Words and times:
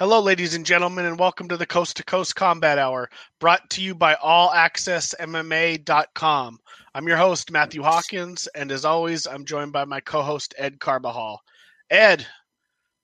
Hello, 0.00 0.20
ladies 0.20 0.54
and 0.54 0.64
gentlemen, 0.64 1.04
and 1.04 1.18
welcome 1.18 1.48
to 1.48 1.58
the 1.58 1.66
Coast 1.66 1.98
to 1.98 2.04
Coast 2.04 2.34
Combat 2.34 2.78
Hour, 2.78 3.10
brought 3.38 3.68
to 3.70 3.82
you 3.82 3.94
by 3.94 4.14
AllAccessMMA.com. 4.14 6.58
I'm 6.94 7.06
your 7.06 7.18
host, 7.18 7.50
Matthew 7.50 7.82
Hawkins, 7.82 8.48
and 8.54 8.72
as 8.72 8.86
always, 8.86 9.26
I'm 9.26 9.44
joined 9.44 9.72
by 9.72 9.84
my 9.84 10.00
co 10.00 10.22
host, 10.22 10.54
Ed 10.56 10.80
Carbajal. 10.80 11.42
Ed, 11.90 12.26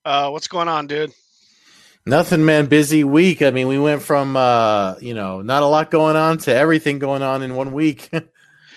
uh, 0.07 0.30
what's 0.30 0.48
going 0.48 0.69
on, 0.69 0.87
dude? 0.87 1.12
Nothing, 2.07 2.45
man. 2.45 2.67
Busy 2.67 3.05
week. 3.05 3.43
I 3.43 3.51
mean, 3.51 3.69
we 3.69 3.79
went 3.79 4.01
from, 4.01 4.35
uh, 4.35 4.95
you 5.01 5.12
know, 5.12 5.43
not 5.43 5.62
a 5.62 5.67
lot 5.67 5.91
going 5.91 6.17
on 6.17 6.39
to 6.39 6.55
everything 6.55 6.98
going 6.98 7.23
on 7.23 7.43
in 7.43 7.55
one 7.55 7.73
week. 7.73 8.09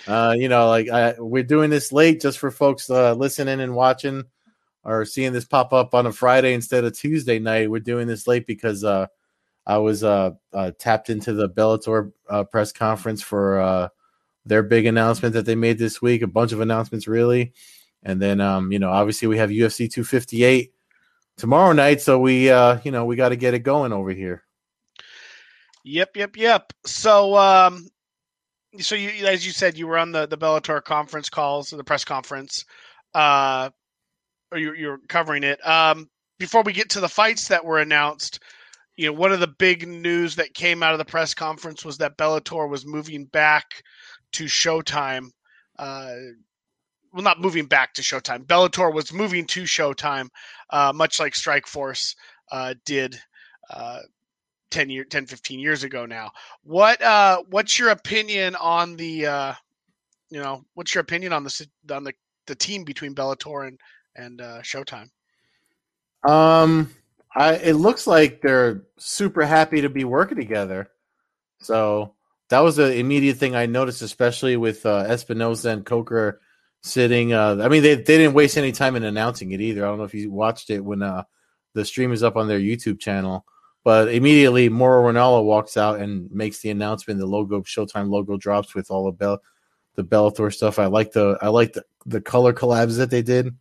uh, 0.09 0.34
you 0.36 0.49
know, 0.49 0.68
like 0.68 0.90
I, 0.90 1.13
we're 1.20 1.44
doing 1.44 1.70
this 1.70 1.91
late 1.91 2.22
just 2.22 2.40
for 2.40 2.49
folks 2.49 2.90
uh, 2.90 3.13
listening 3.13 3.59
and 3.59 3.76
watching 3.76 4.26
or 4.84 5.05
seeing 5.05 5.34
this 5.34 5.45
pop 5.45 5.72
up 5.72 5.94
on 5.94 6.08
a 6.08 6.12
Friday 6.12 6.54
instead 6.54 6.84
of 6.84 6.98
Tuesday 6.98 7.38
night. 7.38 7.70
We're 7.70 7.80
doing 7.80 8.08
this 8.08 8.27
late 8.27 8.48
because 8.48 8.84
uh, 8.84 9.08
I 9.68 9.77
was 9.77 10.04
uh, 10.04 10.32
uh, 10.52 10.72
tapped 10.80 11.12
into 11.12 11.34
the 11.34 11.48
Bellator 11.48 12.12
uh, 12.27 12.44
press 12.44 12.72
conference 12.72 13.22
for 13.22 13.59
uh, 13.59 13.90
their 14.45 14.63
big 14.63 14.88
announcement 14.88 15.35
that 15.35 15.45
they 15.45 15.55
made 15.55 15.77
this 15.77 16.02
week. 16.02 16.23
A 16.23 16.27
bunch 16.27 16.54
of 16.54 16.62
announcements, 16.62 17.07
really, 17.07 17.54
and 18.02 18.20
then 18.20 18.41
um, 18.41 18.71
you 18.71 18.80
know, 18.80 18.90
obviously 18.90 19.27
we 19.27 19.38
have 19.38 19.52
UFC 19.52 19.91
258 19.91 20.73
tomorrow 21.38 21.71
night, 21.71 22.02
so 22.02 22.20
we 22.20 22.49
uh, 22.49 22.80
you 22.84 22.90
know 22.90 23.05
we 23.05 23.16
got 23.16 23.30
to 23.30 23.35
get 23.35 23.54
it 23.54 23.60
going 23.60 23.94
over 23.94 24.10
here. 24.10 24.44
Yep, 25.84 26.18
yep, 26.18 26.35
yep. 26.35 26.73
So, 26.85 27.38
um, 27.38 27.88
so 28.77 28.95
you, 28.95 29.25
as 29.25 29.45
you 29.45 29.51
said, 29.51 29.77
you 29.77 29.87
were 29.87 29.97
on 29.97 30.11
the 30.11 30.27
the 30.27 30.37
Bellator 30.37 30.83
conference 30.83 31.29
calls, 31.29 31.70
the 31.70 31.84
press 31.84 32.05
conference. 32.05 32.65
Uh, 33.13 33.70
or 34.51 34.57
you're, 34.57 34.76
you're 34.76 34.99
covering 35.07 35.43
it. 35.43 35.65
Um, 35.67 36.09
before 36.37 36.63
we 36.63 36.73
get 36.73 36.89
to 36.91 36.99
the 36.99 37.09
fights 37.09 37.48
that 37.49 37.65
were 37.65 37.79
announced, 37.79 38.39
you 38.95 39.05
know, 39.05 39.13
one 39.13 39.31
of 39.31 39.39
the 39.39 39.48
big 39.48 39.87
news 39.87 40.35
that 40.35 40.53
came 40.53 40.84
out 40.84 40.93
of 40.93 40.98
the 40.98 41.05
press 41.05 41.34
conference 41.34 41.85
was 41.85 41.98
that 41.98 42.17
Bellator 42.17 42.70
was 42.70 42.85
moving 42.85 43.26
back 43.26 43.84
to 44.34 44.45
Showtime. 44.45 45.29
Uh, 45.77 46.15
well, 47.13 47.23
not 47.23 47.41
moving 47.41 47.65
back 47.65 47.93
to 47.93 48.01
Showtime. 48.01 48.45
Bellator 48.45 48.93
was 48.93 49.13
moving 49.13 49.45
to 49.48 49.63
Showtime, 49.63 50.29
uh, 50.70 50.91
much 50.93 51.20
like 51.20 51.33
Strikeforce 51.33 52.15
uh, 52.51 52.73
did 52.85 53.20
uh, 53.70 53.99
10 54.71 54.89
year 54.89 55.03
10 55.03 55.25
15 55.25 55.59
years 55.59 55.84
ago 55.84 56.05
now. 56.05 56.31
What 56.63 57.01
uh 57.01 57.43
what's 57.49 57.77
your 57.79 57.89
opinion 57.89 58.55
on 58.55 58.95
the 58.95 59.26
uh 59.26 59.53
you 60.29 60.39
know, 60.39 60.63
what's 60.76 60.93
your 60.93 61.01
opinion 61.01 61.34
on 61.34 61.43
the 61.43 61.67
on 61.91 62.03
the 62.03 62.13
the 62.48 62.55
team 62.55 62.84
between 62.84 63.15
Bellator 63.15 63.67
and 63.67 63.79
and 64.16 64.41
uh, 64.41 64.61
Showtime? 64.61 65.09
Um, 66.28 66.94
I 67.35 67.56
it 67.56 67.73
looks 67.73 68.07
like 68.07 68.41
they're 68.41 68.84
super 68.97 69.45
happy 69.45 69.81
to 69.81 69.89
be 69.89 70.03
working 70.03 70.38
together. 70.38 70.89
So 71.61 72.16
that 72.50 72.59
was 72.59 72.75
the 72.75 72.95
immediate 72.95 73.38
thing 73.38 73.56
I 73.56 73.66
noticed, 73.66 74.01
especially 74.01 74.57
with 74.57 74.85
uh, 74.85 75.06
Espinoza 75.06 75.72
and 75.72 75.85
Coker 75.85 76.41
sitting. 76.81 77.33
Uh, 77.33 77.57
I 77.61 77.67
mean, 77.67 77.83
they 77.83 77.95
they 77.95 78.17
didn't 78.17 78.33
waste 78.33 78.57
any 78.57 78.72
time 78.72 78.95
in 78.95 79.03
announcing 79.03 79.51
it 79.51 79.61
either. 79.61 79.85
I 79.85 79.89
don't 79.89 79.97
know 79.97 80.03
if 80.03 80.13
you 80.13 80.31
watched 80.31 80.69
it 80.69 80.83
when 80.83 81.01
uh, 81.01 81.23
the 81.73 81.85
stream 81.85 82.11
is 82.11 82.23
up 82.23 82.35
on 82.35 82.47
their 82.47 82.59
YouTube 82.59 83.00
channel. 83.00 83.45
But 83.90 84.13
immediately, 84.13 84.69
Mauro 84.69 85.12
Ranallo 85.12 85.44
walks 85.44 85.78
out 85.78 86.00
and 86.00 86.29
makes 86.31 86.59
the 86.59 86.69
announcement. 86.69 87.19
The 87.19 87.25
logo, 87.25 87.62
Showtime 87.62 88.09
logo, 88.09 88.38
drops 88.38 88.75
with 88.75 88.91
all 88.91 89.06
the 89.06 89.12
Bell, 89.12 89.40
the 89.95 90.03
Bellator 90.03 90.53
stuff. 90.53 90.78
I 90.78 90.85
like 90.85 91.12
the 91.12 91.40
I 91.41 91.47
like 91.47 91.73
the, 91.73 91.84
the 92.06 92.22
color 92.22 92.53
collabs 92.53 92.97
that 92.97 93.09
they 93.09 93.23
did 93.23 93.56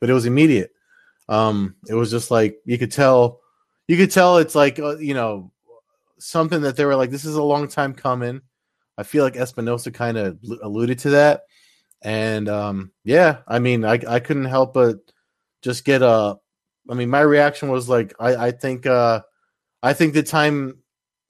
but 0.00 0.10
it 0.10 0.14
was 0.14 0.26
immediate. 0.26 0.72
Um, 1.28 1.76
it 1.88 1.94
was 1.94 2.10
just 2.10 2.30
like 2.30 2.60
you 2.64 2.78
could 2.78 2.92
tell, 2.92 3.40
you 3.86 3.96
could 3.96 4.10
tell 4.10 4.38
it's 4.38 4.54
like 4.54 4.78
uh, 4.78 4.96
you 4.96 5.14
know 5.14 5.52
something 6.18 6.62
that 6.62 6.76
they 6.76 6.84
were 6.84 6.96
like, 6.96 7.10
this 7.10 7.24
is 7.24 7.34
a 7.34 7.42
long 7.42 7.68
time 7.68 7.94
coming. 7.94 8.40
I 8.96 9.02
feel 9.02 9.24
like 9.24 9.34
Espinoza 9.34 9.92
kind 9.92 10.16
of 10.16 10.38
alluded 10.62 10.98
to 11.00 11.10
that, 11.10 11.42
and 12.02 12.48
um, 12.48 12.92
yeah, 13.04 13.38
I 13.46 13.58
mean, 13.58 13.84
I 13.84 14.00
I 14.08 14.20
couldn't 14.20 14.46
help 14.46 14.74
but 14.74 14.98
just 15.62 15.84
get 15.84 16.02
a. 16.02 16.36
I 16.90 16.94
mean, 16.94 17.10
my 17.10 17.20
reaction 17.20 17.68
was 17.68 17.88
like, 17.88 18.14
I 18.18 18.46
I 18.46 18.50
think 18.50 18.86
uh, 18.86 19.20
I 19.82 19.92
think 19.92 20.14
the 20.14 20.22
time 20.22 20.78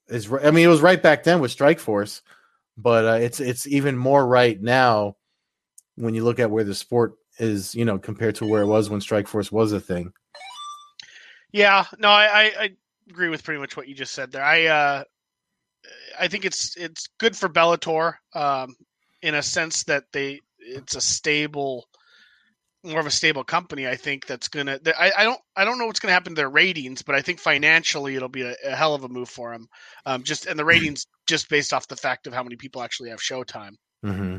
is. 0.07 0.31
I 0.31 0.51
mean, 0.51 0.65
it 0.65 0.69
was 0.69 0.81
right 0.81 1.01
back 1.01 1.23
then 1.23 1.39
with 1.39 1.55
Strikeforce, 1.55 2.21
but 2.77 3.05
uh, 3.05 3.19
it's 3.21 3.39
it's 3.39 3.67
even 3.67 3.97
more 3.97 4.25
right 4.25 4.59
now 4.59 5.15
when 5.95 6.15
you 6.15 6.23
look 6.23 6.39
at 6.39 6.51
where 6.51 6.63
the 6.63 6.75
sport 6.75 7.15
is 7.37 7.75
you 7.75 7.85
know 7.85 7.99
compared 7.99 8.35
to 8.35 8.45
where 8.45 8.63
it 8.63 8.67
was 8.67 8.89
when 8.89 8.99
Strikeforce 8.99 9.51
was 9.51 9.71
a 9.71 9.79
thing. 9.79 10.13
Yeah, 11.51 11.85
no, 11.97 12.09
I, 12.09 12.51
I 12.59 12.69
agree 13.09 13.29
with 13.29 13.43
pretty 13.43 13.59
much 13.59 13.75
what 13.75 13.87
you 13.87 13.95
just 13.95 14.13
said 14.13 14.31
there. 14.31 14.43
I 14.43 14.65
uh, 14.65 15.03
I 16.19 16.27
think 16.27 16.45
it's 16.45 16.75
it's 16.77 17.07
good 17.17 17.35
for 17.35 17.49
Bellator 17.49 18.15
um, 18.33 18.75
in 19.21 19.35
a 19.35 19.43
sense 19.43 19.83
that 19.83 20.05
they 20.11 20.39
it's 20.59 20.95
a 20.95 21.01
stable 21.01 21.87
more 22.83 22.99
of 22.99 23.05
a 23.05 23.11
stable 23.11 23.43
company. 23.43 23.87
I 23.87 23.95
think 23.95 24.25
that's 24.25 24.47
gonna. 24.47 24.79
I, 24.97 25.11
I 25.17 25.23
don't. 25.23 25.39
I 25.55 25.65
don't 25.65 25.77
know 25.77 25.85
what's 25.85 25.99
gonna 25.99 26.13
happen 26.13 26.33
to 26.33 26.39
their 26.39 26.49
ratings, 26.49 27.01
but 27.01 27.15
I 27.15 27.21
think 27.21 27.39
financially 27.39 28.15
it'll 28.15 28.29
be 28.29 28.43
a, 28.43 28.55
a 28.65 28.75
hell 28.75 28.95
of 28.95 29.03
a 29.03 29.09
move 29.09 29.29
for 29.29 29.51
them. 29.51 29.67
Um, 30.05 30.23
just 30.23 30.45
and 30.45 30.57
the 30.57 30.65
ratings 30.65 31.05
just 31.27 31.49
based 31.49 31.73
off 31.73 31.87
the 31.87 31.95
fact 31.95 32.27
of 32.27 32.33
how 32.33 32.43
many 32.43 32.55
people 32.55 32.81
actually 32.81 33.09
have 33.09 33.19
Showtime. 33.19 33.75
Mm-hmm. 34.05 34.37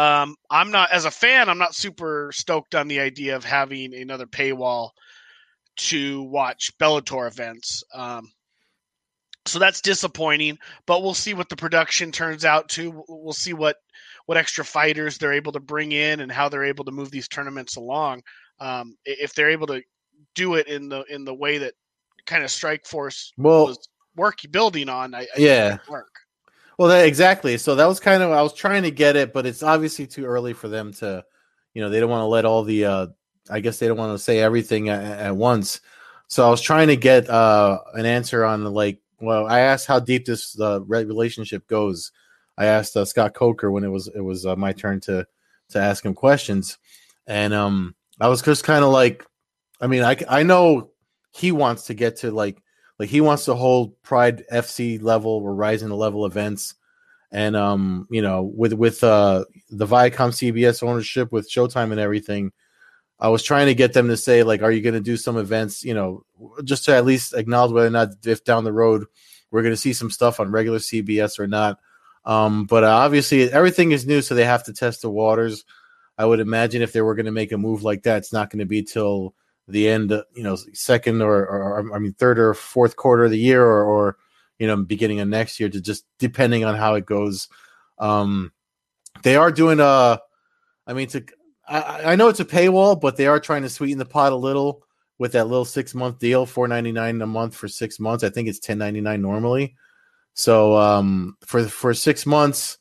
Um, 0.00 0.36
I'm 0.50 0.70
not 0.70 0.90
as 0.92 1.04
a 1.04 1.10
fan. 1.10 1.48
I'm 1.48 1.58
not 1.58 1.74
super 1.74 2.30
stoked 2.32 2.74
on 2.74 2.88
the 2.88 3.00
idea 3.00 3.36
of 3.36 3.44
having 3.44 3.94
another 3.94 4.26
paywall 4.26 4.90
to 5.76 6.22
watch 6.22 6.70
Bellator 6.78 7.26
events. 7.26 7.82
Um, 7.94 8.30
so 9.46 9.58
that's 9.58 9.80
disappointing. 9.80 10.58
But 10.86 11.02
we'll 11.02 11.14
see 11.14 11.34
what 11.34 11.48
the 11.48 11.56
production 11.56 12.12
turns 12.12 12.44
out 12.44 12.68
to. 12.70 13.04
We'll 13.08 13.32
see 13.32 13.52
what 13.52 13.76
what 14.30 14.36
extra 14.36 14.64
fighters 14.64 15.18
they're 15.18 15.32
able 15.32 15.50
to 15.50 15.58
bring 15.58 15.90
in 15.90 16.20
and 16.20 16.30
how 16.30 16.48
they're 16.48 16.62
able 16.62 16.84
to 16.84 16.92
move 16.92 17.10
these 17.10 17.26
tournaments 17.26 17.74
along. 17.74 18.22
Um, 18.60 18.96
if 19.04 19.34
they're 19.34 19.50
able 19.50 19.66
to 19.66 19.82
do 20.36 20.54
it 20.54 20.68
in 20.68 20.88
the 20.88 21.02
in 21.12 21.24
the 21.24 21.34
way 21.34 21.58
that 21.58 21.74
kind 22.26 22.44
of 22.44 22.50
Strikeforce 22.50 23.32
well, 23.36 23.66
was 23.66 23.88
work 24.14 24.38
building 24.52 24.88
on, 24.88 25.16
I, 25.16 25.22
I 25.22 25.26
yeah, 25.36 25.78
work. 25.90 26.14
Well, 26.78 26.90
that, 26.90 27.08
exactly. 27.08 27.58
So 27.58 27.74
that 27.74 27.86
was 27.86 27.98
kind 27.98 28.22
of 28.22 28.30
I 28.30 28.40
was 28.40 28.54
trying 28.54 28.84
to 28.84 28.92
get 28.92 29.16
it, 29.16 29.32
but 29.32 29.46
it's 29.46 29.64
obviously 29.64 30.06
too 30.06 30.26
early 30.26 30.52
for 30.52 30.68
them 30.68 30.92
to, 30.92 31.24
you 31.74 31.82
know, 31.82 31.90
they 31.90 31.98
don't 31.98 32.08
want 32.08 32.22
to 32.22 32.26
let 32.26 32.44
all 32.44 32.62
the. 32.62 32.84
uh 32.84 33.06
I 33.50 33.58
guess 33.58 33.80
they 33.80 33.88
don't 33.88 33.98
want 33.98 34.16
to 34.16 34.22
say 34.22 34.38
everything 34.38 34.90
at, 34.90 35.02
at 35.02 35.36
once. 35.36 35.80
So 36.28 36.46
I 36.46 36.50
was 36.50 36.60
trying 36.60 36.86
to 36.86 36.96
get 36.96 37.28
uh 37.28 37.80
an 37.94 38.06
answer 38.06 38.44
on 38.44 38.62
the 38.62 38.70
like. 38.70 39.00
Well, 39.20 39.48
I 39.48 39.58
asked 39.58 39.88
how 39.88 39.98
deep 39.98 40.24
this 40.24 40.56
uh, 40.60 40.82
relationship 40.82 41.66
goes. 41.66 42.12
I 42.60 42.66
asked 42.66 42.94
uh, 42.94 43.06
Scott 43.06 43.32
Coker 43.32 43.70
when 43.70 43.84
it 43.84 43.88
was 43.88 44.08
it 44.14 44.20
was 44.20 44.44
uh, 44.44 44.54
my 44.54 44.72
turn 44.72 45.00
to 45.00 45.26
to 45.70 45.78
ask 45.78 46.04
him 46.04 46.12
questions, 46.14 46.76
and 47.26 47.54
um 47.54 47.94
I 48.20 48.28
was 48.28 48.42
just 48.42 48.64
kind 48.64 48.84
of 48.84 48.92
like, 48.92 49.24
I 49.80 49.86
mean, 49.86 50.02
I 50.02 50.16
I 50.28 50.42
know 50.42 50.90
he 51.32 51.52
wants 51.52 51.86
to 51.86 51.94
get 51.94 52.16
to 52.18 52.30
like 52.30 52.62
like 52.98 53.08
he 53.08 53.22
wants 53.22 53.46
to 53.46 53.54
hold 53.54 54.00
Pride 54.02 54.44
FC 54.52 55.02
level 55.02 55.30
or 55.30 55.54
Rizin 55.54 55.88
to 55.88 55.94
level 55.94 56.26
events, 56.26 56.74
and 57.32 57.56
um, 57.56 58.06
you 58.10 58.20
know, 58.20 58.42
with 58.42 58.74
with 58.74 59.02
uh 59.02 59.46
the 59.70 59.86
Viacom 59.86 60.30
CBS 60.30 60.82
ownership 60.82 61.32
with 61.32 61.50
Showtime 61.50 61.92
and 61.92 62.00
everything, 62.00 62.52
I 63.18 63.28
was 63.28 63.42
trying 63.42 63.68
to 63.68 63.74
get 63.74 63.94
them 63.94 64.08
to 64.08 64.18
say 64.18 64.42
like, 64.42 64.62
are 64.62 64.70
you 64.70 64.82
going 64.82 64.92
to 64.92 65.00
do 65.00 65.16
some 65.16 65.38
events? 65.38 65.82
You 65.82 65.94
know, 65.94 66.24
just 66.62 66.84
to 66.84 66.94
at 66.94 67.06
least 67.06 67.32
acknowledge 67.32 67.72
whether 67.72 67.86
or 67.86 67.90
not 67.90 68.10
if 68.26 68.44
down 68.44 68.64
the 68.64 68.72
road 68.72 69.06
we're 69.50 69.62
going 69.62 69.72
to 69.72 69.80
see 69.80 69.94
some 69.94 70.10
stuff 70.10 70.40
on 70.40 70.50
regular 70.50 70.78
CBS 70.78 71.38
or 71.38 71.46
not. 71.46 71.78
Um, 72.24 72.66
but 72.66 72.84
uh, 72.84 72.90
obviously 72.90 73.50
everything 73.50 73.92
is 73.92 74.06
new, 74.06 74.22
so 74.22 74.34
they 74.34 74.44
have 74.44 74.64
to 74.64 74.72
test 74.72 75.02
the 75.02 75.10
waters. 75.10 75.64
I 76.18 76.26
would 76.26 76.40
imagine 76.40 76.82
if 76.82 76.92
they 76.92 77.00
were 77.00 77.14
going 77.14 77.26
to 77.26 77.32
make 77.32 77.52
a 77.52 77.58
move 77.58 77.82
like 77.82 78.02
that, 78.02 78.18
it's 78.18 78.32
not 78.32 78.50
going 78.50 78.58
to 78.58 78.66
be 78.66 78.82
till 78.82 79.34
the 79.68 79.88
end, 79.88 80.10
you 80.34 80.42
know, 80.42 80.56
second 80.74 81.22
or, 81.22 81.46
or 81.46 81.94
I 81.94 81.98
mean, 81.98 82.12
third 82.12 82.38
or 82.38 82.52
fourth 82.54 82.96
quarter 82.96 83.24
of 83.24 83.30
the 83.30 83.38
year, 83.38 83.64
or, 83.64 83.84
or 83.84 84.16
you 84.58 84.66
know, 84.66 84.76
beginning 84.76 85.20
of 85.20 85.28
next 85.28 85.58
year, 85.58 85.70
to 85.70 85.80
just 85.80 86.04
depending 86.18 86.64
on 86.64 86.74
how 86.74 86.94
it 86.94 87.06
goes. 87.06 87.48
Um, 87.98 88.52
they 89.22 89.36
are 89.36 89.50
doing 89.50 89.80
a, 89.80 90.20
I 90.86 90.92
mean, 90.92 91.08
to 91.08 91.24
I, 91.70 92.12
I 92.12 92.16
know 92.16 92.28
it's 92.28 92.40
a 92.40 92.44
paywall, 92.44 93.00
but 93.00 93.16
they 93.16 93.26
are 93.26 93.40
trying 93.40 93.62
to 93.62 93.68
sweeten 93.68 93.98
the 93.98 94.04
pot 94.04 94.32
a 94.32 94.36
little 94.36 94.82
with 95.18 95.32
that 95.32 95.46
little 95.46 95.64
six 95.64 95.94
month 95.94 96.18
deal, 96.18 96.46
four 96.46 96.66
ninety 96.66 96.92
nine 96.92 97.22
a 97.22 97.26
month 97.26 97.54
for 97.54 97.68
six 97.68 98.00
months. 98.00 98.24
I 98.24 98.30
think 98.30 98.48
it's 98.48 98.58
ten 98.58 98.78
ninety 98.78 99.00
nine 99.00 99.22
normally. 99.22 99.76
So 100.40 100.76
um, 100.76 101.36
for 101.44 101.68
for 101.68 101.92
six 101.92 102.24
months, 102.24 102.78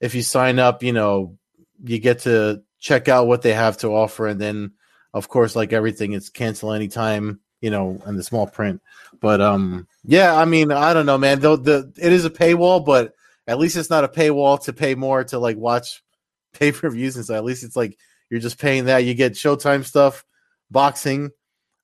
if 0.00 0.14
you 0.14 0.22
sign 0.22 0.58
up, 0.58 0.82
you 0.82 0.92
know, 0.92 1.36
you 1.84 1.98
get 1.98 2.20
to 2.20 2.62
check 2.78 3.08
out 3.08 3.26
what 3.26 3.42
they 3.42 3.52
have 3.52 3.76
to 3.78 3.88
offer, 3.88 4.26
and 4.26 4.40
then 4.40 4.72
of 5.12 5.28
course, 5.28 5.54
like 5.54 5.72
everything, 5.74 6.14
it's 6.14 6.30
cancel 6.30 6.72
anytime, 6.72 7.40
you 7.60 7.70
know, 7.70 8.00
and 8.06 8.18
the 8.18 8.22
small 8.22 8.46
print. 8.46 8.80
But 9.20 9.42
um, 9.42 9.86
yeah, 10.02 10.34
I 10.34 10.46
mean, 10.46 10.72
I 10.72 10.94
don't 10.94 11.06
know, 11.06 11.18
man. 11.18 11.40
Though 11.40 11.56
the 11.56 11.92
it 12.00 12.12
is 12.12 12.24
a 12.24 12.30
paywall, 12.30 12.84
but 12.84 13.12
at 13.46 13.58
least 13.58 13.76
it's 13.76 13.90
not 13.90 14.04
a 14.04 14.08
paywall 14.08 14.62
to 14.64 14.72
pay 14.72 14.94
more 14.94 15.24
to 15.24 15.38
like 15.38 15.58
watch 15.58 16.02
pay 16.54 16.72
per 16.72 16.88
views, 16.88 17.16
and 17.16 17.26
so 17.26 17.34
at 17.34 17.44
least 17.44 17.64
it's 17.64 17.76
like 17.76 17.98
you're 18.30 18.40
just 18.40 18.58
paying 18.58 18.86
that. 18.86 19.04
You 19.04 19.12
get 19.12 19.32
Showtime 19.32 19.84
stuff, 19.84 20.24
boxing, 20.70 21.32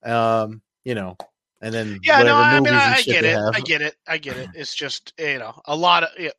um, 0.02 0.62
you 0.82 0.94
know, 0.94 1.18
and 1.60 1.74
then 1.74 1.98
yeah, 2.02 2.22
no, 2.22 2.36
I 2.36 2.60
mean, 2.60 2.72
I, 2.72 2.94
I 2.94 3.02
get 3.02 3.24
it, 3.24 3.38
I 3.54 3.60
get 3.60 3.82
it, 3.82 3.94
I 4.06 4.18
get 4.18 4.36
it. 4.36 4.48
It's 4.54 4.74
just 4.74 5.12
you 5.18 5.38
know 5.38 5.52
a 5.66 5.76
lot 5.76 6.04
of 6.04 6.08
yeah, 6.18 6.30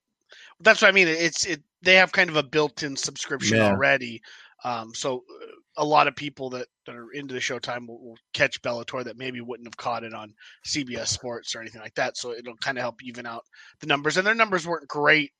that's 0.60 0.82
what 0.82 0.90
I 0.90 0.92
mean. 0.92 1.08
It's 1.08 1.46
it 1.46 1.62
they 1.82 1.96
have 1.96 2.12
kind 2.12 2.30
of 2.30 2.36
a 2.36 2.44
built-in 2.44 2.96
subscription 2.96 3.58
yeah. 3.58 3.68
already, 3.68 4.22
um, 4.64 4.94
so 4.94 5.18
uh, 5.18 5.46
a 5.78 5.86
lot 5.86 6.08
of 6.08 6.16
people 6.16 6.50
that, 6.50 6.68
that 6.86 6.96
are 6.96 7.12
into 7.14 7.34
the 7.34 7.40
Showtime 7.40 7.88
will, 7.88 8.00
will, 8.04 8.18
catch 8.34 8.62
Bellator 8.62 9.04
that 9.04 9.18
maybe 9.18 9.42
wouldn't 9.42 9.68
have 9.68 9.78
caught 9.78 10.04
it 10.04 10.14
on 10.14 10.34
CBS 10.68 11.08
Sports 11.08 11.56
or 11.56 11.62
anything 11.62 11.82
like 11.82 11.96
that. 11.96 12.18
So 12.18 12.34
it'll 12.34 12.58
kind 12.58 12.78
of 12.78 12.82
help 12.82 13.04
even 13.04 13.26
out 13.26 13.44
the 13.80 13.88
numbers, 13.88 14.18
and 14.18 14.26
their 14.26 14.36
numbers 14.36 14.68
weren't 14.68 14.88
great 14.88 15.32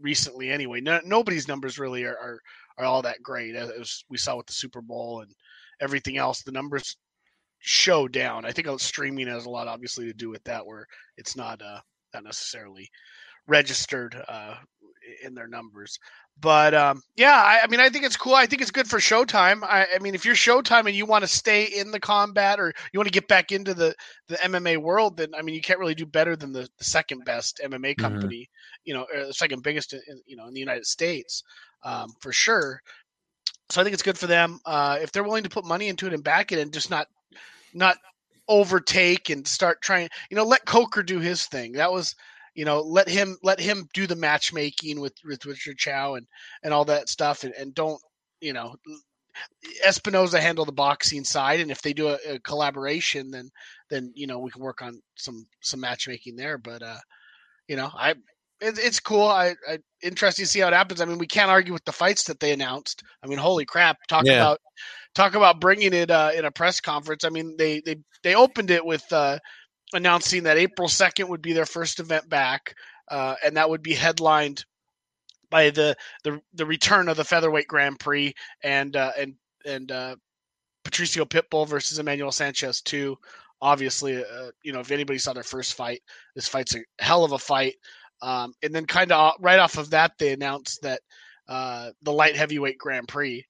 recently 0.00 0.50
anyway. 0.50 0.80
No, 0.80 1.00
nobody's 1.04 1.48
numbers 1.48 1.78
really 1.78 2.04
are, 2.04 2.16
are, 2.18 2.40
are 2.78 2.84
all 2.84 3.02
that 3.02 3.22
great 3.22 3.54
as 3.54 4.04
we 4.08 4.18
saw 4.18 4.36
with 4.36 4.46
the 4.46 4.52
Super 4.52 4.80
Bowl 4.80 5.20
and 5.20 5.32
everything 5.80 6.16
else. 6.16 6.42
The 6.42 6.52
numbers 6.52 6.96
show 7.60 8.08
down. 8.08 8.44
I 8.44 8.52
think 8.52 8.68
streaming 8.80 9.26
has 9.28 9.46
a 9.46 9.50
lot, 9.50 9.68
obviously, 9.68 10.06
to 10.06 10.12
do 10.12 10.30
with 10.30 10.44
that, 10.44 10.64
where 10.66 10.86
it's 11.16 11.36
not 11.36 11.62
uh, 11.62 11.80
not 12.14 12.24
necessarily 12.24 12.90
registered 13.46 14.16
uh, 14.28 14.54
in 15.24 15.34
their 15.34 15.48
numbers. 15.48 15.98
But 16.40 16.72
um, 16.72 17.02
yeah, 17.16 17.34
I, 17.34 17.60
I, 17.64 17.66
mean, 17.66 17.80
I 17.80 17.88
think 17.88 18.04
it's 18.04 18.16
cool. 18.16 18.34
I 18.34 18.46
think 18.46 18.62
it's 18.62 18.70
good 18.70 18.86
for 18.86 18.98
Showtime. 18.98 19.64
I, 19.64 19.86
I 19.92 19.98
mean, 19.98 20.14
if 20.14 20.24
you're 20.24 20.36
Showtime 20.36 20.86
and 20.86 20.94
you 20.94 21.04
want 21.04 21.22
to 21.22 21.28
stay 21.28 21.64
in 21.64 21.90
the 21.90 21.98
combat 21.98 22.60
or 22.60 22.72
you 22.92 22.98
want 23.00 23.08
to 23.08 23.12
get 23.12 23.26
back 23.26 23.50
into 23.50 23.74
the 23.74 23.94
the 24.28 24.36
MMA 24.36 24.76
world, 24.76 25.16
then 25.16 25.34
I 25.36 25.42
mean, 25.42 25.56
you 25.56 25.60
can't 25.60 25.80
really 25.80 25.96
do 25.96 26.06
better 26.06 26.36
than 26.36 26.52
the, 26.52 26.68
the 26.78 26.84
second 26.84 27.24
best 27.24 27.60
MMA 27.64 27.78
mm-hmm. 27.78 28.00
company, 28.00 28.42
mm-hmm. 28.42 28.80
you 28.84 28.94
know, 28.94 29.06
the 29.26 29.34
second 29.34 29.64
biggest, 29.64 29.92
in, 29.94 30.00
you 30.26 30.36
know, 30.36 30.46
in 30.46 30.54
the 30.54 30.60
United 30.60 30.86
States, 30.86 31.42
um, 31.82 32.08
for 32.20 32.32
sure. 32.32 32.80
So 33.70 33.80
I 33.80 33.84
think 33.84 33.94
it's 33.94 34.02
good 34.02 34.16
for 34.16 34.28
them 34.28 34.60
uh, 34.64 34.98
if 35.02 35.10
they're 35.10 35.24
willing 35.24 35.42
to 35.42 35.50
put 35.50 35.64
money 35.64 35.88
into 35.88 36.06
it 36.06 36.14
and 36.14 36.22
back 36.22 36.52
it 36.52 36.58
and 36.60 36.72
just 36.72 36.88
not 36.88 37.08
not 37.74 37.96
overtake 38.48 39.30
and 39.30 39.46
start 39.46 39.82
trying. 39.82 40.08
You 40.30 40.36
know, 40.36 40.44
let 40.44 40.66
Coker 40.66 41.02
do 41.02 41.18
his 41.20 41.46
thing. 41.46 41.72
That 41.72 41.92
was 41.92 42.14
you 42.58 42.64
know 42.64 42.80
let 42.80 43.08
him 43.08 43.36
let 43.44 43.60
him 43.60 43.88
do 43.94 44.08
the 44.08 44.16
matchmaking 44.16 44.98
with 45.00 45.14
with 45.24 45.46
Richard 45.46 45.78
Chou 45.78 46.14
and 46.14 46.26
and 46.64 46.74
all 46.74 46.84
that 46.86 47.08
stuff 47.08 47.44
and, 47.44 47.54
and 47.54 47.72
don't 47.72 48.00
you 48.40 48.52
know 48.52 48.74
Espinoza 49.86 50.40
handle 50.40 50.64
the 50.64 50.72
boxing 50.72 51.22
side 51.22 51.60
and 51.60 51.70
if 51.70 51.82
they 51.82 51.92
do 51.92 52.08
a, 52.08 52.18
a, 52.28 52.40
collaboration 52.40 53.30
then 53.30 53.48
then 53.90 54.12
you 54.16 54.26
know 54.26 54.40
we 54.40 54.50
can 54.50 54.60
work 54.60 54.82
on 54.82 55.00
some 55.16 55.46
some 55.60 55.78
matchmaking 55.78 56.34
there 56.34 56.58
but 56.58 56.82
uh 56.82 56.98
you 57.68 57.76
know 57.76 57.90
I 57.94 58.10
it, 58.60 58.76
it's 58.76 58.98
cool 58.98 59.28
I, 59.28 59.54
I 59.68 59.78
interesting 60.02 60.44
to 60.44 60.48
see 60.48 60.58
how 60.58 60.66
it 60.66 60.74
happens 60.74 61.00
I 61.00 61.04
mean 61.04 61.18
we 61.18 61.28
can't 61.28 61.52
argue 61.52 61.72
with 61.72 61.84
the 61.84 61.92
fights 61.92 62.24
that 62.24 62.40
they 62.40 62.52
announced 62.52 63.04
I 63.22 63.28
mean 63.28 63.38
holy 63.38 63.66
crap 63.66 63.98
talk 64.08 64.24
yeah. 64.24 64.34
about 64.34 64.58
talk 65.14 65.34
about 65.34 65.60
bringing 65.60 65.92
it 65.92 66.10
uh, 66.10 66.30
in 66.36 66.44
a 66.44 66.50
press 66.50 66.80
conference 66.80 67.24
I 67.24 67.30
mean 67.30 67.56
they 67.56 67.80
they 67.80 67.96
they 68.22 68.34
opened 68.34 68.70
it 68.70 68.84
with 68.84 69.04
uh 69.12 69.38
announcing 69.92 70.44
that 70.44 70.58
April 70.58 70.88
2nd 70.88 71.28
would 71.28 71.42
be 71.42 71.52
their 71.52 71.66
first 71.66 72.00
event 72.00 72.28
back, 72.28 72.74
uh, 73.10 73.34
and 73.44 73.56
that 73.56 73.68
would 73.68 73.82
be 73.82 73.94
headlined 73.94 74.64
by 75.50 75.70
the, 75.70 75.96
the 76.24 76.40
the 76.52 76.66
return 76.66 77.08
of 77.08 77.16
the 77.16 77.24
featherweight 77.24 77.68
Grand 77.68 77.98
Prix 77.98 78.34
and 78.62 78.94
uh, 78.96 79.12
and 79.18 79.34
and 79.64 79.90
uh, 79.90 80.16
Patricio 80.84 81.24
Pitbull 81.24 81.66
versus 81.66 81.98
Emmanuel 81.98 82.32
Sanchez 82.32 82.82
too. 82.82 83.16
Obviously, 83.60 84.22
uh, 84.22 84.50
you 84.62 84.72
know 84.72 84.80
if 84.80 84.90
anybody 84.90 85.18
saw 85.18 85.32
their 85.32 85.42
first 85.42 85.74
fight, 85.74 86.00
this 86.34 86.48
fight's 86.48 86.74
a 86.74 86.80
hell 86.98 87.24
of 87.24 87.32
a 87.32 87.38
fight. 87.38 87.74
Um, 88.20 88.52
and 88.62 88.74
then 88.74 88.84
kind 88.84 89.12
of 89.12 89.34
right 89.40 89.60
off 89.60 89.78
of 89.78 89.90
that, 89.90 90.12
they 90.18 90.32
announced 90.32 90.82
that 90.82 91.00
the 91.48 92.12
light 92.12 92.36
heavyweight 92.36 92.76
Grand 92.78 93.08
Prix 93.08 93.46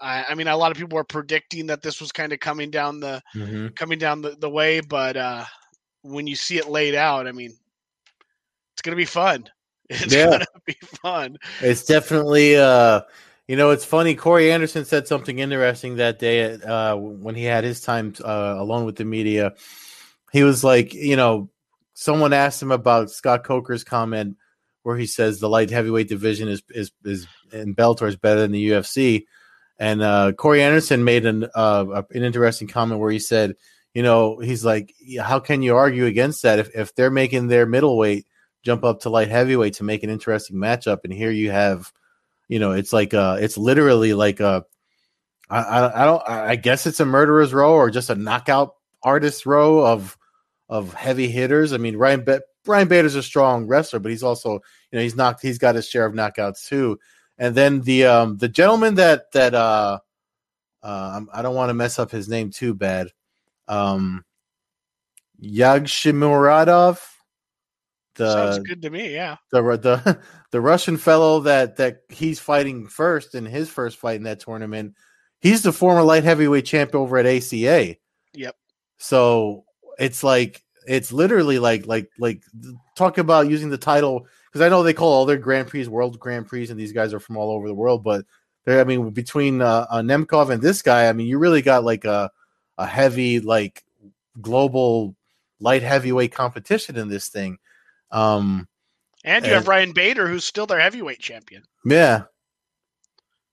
I, 0.00 0.24
I 0.30 0.34
mean, 0.34 0.48
a 0.48 0.56
lot 0.56 0.70
of 0.70 0.76
people 0.76 0.96
were 0.96 1.04
predicting 1.04 1.66
that 1.66 1.82
this 1.82 2.00
was 2.00 2.12
kind 2.12 2.32
of 2.32 2.40
coming 2.40 2.70
down 2.70 3.00
the 3.00 3.22
mm-hmm. 3.34 3.68
coming 3.68 3.98
down 3.98 4.22
the, 4.22 4.36
the 4.38 4.50
way, 4.50 4.80
but 4.80 5.16
uh, 5.16 5.44
when 6.02 6.26
you 6.26 6.36
see 6.36 6.58
it 6.58 6.68
laid 6.68 6.94
out, 6.94 7.26
I 7.26 7.32
mean, 7.32 7.52
it's 8.72 8.82
gonna 8.82 8.96
be 8.96 9.04
fun. 9.04 9.48
It's 9.92 10.14
yeah. 10.14 10.30
gonna 10.30 10.46
be 10.66 10.76
fun. 11.02 11.36
It's 11.60 11.84
definitely 11.84 12.56
uh 12.56 13.00
you 13.50 13.56
know, 13.56 13.70
it's 13.70 13.84
funny. 13.84 14.14
Corey 14.14 14.52
Anderson 14.52 14.84
said 14.84 15.08
something 15.08 15.40
interesting 15.40 15.96
that 15.96 16.20
day 16.20 16.52
uh, 16.52 16.94
when 16.94 17.34
he 17.34 17.42
had 17.42 17.64
his 17.64 17.80
time 17.80 18.14
uh, 18.24 18.54
alone 18.56 18.84
with 18.84 18.94
the 18.94 19.04
media. 19.04 19.54
He 20.30 20.44
was 20.44 20.62
like, 20.62 20.94
you 20.94 21.16
know, 21.16 21.50
someone 21.94 22.32
asked 22.32 22.62
him 22.62 22.70
about 22.70 23.10
Scott 23.10 23.42
Coker's 23.42 23.82
comment 23.82 24.36
where 24.84 24.96
he 24.96 25.06
says 25.06 25.40
the 25.40 25.48
light 25.48 25.68
heavyweight 25.68 26.08
division 26.08 26.46
is 26.46 26.62
is 26.70 26.92
is 27.04 27.26
in 27.52 27.74
Bellator 27.74 28.06
is 28.06 28.14
better 28.14 28.42
than 28.42 28.52
the 28.52 28.68
UFC. 28.70 29.24
And 29.80 30.02
uh, 30.02 30.32
Corey 30.32 30.62
Anderson 30.62 31.04
made 31.04 31.24
an 31.24 31.48
uh, 31.54 32.02
an 32.10 32.22
interesting 32.22 32.68
comment 32.68 33.00
where 33.00 33.10
he 33.10 33.18
said, 33.18 33.56
you 33.94 34.02
know, 34.02 34.38
he's 34.38 34.62
like, 34.62 34.94
how 35.18 35.40
can 35.40 35.62
you 35.62 35.74
argue 35.74 36.04
against 36.04 36.42
that 36.42 36.58
if, 36.58 36.76
if 36.76 36.94
they're 36.94 37.10
making 37.10 37.48
their 37.48 37.64
middleweight 37.64 38.26
jump 38.62 38.84
up 38.84 39.00
to 39.00 39.08
light 39.08 39.28
heavyweight 39.28 39.72
to 39.74 39.84
make 39.84 40.02
an 40.02 40.10
interesting 40.10 40.56
matchup, 40.56 40.98
and 41.04 41.12
here 41.14 41.30
you 41.30 41.50
have, 41.50 41.90
you 42.46 42.58
know, 42.58 42.72
it's 42.72 42.92
like 42.92 43.14
uh 43.14 43.38
it's 43.40 43.56
literally 43.56 44.12
like 44.12 44.38
a, 44.40 44.66
I, 45.48 45.62
I, 45.62 46.02
I 46.02 46.04
don't, 46.04 46.28
I 46.28 46.56
guess 46.56 46.86
it's 46.86 47.00
a 47.00 47.06
murderer's 47.06 47.54
row 47.54 47.72
or 47.72 47.88
just 47.90 48.10
a 48.10 48.14
knockout 48.14 48.74
artist 49.02 49.46
row 49.46 49.86
of 49.86 50.18
of 50.68 50.92
heavy 50.92 51.28
hitters. 51.28 51.72
I 51.72 51.78
mean, 51.78 51.96
Ryan 51.96 52.26
Ryan 52.66 52.88
Bader's 52.88 53.14
a 53.14 53.22
strong 53.22 53.66
wrestler, 53.66 53.98
but 53.98 54.10
he's 54.10 54.22
also, 54.22 54.52
you 54.52 54.60
know, 54.92 55.00
he's 55.00 55.16
knocked, 55.16 55.40
he's 55.40 55.58
got 55.58 55.74
his 55.74 55.88
share 55.88 56.04
of 56.04 56.12
knockouts 56.12 56.66
too. 56.66 56.98
And 57.40 57.54
then 57.54 57.80
the 57.80 58.04
um 58.04 58.36
the 58.36 58.48
gentleman 58.48 58.94
that 58.96 59.32
that 59.32 59.54
uh 59.54 59.98
uh 60.82 61.20
I 61.32 61.42
don't 61.42 61.56
want 61.56 61.70
to 61.70 61.74
mess 61.74 61.98
up 61.98 62.12
his 62.12 62.28
name 62.28 62.50
too 62.50 62.74
bad. 62.74 63.08
Um 63.66 64.24
Yagshimuradov. 65.42 67.00
The, 68.16 68.52
Sounds 68.52 68.58
good 68.68 68.82
to 68.82 68.90
me, 68.90 69.14
yeah. 69.14 69.36
The 69.50 69.62
the 69.62 70.20
the 70.50 70.60
Russian 70.60 70.98
fellow 70.98 71.40
that 71.40 71.76
that 71.76 72.02
he's 72.10 72.38
fighting 72.38 72.86
first 72.86 73.34
in 73.34 73.46
his 73.46 73.70
first 73.70 73.96
fight 73.96 74.16
in 74.16 74.24
that 74.24 74.40
tournament. 74.40 74.94
He's 75.40 75.62
the 75.62 75.72
former 75.72 76.02
light 76.02 76.24
heavyweight 76.24 76.66
champ 76.66 76.94
over 76.94 77.16
at 77.16 77.24
ACA. 77.24 77.96
Yep. 78.34 78.56
So 78.98 79.64
it's 79.98 80.22
like 80.22 80.62
it's 80.86 81.10
literally 81.10 81.58
like 81.58 81.86
like 81.86 82.10
like 82.18 82.42
talk 82.96 83.16
about 83.16 83.48
using 83.48 83.70
the 83.70 83.78
title 83.78 84.26
because 84.50 84.64
I 84.64 84.68
know 84.68 84.82
they 84.82 84.94
call 84.94 85.12
all 85.12 85.26
their 85.26 85.36
Grand 85.36 85.68
Prix 85.68 85.86
World 85.86 86.18
Grand 86.18 86.46
Prix, 86.46 86.68
and 86.70 86.78
these 86.78 86.92
guys 86.92 87.14
are 87.14 87.20
from 87.20 87.36
all 87.36 87.50
over 87.50 87.68
the 87.68 87.74
world. 87.74 88.02
But 88.02 88.24
I 88.66 88.84
mean, 88.84 89.10
between 89.10 89.62
uh, 89.62 89.86
uh, 89.90 90.00
Nemkov 90.00 90.50
and 90.50 90.60
this 90.60 90.82
guy, 90.82 91.08
I 91.08 91.12
mean, 91.12 91.26
you 91.26 91.38
really 91.38 91.62
got 91.62 91.84
like 91.84 92.04
a 92.04 92.30
a 92.78 92.86
heavy 92.86 93.40
like 93.40 93.84
global 94.40 95.14
light 95.60 95.82
heavyweight 95.82 96.32
competition 96.32 96.96
in 96.96 97.08
this 97.08 97.28
thing. 97.28 97.58
Um, 98.10 98.66
and 99.24 99.44
you 99.44 99.52
and, 99.52 99.58
have 99.58 99.68
Ryan 99.68 99.92
Bader, 99.92 100.26
who's 100.26 100.44
still 100.44 100.66
their 100.66 100.80
heavyweight 100.80 101.20
champion. 101.20 101.62
Yeah, 101.84 102.24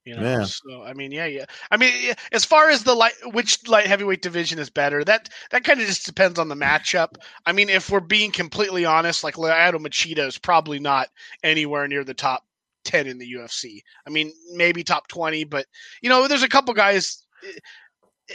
you 0.07 0.15
know, 0.15 0.21
yeah. 0.21 0.45
so 0.45 0.83
I 0.83 0.93
mean, 0.93 1.11
yeah, 1.11 1.25
yeah. 1.25 1.45
I 1.69 1.75
mean, 1.75 2.13
as 2.31 2.45
far 2.45 2.69
as 2.69 2.83
the 2.83 2.95
light, 2.95 3.11
which 3.25 3.67
light 3.67 3.87
heavyweight 3.87 4.21
division 4.21 4.57
is 4.57 4.69
better, 4.69 5.03
that 5.03 5.27
that 5.51 5.65
kind 5.65 5.81
of 5.81 5.85
just 5.85 6.05
depends 6.05 6.39
on 6.39 6.47
the 6.47 6.55
matchup. 6.55 7.15
I 7.45 7.51
mean, 7.51 7.67
if 7.67 7.89
we're 7.89 7.99
being 7.99 8.31
completely 8.31 8.85
honest, 8.85 9.21
like 9.25 9.35
Lyoto 9.35 9.85
Machida 9.85 10.25
is 10.25 10.37
probably 10.37 10.79
not 10.79 11.09
anywhere 11.43 11.89
near 11.89 12.05
the 12.05 12.13
top 12.13 12.45
ten 12.85 13.05
in 13.05 13.17
the 13.17 13.33
UFC. 13.33 13.81
I 14.07 14.09
mean, 14.09 14.31
maybe 14.53 14.81
top 14.81 15.09
twenty, 15.09 15.43
but 15.43 15.65
you 16.01 16.07
know, 16.07 16.29
there's 16.29 16.43
a 16.43 16.47
couple 16.47 16.73
guys, 16.73 17.25
eh, 17.43 18.29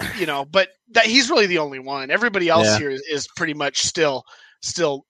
eh, 0.00 0.08
you 0.18 0.24
know, 0.24 0.46
but 0.46 0.70
that 0.92 1.04
he's 1.04 1.28
really 1.28 1.46
the 1.46 1.58
only 1.58 1.80
one. 1.80 2.10
Everybody 2.10 2.48
else 2.48 2.66
yeah. 2.66 2.78
here 2.78 2.90
is, 2.90 3.02
is 3.02 3.28
pretty 3.36 3.54
much 3.54 3.80
still 3.80 4.24
still 4.62 5.04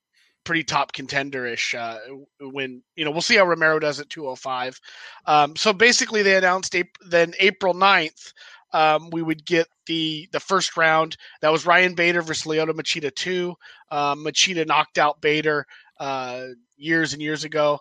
pretty 0.45 0.65
top 0.65 0.93
contenderish. 0.93 1.75
Uh, 1.79 1.99
when 2.41 2.83
you 2.97 3.05
know, 3.05 3.11
we'll 3.11 3.21
see 3.21 3.37
how 3.37 3.47
Romero 3.47 3.79
does 3.79 4.01
at 4.01 4.11
205. 4.11 4.81
Um, 5.27 5.57
so 5.57 5.73
basically, 5.73 6.23
they 6.23 6.37
announced 6.37 6.75
then 7.09 7.35
April 7.39 7.75
9th. 7.75 8.33
Um, 8.73 9.11
we 9.11 9.23
would 9.23 9.45
get 9.45 9.67
the 9.87 10.29
the 10.33 10.41
first 10.41 10.77
round. 10.77 11.17
That 11.43 11.51
was 11.51 11.67
Ryan 11.67 11.95
Bader 11.95 12.23
versus 12.23 12.47
Lyoto 12.47 12.71
Machida 12.71 13.15
two. 13.15 13.57
Um, 13.91 14.25
Machida 14.25 14.67
knocked 14.67 14.99
out 14.99 15.21
Bader 15.21 15.67
uh, 15.99 16.47
years 16.77 17.13
and 17.13 17.21
years 17.21 17.45
ago. 17.45 17.81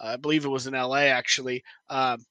Uh, 0.00 0.08
I 0.08 0.16
believe 0.16 0.44
it 0.44 0.48
was 0.48 0.66
in 0.66 0.74
L.A. 0.74 1.08
actually. 1.08 1.62
Um, 1.90 2.24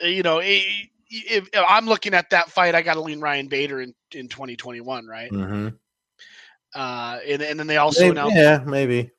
you 0.00 0.22
know, 0.22 0.40
if, 0.42 0.88
if, 1.10 1.48
I'm 1.54 1.86
looking 1.86 2.14
at 2.14 2.30
that 2.30 2.50
fight, 2.50 2.74
I 2.74 2.82
got 2.82 2.94
to 2.94 3.02
lean 3.02 3.20
Ryan 3.20 3.48
Bader 3.48 3.82
in 3.82 3.94
in 4.12 4.28
2021, 4.28 5.06
right? 5.06 5.30
Mm-hmm. 5.30 5.68
Uh, 6.74 7.18
and, 7.26 7.42
and 7.42 7.58
then 7.58 7.66
they 7.66 7.76
also 7.76 8.02
maybe, 8.02 8.10
announced. 8.10 8.36
Yeah, 8.36 8.62
maybe. 8.66 9.10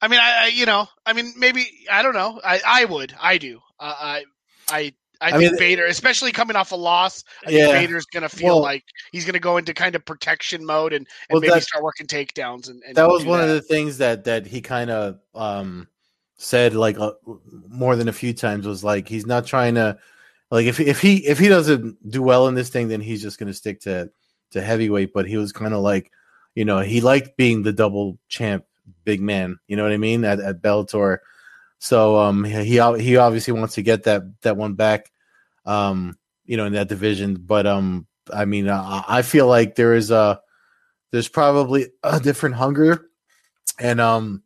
I 0.00 0.08
mean, 0.08 0.20
I, 0.20 0.44
I, 0.44 0.46
you 0.48 0.66
know, 0.66 0.88
I 1.04 1.12
mean, 1.12 1.32
maybe 1.36 1.66
I 1.90 2.02
don't 2.02 2.14
know. 2.14 2.40
I 2.44 2.60
I 2.66 2.84
would, 2.84 3.14
I 3.20 3.38
do. 3.38 3.60
Uh, 3.78 3.94
I 3.98 4.24
I 4.68 4.94
I, 5.20 5.28
I 5.28 5.38
think 5.38 5.52
mean, 5.52 5.58
Bader, 5.58 5.86
especially 5.86 6.32
coming 6.32 6.56
off 6.56 6.72
a 6.72 6.76
loss, 6.76 7.24
I 7.46 7.50
yeah. 7.50 7.66
think 7.66 7.88
Bader's 7.88 8.04
going 8.06 8.22
to 8.22 8.28
feel 8.28 8.56
well, 8.56 8.62
like 8.62 8.84
he's 9.12 9.24
going 9.24 9.34
to 9.34 9.40
go 9.40 9.56
into 9.56 9.72
kind 9.72 9.94
of 9.94 10.04
protection 10.04 10.64
mode 10.64 10.92
and, 10.92 11.06
and 11.30 11.40
well, 11.40 11.40
maybe 11.40 11.60
start 11.60 11.82
working 11.82 12.06
takedowns. 12.06 12.68
And, 12.68 12.82
and 12.86 12.94
that 12.96 13.08
was 13.08 13.24
one 13.24 13.38
that. 13.38 13.48
of 13.48 13.54
the 13.54 13.62
things 13.62 13.98
that 13.98 14.24
that 14.24 14.46
he 14.46 14.60
kind 14.60 14.90
of 14.90 15.18
um 15.34 15.88
said 16.38 16.74
like 16.74 16.98
uh, 16.98 17.12
more 17.68 17.96
than 17.96 18.08
a 18.08 18.12
few 18.12 18.34
times 18.34 18.66
was 18.66 18.84
like 18.84 19.08
he's 19.08 19.24
not 19.24 19.46
trying 19.46 19.76
to 19.76 19.98
like 20.50 20.66
if 20.66 20.78
if 20.80 21.00
he 21.00 21.26
if 21.26 21.38
he 21.38 21.48
doesn't 21.48 22.10
do 22.10 22.22
well 22.22 22.48
in 22.48 22.54
this 22.54 22.68
thing, 22.68 22.88
then 22.88 23.00
he's 23.00 23.22
just 23.22 23.38
going 23.38 23.48
to 23.48 23.54
stick 23.54 23.80
to 23.80 24.10
to 24.52 24.60
heavyweight. 24.60 25.12
But 25.12 25.26
he 25.26 25.36
was 25.36 25.52
kind 25.52 25.74
of 25.74 25.80
like, 25.80 26.12
you 26.56 26.64
know, 26.64 26.80
he 26.80 27.00
liked 27.00 27.36
being 27.36 27.62
the 27.62 27.72
double 27.72 28.18
champ, 28.28 28.64
big 29.04 29.20
man. 29.20 29.58
You 29.68 29.76
know 29.76 29.84
what 29.84 29.92
I 29.92 29.98
mean 29.98 30.24
at, 30.24 30.40
at 30.40 30.62
Bellator. 30.62 31.18
So 31.78 32.16
um, 32.16 32.42
he 32.42 32.64
he 32.64 33.16
obviously 33.18 33.52
wants 33.52 33.74
to 33.74 33.82
get 33.82 34.04
that 34.04 34.22
that 34.40 34.56
one 34.56 34.72
back, 34.72 35.12
um, 35.66 36.18
you 36.46 36.56
know, 36.56 36.64
in 36.64 36.72
that 36.72 36.88
division. 36.88 37.34
But 37.34 37.66
um, 37.66 38.06
I 38.32 38.46
mean, 38.46 38.68
uh, 38.68 39.02
I 39.06 39.20
feel 39.20 39.46
like 39.46 39.74
there 39.74 39.94
is 39.94 40.10
a 40.10 40.40
there's 41.12 41.28
probably 41.28 41.90
a 42.02 42.18
different 42.18 42.54
hunger, 42.54 43.10
and 43.78 44.00
um, 44.00 44.42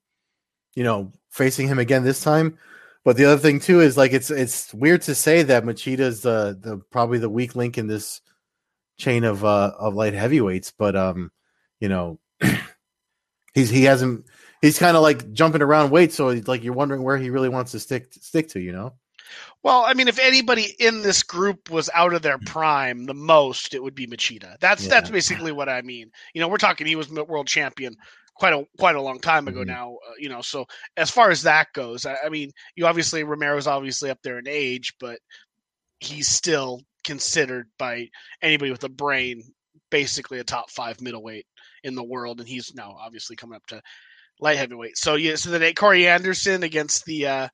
you 0.75 0.83
know, 0.83 1.12
facing 1.31 1.69
him 1.69 1.79
again 1.79 2.02
this 2.02 2.21
time. 2.21 2.59
But 3.05 3.17
the 3.17 3.26
other 3.26 3.38
thing 3.38 3.61
too 3.61 3.81
is 3.81 3.97
like 3.97 4.12
it's 4.12 4.33
it's 4.33 4.75
weird 4.75 5.02
to 5.02 5.14
say 5.14 5.45
that 5.45 5.64
Machida's 5.64 6.23
the 6.23 6.59
the 6.61 6.79
probably 6.90 7.19
the 7.19 7.31
weak 7.31 7.55
link 7.55 7.79
in 7.79 7.87
this 7.87 8.21
chain 8.99 9.23
of 9.23 9.45
uh 9.45 9.73
of 9.79 9.95
light 9.95 10.12
heavyweights, 10.12 10.73
but 10.76 10.97
um, 10.97 11.31
you 11.80 11.88
know, 11.88 12.18
he's 13.54 13.70
he 13.70 13.84
hasn't 13.84 14.25
he's 14.62 14.78
kind 14.78 14.96
of 14.96 15.02
like 15.02 15.32
jumping 15.32 15.62
around 15.62 15.90
weight, 15.90 16.12
so 16.12 16.30
he's 16.30 16.49
like 16.49 16.62
you're 16.62 16.75
wondering 16.75 17.02
where 17.02 17.18
he 17.18 17.30
really 17.30 17.49
wants 17.49 17.72
to 17.72 17.80
stick 17.80 18.12
stick 18.12 18.49
to, 18.50 18.60
you 18.60 18.72
know. 18.72 18.94
Well, 19.62 19.84
I 19.84 19.94
mean, 19.94 20.08
if 20.08 20.18
anybody 20.18 20.75
in 20.78 21.02
this 21.02 21.22
group 21.22 21.70
was 21.70 21.90
out 21.94 22.14
of 22.14 22.22
their 22.22 22.38
prime 22.38 23.04
the 23.04 23.14
most, 23.14 23.75
it 23.75 23.82
would 23.82 23.94
be 23.94 24.06
Machida. 24.06 24.56
That's 24.60 24.84
yeah. 24.84 24.90
that's 24.90 25.10
basically 25.10 25.52
what 25.52 25.68
I 25.68 25.82
mean. 25.82 26.10
You 26.34 26.40
know, 26.40 26.49
we're 26.49 26.56
talking 26.56 26.87
he 26.87 26.96
was 26.96 27.10
world 27.10 27.46
champion 27.46 27.94
quite 28.34 28.52
a 28.52 28.64
quite 28.78 28.96
a 28.96 29.02
long 29.02 29.20
time 29.20 29.49
ago 29.49 29.60
mm-hmm. 29.60 29.70
now. 29.70 29.96
Uh, 30.08 30.14
you 30.18 30.28
know, 30.28 30.40
so 30.40 30.66
as 30.96 31.10
far 31.10 31.30
as 31.30 31.42
that 31.42 31.68
goes, 31.75 32.06
I, 32.06 32.16
I 32.25 32.28
mean, 32.28 32.50
you 32.75 32.87
obviously 32.87 33.22
Romero's 33.22 33.66
obviously 33.66 34.10
up 34.10 34.18
there 34.22 34.38
in 34.38 34.49
age, 34.49 34.94
but 34.99 35.18
he's 36.00 36.28
still 36.28 36.80
considered 37.04 37.68
by 37.78 38.08
anybody 38.42 38.70
with 38.70 38.84
a 38.84 38.88
brain 38.88 39.42
basically 39.90 40.38
a 40.38 40.44
top 40.44 40.70
five 40.70 41.00
middleweight 41.00 41.46
in 41.84 41.94
the 41.94 42.04
world, 42.04 42.40
and 42.40 42.49
he's 42.49 42.75
now 42.75 42.96
obviously 43.00 43.37
coming 43.37 43.56
up 43.56 43.66
to 43.66 43.80
light 44.40 44.56
heavyweight. 44.56 44.96
So 44.96 45.14
yeah, 45.14 45.37
so 45.37 45.50
then 45.50 45.75
Corey 45.75 46.08
Anderson 46.08 46.62
against 46.62 47.04
the 47.04 47.26
uh, 47.26 47.49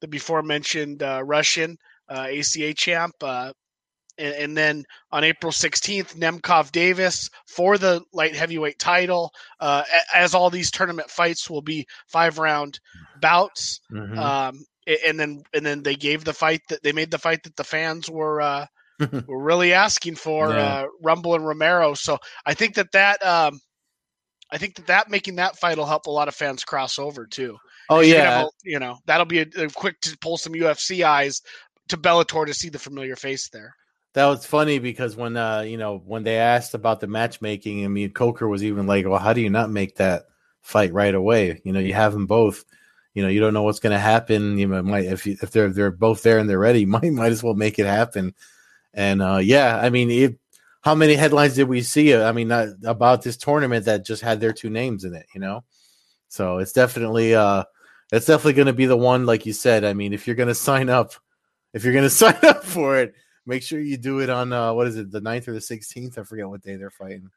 the 0.00 0.08
before 0.08 0.42
mentioned 0.42 1.02
uh, 1.02 1.22
Russian 1.24 1.78
uh, 2.08 2.28
ACA 2.30 2.74
champ. 2.74 3.14
Uh, 3.20 3.52
and, 4.18 4.34
and, 4.34 4.56
then 4.56 4.84
on 5.10 5.24
April 5.24 5.50
16th, 5.50 6.16
Nemkov 6.16 6.70
Davis 6.70 7.30
for 7.46 7.78
the 7.78 8.02
light 8.12 8.36
heavyweight 8.36 8.78
title. 8.78 9.32
Uh, 9.58 9.84
as 10.14 10.34
all 10.34 10.50
these 10.50 10.70
tournament 10.70 11.08
fights 11.08 11.48
will 11.48 11.62
be 11.62 11.86
five 12.08 12.38
round 12.38 12.78
bouts. 13.20 13.80
Mm-hmm. 13.90 14.18
Um, 14.18 14.64
and 15.06 15.18
then 15.18 15.42
and 15.54 15.64
then 15.64 15.82
they 15.82 15.94
gave 15.94 16.24
the 16.24 16.32
fight 16.32 16.60
that 16.68 16.82
they 16.82 16.92
made 16.92 17.10
the 17.10 17.18
fight 17.18 17.44
that 17.44 17.56
the 17.56 17.64
fans 17.64 18.10
were 18.10 18.40
uh, 18.40 18.66
were 19.26 19.42
really 19.42 19.72
asking 19.72 20.16
for 20.16 20.50
yeah. 20.50 20.56
uh, 20.56 20.86
Rumble 21.02 21.34
and 21.34 21.46
Romero. 21.46 21.94
So 21.94 22.18
I 22.46 22.54
think 22.54 22.74
that 22.74 22.92
that 22.92 23.24
um, 23.24 23.60
I 24.50 24.58
think 24.58 24.74
that 24.76 24.86
that 24.86 25.10
making 25.10 25.36
that 25.36 25.58
fight 25.58 25.78
will 25.78 25.86
help 25.86 26.06
a 26.06 26.10
lot 26.10 26.28
of 26.28 26.34
fans 26.34 26.64
cross 26.64 26.98
over 26.98 27.26
too. 27.26 27.58
Oh 27.88 28.00
yeah, 28.00 28.42
a, 28.42 28.46
you 28.64 28.78
know 28.78 28.98
that'll 29.06 29.26
be 29.26 29.40
a, 29.40 29.46
a 29.56 29.68
quick 29.68 30.00
to 30.02 30.16
pull 30.18 30.36
some 30.36 30.52
UFC 30.52 31.04
eyes 31.04 31.40
to 31.88 31.96
Bellator 31.96 32.46
to 32.46 32.54
see 32.54 32.68
the 32.68 32.78
familiar 32.78 33.16
face 33.16 33.48
there. 33.48 33.74
That 34.14 34.26
was 34.26 34.44
funny 34.44 34.78
because 34.78 35.16
when 35.16 35.36
uh 35.36 35.60
you 35.60 35.78
know 35.78 36.02
when 36.04 36.22
they 36.22 36.36
asked 36.36 36.74
about 36.74 37.00
the 37.00 37.06
matchmaking, 37.06 37.84
I 37.84 37.88
mean 37.88 38.10
Coker 38.12 38.46
was 38.46 38.62
even 38.62 38.86
like, 38.86 39.06
"Well, 39.06 39.18
how 39.18 39.32
do 39.32 39.40
you 39.40 39.50
not 39.50 39.70
make 39.70 39.96
that 39.96 40.24
fight 40.60 40.92
right 40.92 41.14
away? 41.14 41.60
You 41.64 41.72
know, 41.72 41.80
you 41.80 41.94
have 41.94 42.12
them 42.12 42.26
both. 42.26 42.64
You 43.14 43.22
know, 43.22 43.28
you 43.28 43.40
don't 43.40 43.54
know 43.54 43.62
what's 43.62 43.80
going 43.80 43.92
to 43.92 43.98
happen. 43.98 44.58
You 44.58 44.68
know, 44.68 44.82
might 44.82 45.04
if 45.04 45.26
you, 45.26 45.36
if 45.42 45.50
they're 45.50 45.70
they're 45.70 45.90
both 45.90 46.22
there 46.22 46.38
and 46.38 46.48
they're 46.48 46.58
ready, 46.58 46.84
might 46.86 47.10
might 47.12 47.32
as 47.32 47.42
well 47.42 47.54
make 47.54 47.78
it 47.78 47.86
happen." 47.86 48.34
And 48.94 49.22
uh 49.22 49.40
yeah, 49.42 49.78
I 49.78 49.90
mean, 49.90 50.10
it, 50.10 50.38
how 50.82 50.94
many 50.94 51.14
headlines 51.14 51.54
did 51.54 51.68
we 51.68 51.82
see? 51.82 52.14
I 52.14 52.32
mean, 52.32 52.48
not, 52.48 52.68
about 52.84 53.22
this 53.22 53.36
tournament 53.36 53.84
that 53.86 54.04
just 54.04 54.22
had 54.22 54.40
their 54.40 54.52
two 54.52 54.70
names 54.70 55.04
in 55.04 55.14
it. 55.14 55.26
You 55.34 55.40
know, 55.40 55.64
so 56.28 56.58
it's 56.58 56.72
definitely 56.72 57.34
uh 57.34 57.64
it's 58.12 58.26
definitely 58.26 58.54
going 58.54 58.66
to 58.66 58.72
be 58.74 58.86
the 58.86 58.96
one, 58.96 59.24
like 59.24 59.46
you 59.46 59.54
said. 59.54 59.84
I 59.84 59.94
mean, 59.94 60.12
if 60.12 60.26
you're 60.26 60.36
going 60.36 60.48
to 60.48 60.54
sign 60.54 60.90
up, 60.90 61.12
if 61.72 61.84
you're 61.84 61.94
going 61.94 62.04
to 62.08 62.10
sign 62.10 62.38
up 62.42 62.64
for 62.64 62.98
it 62.98 63.14
make 63.46 63.62
sure 63.62 63.80
you 63.80 63.96
do 63.96 64.20
it 64.20 64.30
on 64.30 64.52
uh, 64.52 64.72
what 64.72 64.86
is 64.86 64.96
it, 64.96 65.10
the 65.10 65.20
9th 65.20 65.48
or 65.48 65.52
the 65.52 65.58
16th? 65.58 66.18
I 66.18 66.22
forget 66.22 66.48
what 66.48 66.62
day 66.62 66.76
they're 66.76 66.90
fighting. 66.90 67.30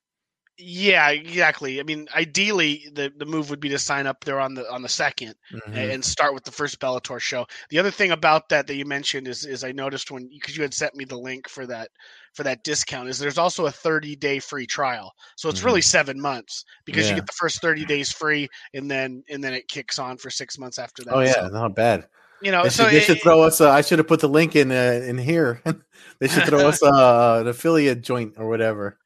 Yeah, 0.57 1.09
exactly. 1.09 1.81
I 1.81 1.83
mean, 1.83 2.07
ideally, 2.15 2.87
the, 2.93 3.11
the 3.17 3.25
move 3.25 3.49
would 3.49 3.59
be 3.59 3.67
to 3.69 3.79
sign 3.79 4.07
up 4.07 4.23
there 4.23 4.39
on 4.39 4.53
the 4.53 4.71
on 4.71 4.81
the 4.81 4.87
2nd 4.87 5.33
mm-hmm. 5.51 5.73
and 5.73 6.03
start 6.03 6.33
with 6.33 6.45
the 6.45 6.51
first 6.51 6.79
Bellator 6.79 7.19
show. 7.19 7.45
The 7.69 7.79
other 7.79 7.91
thing 7.91 8.11
about 8.11 8.47
that 8.49 8.65
that 8.67 8.75
you 8.75 8.85
mentioned 8.85 9.27
is 9.27 9.45
is 9.45 9.65
I 9.65 9.73
noticed 9.73 10.11
when 10.11 10.29
because 10.29 10.55
you 10.55 10.63
had 10.63 10.73
sent 10.73 10.95
me 10.95 11.03
the 11.03 11.17
link 11.17 11.49
for 11.49 11.65
that 11.67 11.89
for 12.33 12.43
that 12.43 12.63
discount 12.63 13.09
is 13.09 13.19
there's 13.19 13.37
also 13.37 13.65
a 13.65 13.71
30 13.71 14.15
day 14.15 14.39
free 14.39 14.65
trial. 14.65 15.13
So 15.35 15.49
it's 15.49 15.59
mm-hmm. 15.59 15.67
really 15.67 15.81
seven 15.81 16.21
months 16.21 16.63
because 16.85 17.05
yeah. 17.05 17.11
you 17.11 17.15
get 17.17 17.27
the 17.27 17.33
first 17.33 17.61
30 17.61 17.83
days 17.83 18.13
free 18.13 18.47
and 18.73 18.89
then 18.89 19.23
and 19.29 19.43
then 19.43 19.53
it 19.53 19.67
kicks 19.67 19.99
on 19.99 20.17
for 20.17 20.29
six 20.29 20.57
months 20.57 20.79
after 20.79 21.03
that. 21.03 21.13
Oh 21.13 21.19
yeah, 21.19 21.33
so, 21.33 21.47
not 21.49 21.75
bad. 21.75 22.07
You 22.41 22.51
know, 22.51 22.63
they 22.63 22.69
so 22.69 22.85
should, 22.85 22.93
they 22.93 22.99
should 23.01 23.21
throw 23.21 23.41
us. 23.41 23.59
Uh, 23.59 23.71
I 23.71 23.81
should 23.81 23.99
have 23.99 24.07
put 24.07 24.21
the 24.21 24.29
link 24.29 24.55
in 24.55 24.71
uh, 24.71 25.01
in 25.05 25.17
here. 25.17 25.61
they 26.19 26.29
should 26.29 26.43
throw 26.43 26.67
us 26.67 26.81
uh, 26.83 27.39
an 27.41 27.47
affiliate 27.47 28.01
joint 28.01 28.35
or 28.37 28.47
whatever. 28.47 28.99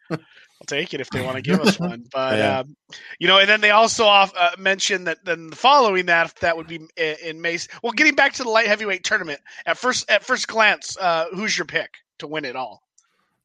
I'll 0.61 0.65
take 0.65 0.93
it 0.93 1.01
if 1.01 1.09
they 1.09 1.21
want 1.21 1.37
to 1.37 1.41
give 1.49 1.59
us 1.59 1.79
one. 1.79 2.05
But 2.11 2.37
yeah. 2.37 2.59
um, 2.59 2.75
you 3.19 3.27
know, 3.27 3.39
and 3.39 3.49
then 3.49 3.61
they 3.61 3.71
also 3.71 4.05
off, 4.05 4.33
uh, 4.37 4.51
mentioned 4.57 5.07
that 5.07 5.23
then 5.23 5.51
following 5.51 6.07
that 6.07 6.35
that 6.41 6.57
would 6.57 6.67
be 6.67 6.87
in, 6.97 7.15
in 7.23 7.41
May. 7.41 7.57
Well, 7.81 7.93
getting 7.93 8.15
back 8.15 8.33
to 8.33 8.43
the 8.43 8.49
light 8.49 8.67
heavyweight 8.67 9.03
tournament 9.03 9.39
at 9.65 9.77
first 9.77 10.09
at 10.09 10.23
first 10.23 10.47
glance, 10.47 10.97
uh, 10.97 11.25
who's 11.33 11.57
your 11.57 11.65
pick 11.65 11.95
to 12.19 12.27
win 12.27 12.45
it 12.45 12.55
all? 12.55 12.83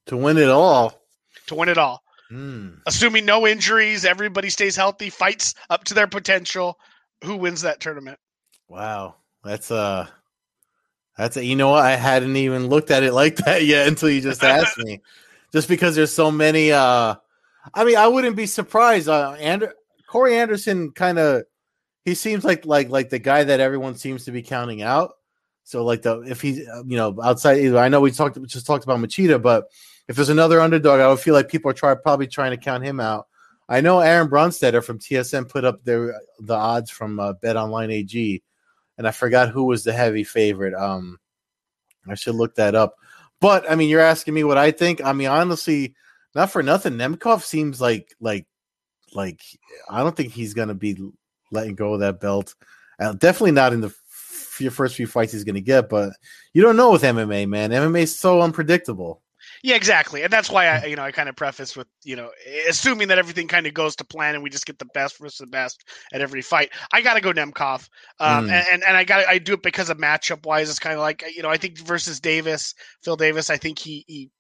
To 0.07 0.17
win 0.17 0.39
it 0.39 0.51
all. 0.51 1.01
To 1.47 1.55
win 1.55 1.69
it 1.69 1.79
all. 1.79 2.03
Mm. 2.33 2.81
Assuming 2.87 3.25
no 3.25 3.47
injuries, 3.47 4.05
everybody 4.05 4.51
stays 4.51 4.77
healthy, 4.77 5.11
fights 5.11 5.55
up 5.71 5.85
to 5.85 5.95
their 5.95 6.07
potential. 6.07 6.79
Who 7.23 7.37
wins 7.37 7.63
that 7.63 7.81
tournament? 7.81 8.19
Wow. 8.69 9.17
That's 9.45 9.71
uh 9.71 10.07
that's 11.17 11.37
a, 11.37 11.45
you 11.45 11.55
know 11.55 11.71
what 11.71 11.85
I 11.85 11.97
hadn't 11.97 12.37
even 12.37 12.67
looked 12.67 12.91
at 12.91 13.03
it 13.03 13.13
like 13.13 13.37
that 13.45 13.65
yet 13.65 13.87
until 13.87 14.11
you 14.11 14.21
just 14.21 14.43
asked 14.45 14.79
me. 14.79 15.01
Just 15.55 15.69
because 15.69 15.95
there's 15.95 16.13
so 16.13 16.33
many 16.33 16.73
uh 16.73 17.15
I 17.73 17.85
mean 17.85 17.97
I 17.97 18.09
wouldn't 18.09 18.35
be 18.35 18.47
surprised 18.47 19.09
uh 19.09 19.37
and 19.39 19.73
Corey 20.09 20.37
Anderson 20.37 20.91
kind 20.91 21.19
of 21.19 21.45
he 22.05 22.15
seems 22.15 22.45
like 22.45 22.67
like 22.67 22.89
like 22.89 23.09
the 23.09 23.21
guy 23.21 23.45
that 23.45 23.61
everyone 23.61 23.95
seems 23.95 24.25
to 24.25 24.33
be 24.33 24.43
counting 24.43 24.83
out. 24.83 25.13
So 25.63 25.85
like 25.85 26.03
the 26.03 26.23
if 26.23 26.41
he's 26.41 26.67
uh, 26.69 26.83
you 26.85 26.97
know 26.97 27.17
outside 27.23 27.65
I 27.75 27.89
know 27.89 28.01
we 28.01 28.11
talked 28.11 28.43
just 28.47 28.67
talked 28.67 28.83
about 28.83 28.99
Machida, 28.99 29.41
but 29.41 29.69
if 30.09 30.17
there's 30.17 30.29
another 30.29 30.61
underdog, 30.61 31.01
I 31.01 31.09
would 31.09 31.21
feel 31.21 31.35
like 31.35 31.49
people 31.49 31.71
are 31.71 31.75
try, 31.75 31.95
probably 31.95 32.27
trying 32.27 32.51
to 32.51 32.59
count 32.59 32.85
him 32.85 33.01
out. 33.01 33.29
I 33.69 33.81
know 33.81 34.01
Aaron 34.01 34.29
Bronsteter 34.29 34.85
from 34.85 34.99
TSN 34.99 35.49
put 35.49 35.65
up 35.65 35.85
their 35.85 36.21
the 36.41 36.55
odds 36.55 36.91
from 36.91 37.21
uh, 37.21 37.35
Bet 37.35 37.57
Online 37.57 37.93
AG 37.93 38.43
and 38.99 39.07
I 39.07 39.11
forgot 39.11 39.51
who 39.51 39.65
was 39.65 39.85
the 39.85 39.93
heavy 39.93 40.25
favorite. 40.25 40.75
Um, 40.75 41.19
I 42.09 42.15
should 42.15 42.35
look 42.35 42.57
that 42.57 42.75
up. 42.75 42.97
But 43.45 43.71
I 43.71 43.75
mean, 43.75 43.91
you're 43.91 44.01
asking 44.01 44.33
me 44.33 44.43
what 44.43 44.57
I 44.57 44.71
think. 44.71 45.05
I 45.05 45.13
mean, 45.13 45.29
honestly, 45.29 45.95
not 46.35 46.51
for 46.51 46.63
nothing. 46.63 46.95
Nemkov 46.95 47.43
seems 47.43 47.79
like 47.79 48.17
like 48.19 48.47
like 49.13 49.43
I 49.91 50.03
don't 50.03 50.17
think 50.17 50.33
he's 50.33 50.55
gonna 50.55 50.73
be 50.73 50.97
letting 51.53 51.75
go 51.75 51.93
of 51.93 52.01
that 52.01 52.21
belt. 52.21 52.55
Uh, 52.99 53.13
definitely 53.13 53.51
not 53.51 53.75
in 53.75 53.83
the 53.83 53.89
f- 53.89 54.73
first 54.73 54.95
few 54.97 55.07
fights 55.07 55.33
he's 55.33 55.45
gonna 55.45 55.61
get. 55.61 55.91
But 55.91 56.15
you 56.55 56.63
don't 56.63 56.79
know 56.79 56.93
with 56.93 57.03
MMA, 57.03 57.47
man. 57.47 57.69
MMA 57.69 58.05
is 58.05 58.19
so 58.19 58.41
unpredictable. 58.41 59.21
Yeah, 59.65 59.77
exactly, 59.77 60.23
and 60.23 60.31
that's 60.31 60.51
why 60.51 60.67
I, 60.67 60.85
you 60.85 60.95
know, 60.95 61.03
I 61.03 61.11
kind 61.11 61.27
of 61.27 61.37
preface 61.37 61.75
with, 61.75 61.87
you 62.03 62.17
know, 62.17 62.29
assuming 62.69 63.09
that 63.09 63.19
everything 63.19 63.49
kind 63.49 63.67
of 63.67 63.73
goes 63.73 63.97
to 63.97 64.05
plan 64.05 64.35
and 64.35 64.45
we 64.45 64.51
just 64.51 64.67
get 64.67 64.79
the 64.79 64.85
best 64.93 65.19
versus 65.19 65.39
the 65.39 65.47
best 65.47 65.83
at 66.13 66.21
every 66.21 66.43
fight. 66.43 66.71
I 66.93 67.01
got 67.01 67.15
to 67.15 67.23
go 67.23 67.33
Nemkov, 67.33 67.89
um, 68.21 68.47
mm. 68.47 68.51
and, 68.51 68.67
and, 68.71 68.85
and 68.85 68.95
I 68.95 69.05
got 69.05 69.27
I 69.27 69.39
do 69.39 69.55
it 69.55 69.63
because 69.63 69.89
of 69.89 69.97
matchup 69.97 70.45
wise. 70.45 70.69
It's 70.69 70.79
kind 70.79 70.93
of 70.93 71.01
like 71.01 71.25
you 71.35 71.43
know, 71.43 71.49
I 71.49 71.57
think 71.57 71.79
versus 71.79 72.21
Davis, 72.21 72.75
Phil 73.03 73.17
Davis, 73.17 73.49
I 73.49 73.57
think 73.57 73.79
he, 73.79 74.05
he 74.07 74.31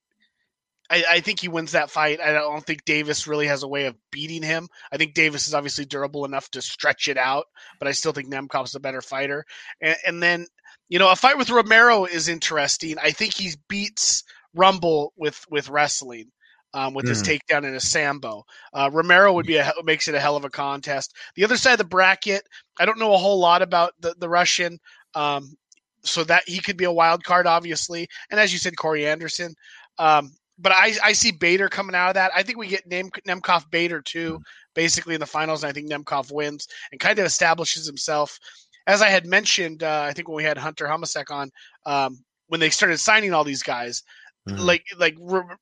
I, 0.90 1.04
I, 1.12 1.20
think 1.20 1.40
he 1.40 1.48
wins 1.48 1.72
that 1.72 1.90
fight. 1.90 2.20
I 2.20 2.32
don't 2.32 2.66
think 2.66 2.84
Davis 2.84 3.26
really 3.26 3.46
has 3.46 3.62
a 3.62 3.68
way 3.68 3.86
of 3.86 3.96
beating 4.12 4.42
him. 4.42 4.68
I 4.92 4.98
think 4.98 5.14
Davis 5.14 5.48
is 5.48 5.54
obviously 5.54 5.86
durable 5.86 6.26
enough 6.26 6.50
to 6.50 6.60
stretch 6.60 7.08
it 7.08 7.16
out, 7.16 7.46
but 7.78 7.88
I 7.88 7.92
still 7.92 8.12
think 8.12 8.30
Nemkov's 8.30 8.74
a 8.74 8.80
better 8.80 9.00
fighter. 9.00 9.46
And, 9.80 9.96
and 10.06 10.22
then, 10.22 10.46
you 10.90 10.98
know, 10.98 11.10
a 11.10 11.16
fight 11.16 11.38
with 11.38 11.48
Romero 11.48 12.04
is 12.04 12.28
interesting. 12.28 12.96
I 13.02 13.12
think 13.12 13.32
he 13.32 13.54
beats 13.70 14.24
Rumble 14.54 15.12
with 15.16 15.44
with 15.50 15.68
wrestling. 15.68 16.30
Um, 16.72 16.92
with 16.92 17.04
mm. 17.04 17.10
his 17.10 17.22
takedown 17.22 17.64
and 17.64 17.76
a 17.76 17.80
sambo, 17.80 18.44
uh, 18.72 18.90
Romero 18.92 19.32
would 19.32 19.46
be 19.46 19.58
a 19.58 19.72
makes 19.84 20.08
it 20.08 20.16
a 20.16 20.20
hell 20.20 20.34
of 20.34 20.44
a 20.44 20.50
contest. 20.50 21.14
The 21.36 21.44
other 21.44 21.56
side 21.56 21.74
of 21.74 21.78
the 21.78 21.84
bracket, 21.84 22.42
I 22.80 22.84
don't 22.84 22.98
know 22.98 23.14
a 23.14 23.18
whole 23.18 23.38
lot 23.38 23.62
about 23.62 23.92
the 24.00 24.16
the 24.18 24.28
Russian, 24.28 24.80
um, 25.14 25.54
so 26.02 26.24
that 26.24 26.42
he 26.48 26.58
could 26.58 26.76
be 26.76 26.82
a 26.82 26.92
wild 26.92 27.22
card, 27.22 27.46
obviously. 27.46 28.08
And 28.28 28.40
as 28.40 28.52
you 28.52 28.58
said, 28.58 28.76
Corey 28.76 29.06
Anderson. 29.06 29.54
Um, 29.98 30.32
but 30.58 30.72
I, 30.72 30.94
I 31.02 31.12
see 31.12 31.30
Bader 31.30 31.68
coming 31.68 31.94
out 31.94 32.08
of 32.08 32.14
that. 32.14 32.32
I 32.34 32.42
think 32.42 32.58
we 32.58 32.66
get 32.66 32.86
Nem- 32.86 33.10
Nemkov 33.26 33.70
Bader 33.70 34.00
too, 34.02 34.38
mm. 34.38 34.42
basically 34.74 35.14
in 35.14 35.20
the 35.20 35.26
finals. 35.26 35.62
And 35.62 35.70
I 35.70 35.72
think 35.72 35.88
Nemkov 35.88 36.32
wins 36.32 36.66
and 36.90 37.00
kind 37.00 37.20
of 37.20 37.24
establishes 37.24 37.86
himself 37.86 38.38
as 38.86 39.02
I 39.02 39.08
had 39.08 39.26
mentioned, 39.26 39.82
uh, 39.82 40.02
I 40.02 40.12
think 40.12 40.28
when 40.28 40.36
we 40.36 40.44
had 40.44 40.58
Hunter 40.58 40.86
Hamasek 40.86 41.30
on, 41.30 41.50
um, 41.86 42.22
when 42.48 42.60
they 42.60 42.70
started 42.70 42.98
signing 42.98 43.32
all 43.32 43.44
these 43.44 43.62
guys, 43.62 44.02
mm-hmm. 44.48 44.58
like 44.58 44.84
like 44.98 45.16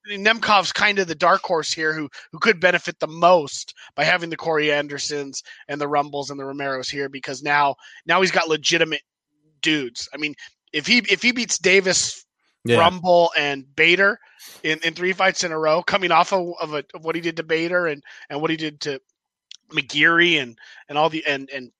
Nemkov's 0.08 0.72
kind 0.72 0.98
of 0.98 1.08
the 1.08 1.14
dark 1.14 1.42
horse 1.42 1.72
here, 1.72 1.92
who 1.92 2.08
who 2.30 2.38
could 2.38 2.60
benefit 2.60 2.98
the 2.98 3.06
most 3.06 3.74
by 3.94 4.04
having 4.04 4.30
the 4.30 4.36
Corey 4.36 4.72
Andersons 4.72 5.42
and 5.68 5.80
the 5.80 5.88
Rumbles 5.88 6.30
and 6.30 6.38
the 6.38 6.44
Romeros 6.44 6.90
here, 6.90 7.08
because 7.08 7.42
now 7.42 7.76
now 8.06 8.20
he's 8.20 8.30
got 8.30 8.48
legitimate 8.48 9.02
dudes. 9.60 10.08
I 10.12 10.16
mean, 10.18 10.34
if 10.72 10.86
he 10.86 10.98
if 10.98 11.22
he 11.22 11.32
beats 11.32 11.58
Davis, 11.58 12.24
yeah. 12.64 12.78
Rumble, 12.78 13.32
and 13.36 13.64
Bader 13.74 14.18
in, 14.62 14.78
in 14.84 14.94
three 14.94 15.12
fights 15.12 15.44
in 15.44 15.52
a 15.52 15.58
row, 15.58 15.82
coming 15.82 16.12
off 16.12 16.32
of, 16.32 16.54
of, 16.60 16.74
a, 16.74 16.84
of 16.94 17.04
what 17.04 17.14
he 17.14 17.20
did 17.20 17.36
to 17.36 17.42
Bader 17.42 17.86
and 17.86 18.02
and 18.30 18.40
what 18.40 18.50
he 18.50 18.56
did 18.56 18.80
to 18.82 19.00
McGeary 19.70 20.40
and 20.40 20.58
and 20.88 20.98
all 20.98 21.08
the 21.08 21.24
and 21.26 21.48
and 21.50 21.70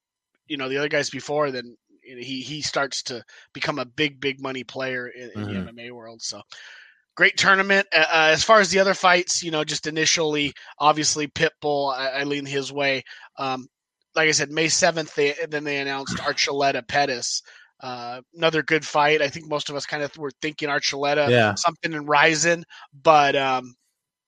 you 0.47 0.57
know 0.57 0.69
the 0.69 0.79
other 0.79 0.89
guys 0.89 1.11
before, 1.11 1.51
then 1.51 1.77
he 2.03 2.41
he 2.41 2.63
starts 2.63 3.03
to 3.05 3.25
become 3.53 3.79
a 3.79 3.85
big 3.85 4.21
big 4.21 4.41
money 4.41 4.65
player 4.65 5.09
in, 5.09 5.31
in 5.35 5.47
mm-hmm. 5.47 5.67
the 5.67 5.73
MMA 5.73 5.93
world. 5.93 6.23
So 6.23 6.43
great 7.15 7.37
tournament. 7.37 7.87
Uh, 7.95 8.31
as 8.33 8.45
far 8.45 8.61
as 8.61 8.71
the 8.71 8.79
other 8.79 8.95
fights, 8.95 9.43
you 9.43 9.51
know, 9.51 9.65
just 9.65 9.87
initially, 9.87 10.53
obviously 10.79 11.27
Pitbull, 11.29 11.95
I, 11.95 12.09
I 12.09 12.25
lean 12.25 12.47
his 12.47 12.73
way. 12.73 13.03
Um, 13.39 13.69
like 14.15 14.29
I 14.29 14.33
said, 14.33 14.51
May 14.51 14.69
seventh, 14.69 15.15
they 15.15 15.35
then 15.49 15.65
they 15.65 15.79
announced 15.79 16.17
Archuleta 16.19 16.87
Pettis. 16.87 17.43
Uh, 17.81 18.21
another 18.37 18.63
good 18.63 18.87
fight. 18.87 19.21
I 19.21 19.29
think 19.29 19.49
most 19.49 19.69
of 19.69 19.75
us 19.75 19.87
kind 19.87 20.03
of 20.03 20.17
were 20.17 20.31
thinking 20.41 20.69
Archuleta, 20.69 21.29
yeah. 21.29 21.55
something 21.55 21.93
in 21.93 22.07
Rizin, 22.07 22.65
but 23.03 23.35
um, 23.35 23.75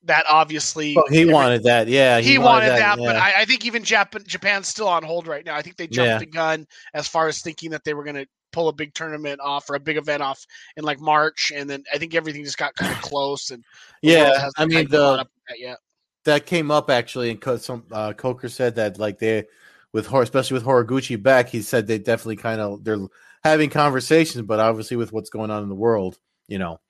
that 0.04 0.24
obviously 0.28 0.96
well, 0.96 1.04
he 1.08 1.22
every, 1.22 1.32
wanted 1.32 1.62
that. 1.64 1.86
Yeah, 1.86 2.18
he, 2.18 2.32
he 2.32 2.38
wanted, 2.38 2.68
wanted, 2.68 2.68
that. 2.70 2.96
that 2.96 3.02
yeah. 3.02 3.06
But 3.06 3.16
I, 3.16 3.42
I, 3.42 3.44
think 3.44 3.64
even 3.64 3.84
Japan, 3.84 4.22
Japan's 4.26 4.68
still 4.68 4.88
on 4.88 5.04
hold 5.04 5.28
right 5.28 5.44
now. 5.44 5.54
I 5.54 5.62
think 5.62 5.76
they 5.76 5.86
jumped 5.86 6.08
yeah. 6.08 6.18
the 6.18 6.26
gun 6.26 6.66
as 6.94 7.06
far 7.06 7.28
as 7.28 7.42
thinking 7.42 7.70
that 7.70 7.84
they 7.84 7.94
were 7.94 8.04
going 8.04 8.16
to 8.16 8.26
pull 8.54 8.68
a 8.68 8.72
big 8.72 8.94
tournament 8.94 9.40
off 9.40 9.68
or 9.68 9.74
a 9.74 9.80
big 9.80 9.96
event 9.96 10.22
off 10.22 10.46
in 10.76 10.84
like 10.84 11.00
March, 11.00 11.52
and 11.54 11.68
then 11.68 11.84
I 11.92 11.98
think 11.98 12.14
everything 12.14 12.44
just 12.44 12.58
got 12.58 12.74
kind 12.76 12.92
of 12.92 13.02
close. 13.02 13.50
And 13.50 13.64
yeah, 14.00 14.48
I 14.56 14.64
mean 14.64 14.88
the 14.88 15.26
that, 15.48 15.78
that 16.24 16.46
came 16.46 16.70
up 16.70 16.88
actually, 16.90 17.30
and 17.30 17.60
some 17.60 17.84
uh, 17.90 18.12
Coker 18.12 18.48
said 18.48 18.76
that 18.76 18.98
like 18.98 19.18
they 19.18 19.44
with 19.92 20.12
especially 20.12 20.54
with 20.54 20.64
Horiguchi 20.64 21.22
back, 21.22 21.48
he 21.48 21.62
said 21.62 21.86
they 21.86 21.98
definitely 21.98 22.36
kind 22.36 22.60
of 22.60 22.84
they're 22.84 22.98
having 23.42 23.70
conversations, 23.70 24.46
but 24.46 24.58
obviously 24.58 24.96
with 24.96 25.12
what's 25.12 25.30
going 25.30 25.50
on 25.50 25.62
in 25.62 25.68
the 25.68 25.74
world, 25.74 26.18
you 26.48 26.58
know, 26.58 26.80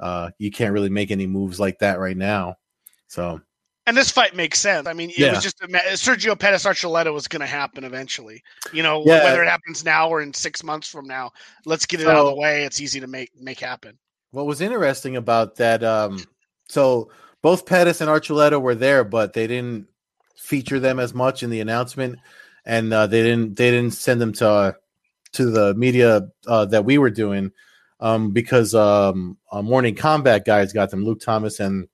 uh, 0.00 0.30
you 0.38 0.50
can't 0.50 0.72
really 0.72 0.88
make 0.88 1.10
any 1.10 1.26
moves 1.26 1.60
like 1.60 1.78
that 1.78 2.00
right 2.00 2.16
now. 2.16 2.56
So, 3.06 3.40
and 3.90 3.96
this 3.96 4.12
fight 4.12 4.36
makes 4.36 4.60
sense. 4.60 4.86
I 4.86 4.92
mean, 4.92 5.10
it 5.10 5.18
yeah. 5.18 5.32
was 5.32 5.42
just 5.42 5.60
a, 5.60 5.66
Sergio 5.66 6.38
Pettis 6.38 6.64
Archuleta 6.64 7.12
was 7.12 7.26
going 7.26 7.40
to 7.40 7.46
happen 7.46 7.82
eventually. 7.82 8.40
You 8.72 8.84
know, 8.84 9.02
yeah. 9.04 9.24
whether 9.24 9.42
it 9.42 9.48
happens 9.48 9.84
now 9.84 10.08
or 10.08 10.22
in 10.22 10.32
six 10.32 10.62
months 10.62 10.86
from 10.86 11.08
now, 11.08 11.32
let's 11.66 11.86
get 11.86 11.98
it 11.98 12.04
so, 12.04 12.10
out 12.10 12.16
of 12.18 12.26
the 12.26 12.36
way. 12.36 12.62
It's 12.62 12.80
easy 12.80 13.00
to 13.00 13.08
make 13.08 13.32
make 13.36 13.58
happen. 13.58 13.98
What 14.30 14.46
was 14.46 14.60
interesting 14.60 15.16
about 15.16 15.56
that? 15.56 15.82
Um, 15.82 16.24
so 16.68 17.10
both 17.42 17.66
Pettis 17.66 18.00
and 18.00 18.08
Archuleta 18.08 18.62
were 18.62 18.76
there, 18.76 19.02
but 19.02 19.32
they 19.32 19.48
didn't 19.48 19.88
feature 20.36 20.78
them 20.78 21.00
as 21.00 21.12
much 21.12 21.42
in 21.42 21.50
the 21.50 21.60
announcement, 21.60 22.20
and 22.64 22.92
uh, 22.92 23.08
they 23.08 23.24
didn't 23.24 23.56
they 23.56 23.72
didn't 23.72 23.94
send 23.94 24.20
them 24.20 24.32
to 24.34 24.48
uh, 24.48 24.72
to 25.32 25.50
the 25.50 25.74
media 25.74 26.28
uh, 26.46 26.64
that 26.66 26.84
we 26.84 26.96
were 26.96 27.10
doing 27.10 27.50
um, 27.98 28.30
because 28.30 28.72
um, 28.72 29.36
uh, 29.50 29.62
Morning 29.62 29.96
Combat 29.96 30.44
guys 30.44 30.72
got 30.72 30.90
them, 30.90 31.04
Luke 31.04 31.20
Thomas 31.20 31.58
and 31.58 31.88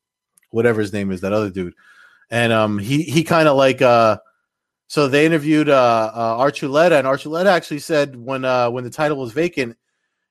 whatever 0.56 0.80
his 0.80 0.92
name 0.92 1.12
is, 1.12 1.20
that 1.20 1.32
other 1.32 1.50
dude, 1.50 1.75
and 2.30 2.52
um, 2.52 2.78
he 2.78 3.02
he 3.02 3.22
kind 3.22 3.48
of 3.48 3.56
like 3.56 3.80
uh, 3.82 4.18
so 4.88 5.08
they 5.08 5.26
interviewed 5.26 5.68
uh, 5.68 6.10
uh, 6.14 6.38
Archuleta, 6.38 6.98
and 6.98 7.06
Archuleta 7.06 7.46
actually 7.46 7.78
said 7.78 8.16
when 8.16 8.44
uh, 8.44 8.70
when 8.70 8.84
the 8.84 8.90
title 8.90 9.18
was 9.18 9.32
vacant, 9.32 9.76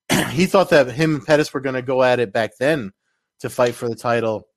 he 0.32 0.46
thought 0.46 0.70
that 0.72 0.92
him 0.92 1.16
and 1.16 1.26
Pettis 1.26 1.54
were 1.54 1.62
going 1.62 1.76
to 1.76 1.82
go 1.82 2.04
at 2.04 2.20
it 2.20 2.34
back 2.34 2.58
then 2.58 2.92
to 3.40 3.50
fight 3.50 3.76
for 3.76 3.88
the 3.88 3.96
title. 3.96 4.48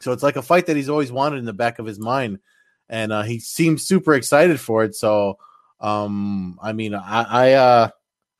So 0.00 0.12
it's 0.12 0.22
like 0.22 0.36
a 0.36 0.42
fight 0.42 0.66
that 0.66 0.76
he's 0.76 0.88
always 0.88 1.12
wanted 1.12 1.38
in 1.38 1.46
the 1.46 1.52
back 1.52 1.78
of 1.78 1.86
his 1.86 1.98
mind, 1.98 2.40
and 2.88 3.12
uh, 3.12 3.22
he 3.22 3.38
seems 3.38 3.86
super 3.86 4.14
excited 4.14 4.58
for 4.60 4.84
it. 4.84 4.94
So 4.94 5.38
um, 5.80 6.58
I 6.62 6.72
mean, 6.72 6.94
I, 6.94 7.22
I, 7.22 7.52
uh, 7.52 7.88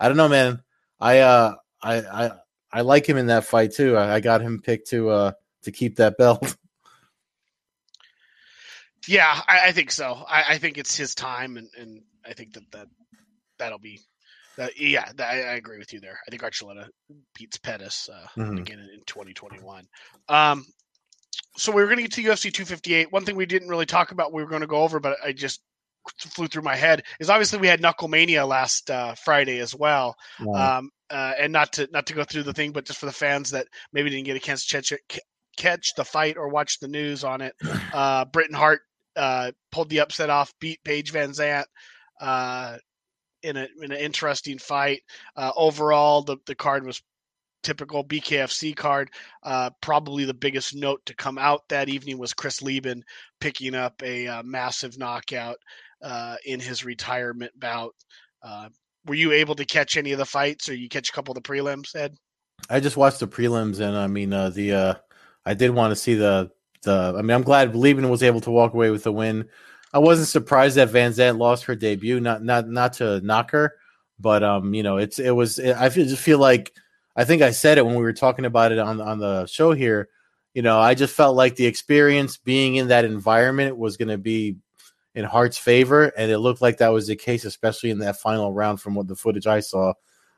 I 0.00 0.08
don't 0.08 0.16
know, 0.16 0.28
man. 0.28 0.62
I, 1.00 1.18
uh, 1.20 1.54
I, 1.82 1.96
I, 1.96 2.30
I 2.72 2.80
like 2.80 3.06
him 3.06 3.16
in 3.16 3.26
that 3.26 3.44
fight 3.44 3.72
too. 3.72 3.96
I, 3.96 4.16
I 4.16 4.20
got 4.20 4.40
him 4.40 4.60
picked 4.60 4.88
to, 4.90 5.10
uh, 5.10 5.32
to 5.62 5.72
keep 5.72 5.96
that 5.96 6.16
belt. 6.16 6.56
Yeah, 9.08 9.40
I, 9.46 9.68
I 9.68 9.72
think 9.72 9.92
so. 9.92 10.24
I, 10.28 10.44
I, 10.48 10.58
think 10.58 10.78
it's 10.78 10.96
his 10.96 11.14
time, 11.14 11.56
and, 11.56 11.68
and 11.78 12.02
I 12.24 12.32
think 12.32 12.54
that 12.54 12.70
that 12.72 12.88
that'll 13.58 13.78
be. 13.78 14.00
That, 14.56 14.80
yeah, 14.80 15.12
that, 15.16 15.28
I, 15.28 15.54
agree 15.54 15.78
with 15.78 15.92
you 15.92 16.00
there. 16.00 16.18
I 16.26 16.30
think 16.30 16.42
Archuleta 16.42 16.88
beats 17.38 17.58
Pettis 17.58 18.08
uh, 18.12 18.26
mm-hmm. 18.36 18.58
again 18.58 18.78
in, 18.78 18.88
in 18.88 19.00
2021. 19.06 19.86
Um, 20.28 20.64
so 21.56 21.72
we 21.72 21.82
were 21.82 21.86
going 21.86 21.98
to 21.98 22.02
get 22.02 22.12
to 22.12 22.22
UFC 22.22 22.52
258. 22.52 23.12
One 23.12 23.24
thing 23.24 23.36
we 23.36 23.46
didn't 23.46 23.68
really 23.68 23.86
talk 23.86 24.12
about, 24.12 24.32
we 24.32 24.42
were 24.42 24.48
going 24.48 24.62
to 24.62 24.66
go 24.66 24.82
over, 24.82 24.98
but 24.98 25.18
I 25.22 25.32
just 25.32 25.60
flew 26.18 26.46
through 26.46 26.62
my 26.62 26.76
head 26.76 27.02
is 27.20 27.30
obviously 27.30 27.58
we 27.58 27.66
had 27.66 27.82
Knucklemania 27.82 28.46
last 28.46 28.90
uh, 28.90 29.14
Friday 29.14 29.58
as 29.58 29.74
well. 29.74 30.16
Wow. 30.40 30.78
Um, 30.78 30.90
uh, 31.10 31.34
and 31.38 31.52
not 31.52 31.72
to 31.74 31.88
not 31.92 32.06
to 32.06 32.14
go 32.14 32.24
through 32.24 32.42
the 32.42 32.52
thing, 32.52 32.72
but 32.72 32.84
just 32.84 32.98
for 32.98 33.06
the 33.06 33.12
fans 33.12 33.50
that 33.50 33.66
maybe 33.92 34.10
didn't 34.10 34.24
get 34.24 34.36
a 34.36 34.40
chance 34.40 34.66
to 34.66 34.78
it, 34.78 35.20
catch 35.56 35.94
the 35.94 36.04
fight 36.04 36.36
or 36.36 36.48
watch 36.48 36.78
the 36.80 36.88
news 36.88 37.24
on 37.24 37.40
it. 37.40 37.54
Uh, 37.92 38.24
Britain 38.26 38.54
Hart 38.54 38.80
uh, 39.16 39.52
pulled 39.72 39.88
the 39.88 40.00
upset 40.00 40.28
off, 40.28 40.52
beat 40.60 40.82
Paige 40.84 41.12
VanZant 41.12 41.64
uh, 42.20 42.76
in, 43.42 43.56
a, 43.56 43.66
in 43.80 43.92
an 43.92 43.98
interesting 43.98 44.58
fight. 44.58 45.02
Uh, 45.34 45.52
overall, 45.56 46.22
the, 46.22 46.36
the 46.46 46.54
card 46.54 46.84
was 46.84 47.00
typical 47.62 48.04
BKFC 48.04 48.76
card. 48.76 49.10
Uh, 49.42 49.70
probably 49.80 50.24
the 50.24 50.34
biggest 50.34 50.74
note 50.74 51.04
to 51.06 51.14
come 51.14 51.38
out 51.38 51.68
that 51.68 51.88
evening 51.88 52.18
was 52.18 52.32
Chris 52.32 52.62
Leben 52.62 53.02
picking 53.40 53.74
up 53.74 54.00
a 54.02 54.26
uh, 54.26 54.42
massive 54.44 54.98
knockout 54.98 55.56
uh, 56.02 56.36
in 56.44 56.60
his 56.60 56.84
retirement 56.84 57.52
bout. 57.58 57.94
Uh, 58.42 58.68
were 59.06 59.14
you 59.14 59.32
able 59.32 59.54
to 59.54 59.64
catch 59.64 59.96
any 59.96 60.12
of 60.12 60.18
the 60.18 60.24
fights, 60.24 60.68
or 60.68 60.74
you 60.74 60.88
catch 60.88 61.08
a 61.08 61.12
couple 61.12 61.32
of 61.32 61.42
the 61.42 61.48
prelims? 61.48 61.94
Ed, 61.94 62.16
I 62.70 62.80
just 62.80 62.96
watched 62.96 63.20
the 63.20 63.28
prelims, 63.28 63.80
and 63.80 63.96
I 63.96 64.06
mean 64.06 64.32
uh, 64.32 64.50
the 64.50 64.72
uh, 64.72 64.94
I 65.46 65.54
did 65.54 65.70
want 65.70 65.92
to 65.92 65.96
see 65.96 66.14
the 66.14 66.50
the. 66.82 67.14
I 67.16 67.22
mean, 67.22 67.30
I'm 67.30 67.42
glad 67.42 67.74
Leben 67.76 68.10
was 68.10 68.22
able 68.22 68.40
to 68.42 68.50
walk 68.50 68.74
away 68.74 68.90
with 68.90 69.04
the 69.04 69.12
win. 69.12 69.48
I 69.94 69.98
wasn't 69.98 70.28
surprised 70.28 70.76
that 70.76 70.90
VanZant 70.90 71.38
lost 71.38 71.64
her 71.64 71.76
debut. 71.76 72.20
Not 72.20 72.42
not 72.42 72.68
not 72.68 72.94
to 72.94 73.20
knock 73.20 73.52
her, 73.52 73.74
but 74.18 74.42
um, 74.42 74.74
you 74.74 74.82
know, 74.82 74.96
it's 74.98 75.18
it 75.18 75.30
was. 75.30 75.58
It, 75.58 75.76
I 75.76 75.88
feel, 75.88 76.04
just 76.04 76.22
feel 76.22 76.38
like 76.38 76.72
I 77.14 77.24
think 77.24 77.42
I 77.42 77.52
said 77.52 77.78
it 77.78 77.86
when 77.86 77.94
we 77.94 78.02
were 78.02 78.12
talking 78.12 78.44
about 78.44 78.72
it 78.72 78.78
on 78.78 79.00
on 79.00 79.20
the 79.20 79.46
show 79.46 79.72
here. 79.72 80.08
You 80.52 80.62
know, 80.62 80.78
I 80.78 80.94
just 80.94 81.14
felt 81.14 81.36
like 81.36 81.56
the 81.56 81.66
experience 81.66 82.38
being 82.38 82.76
in 82.76 82.88
that 82.88 83.04
environment 83.04 83.76
was 83.76 83.96
going 83.96 84.08
to 84.08 84.18
be 84.18 84.56
in 85.14 85.24
Hart's 85.24 85.58
favor, 85.58 86.06
and 86.16 86.30
it 86.30 86.38
looked 86.38 86.60
like 86.60 86.78
that 86.78 86.88
was 86.92 87.06
the 87.06 87.16
case, 87.16 87.44
especially 87.44 87.90
in 87.90 87.98
that 88.00 88.20
final 88.20 88.52
round 88.52 88.80
from 88.80 88.94
what 88.94 89.06
the 89.06 89.16
footage 89.16 89.46
I 89.46 89.60
saw, 89.60 89.94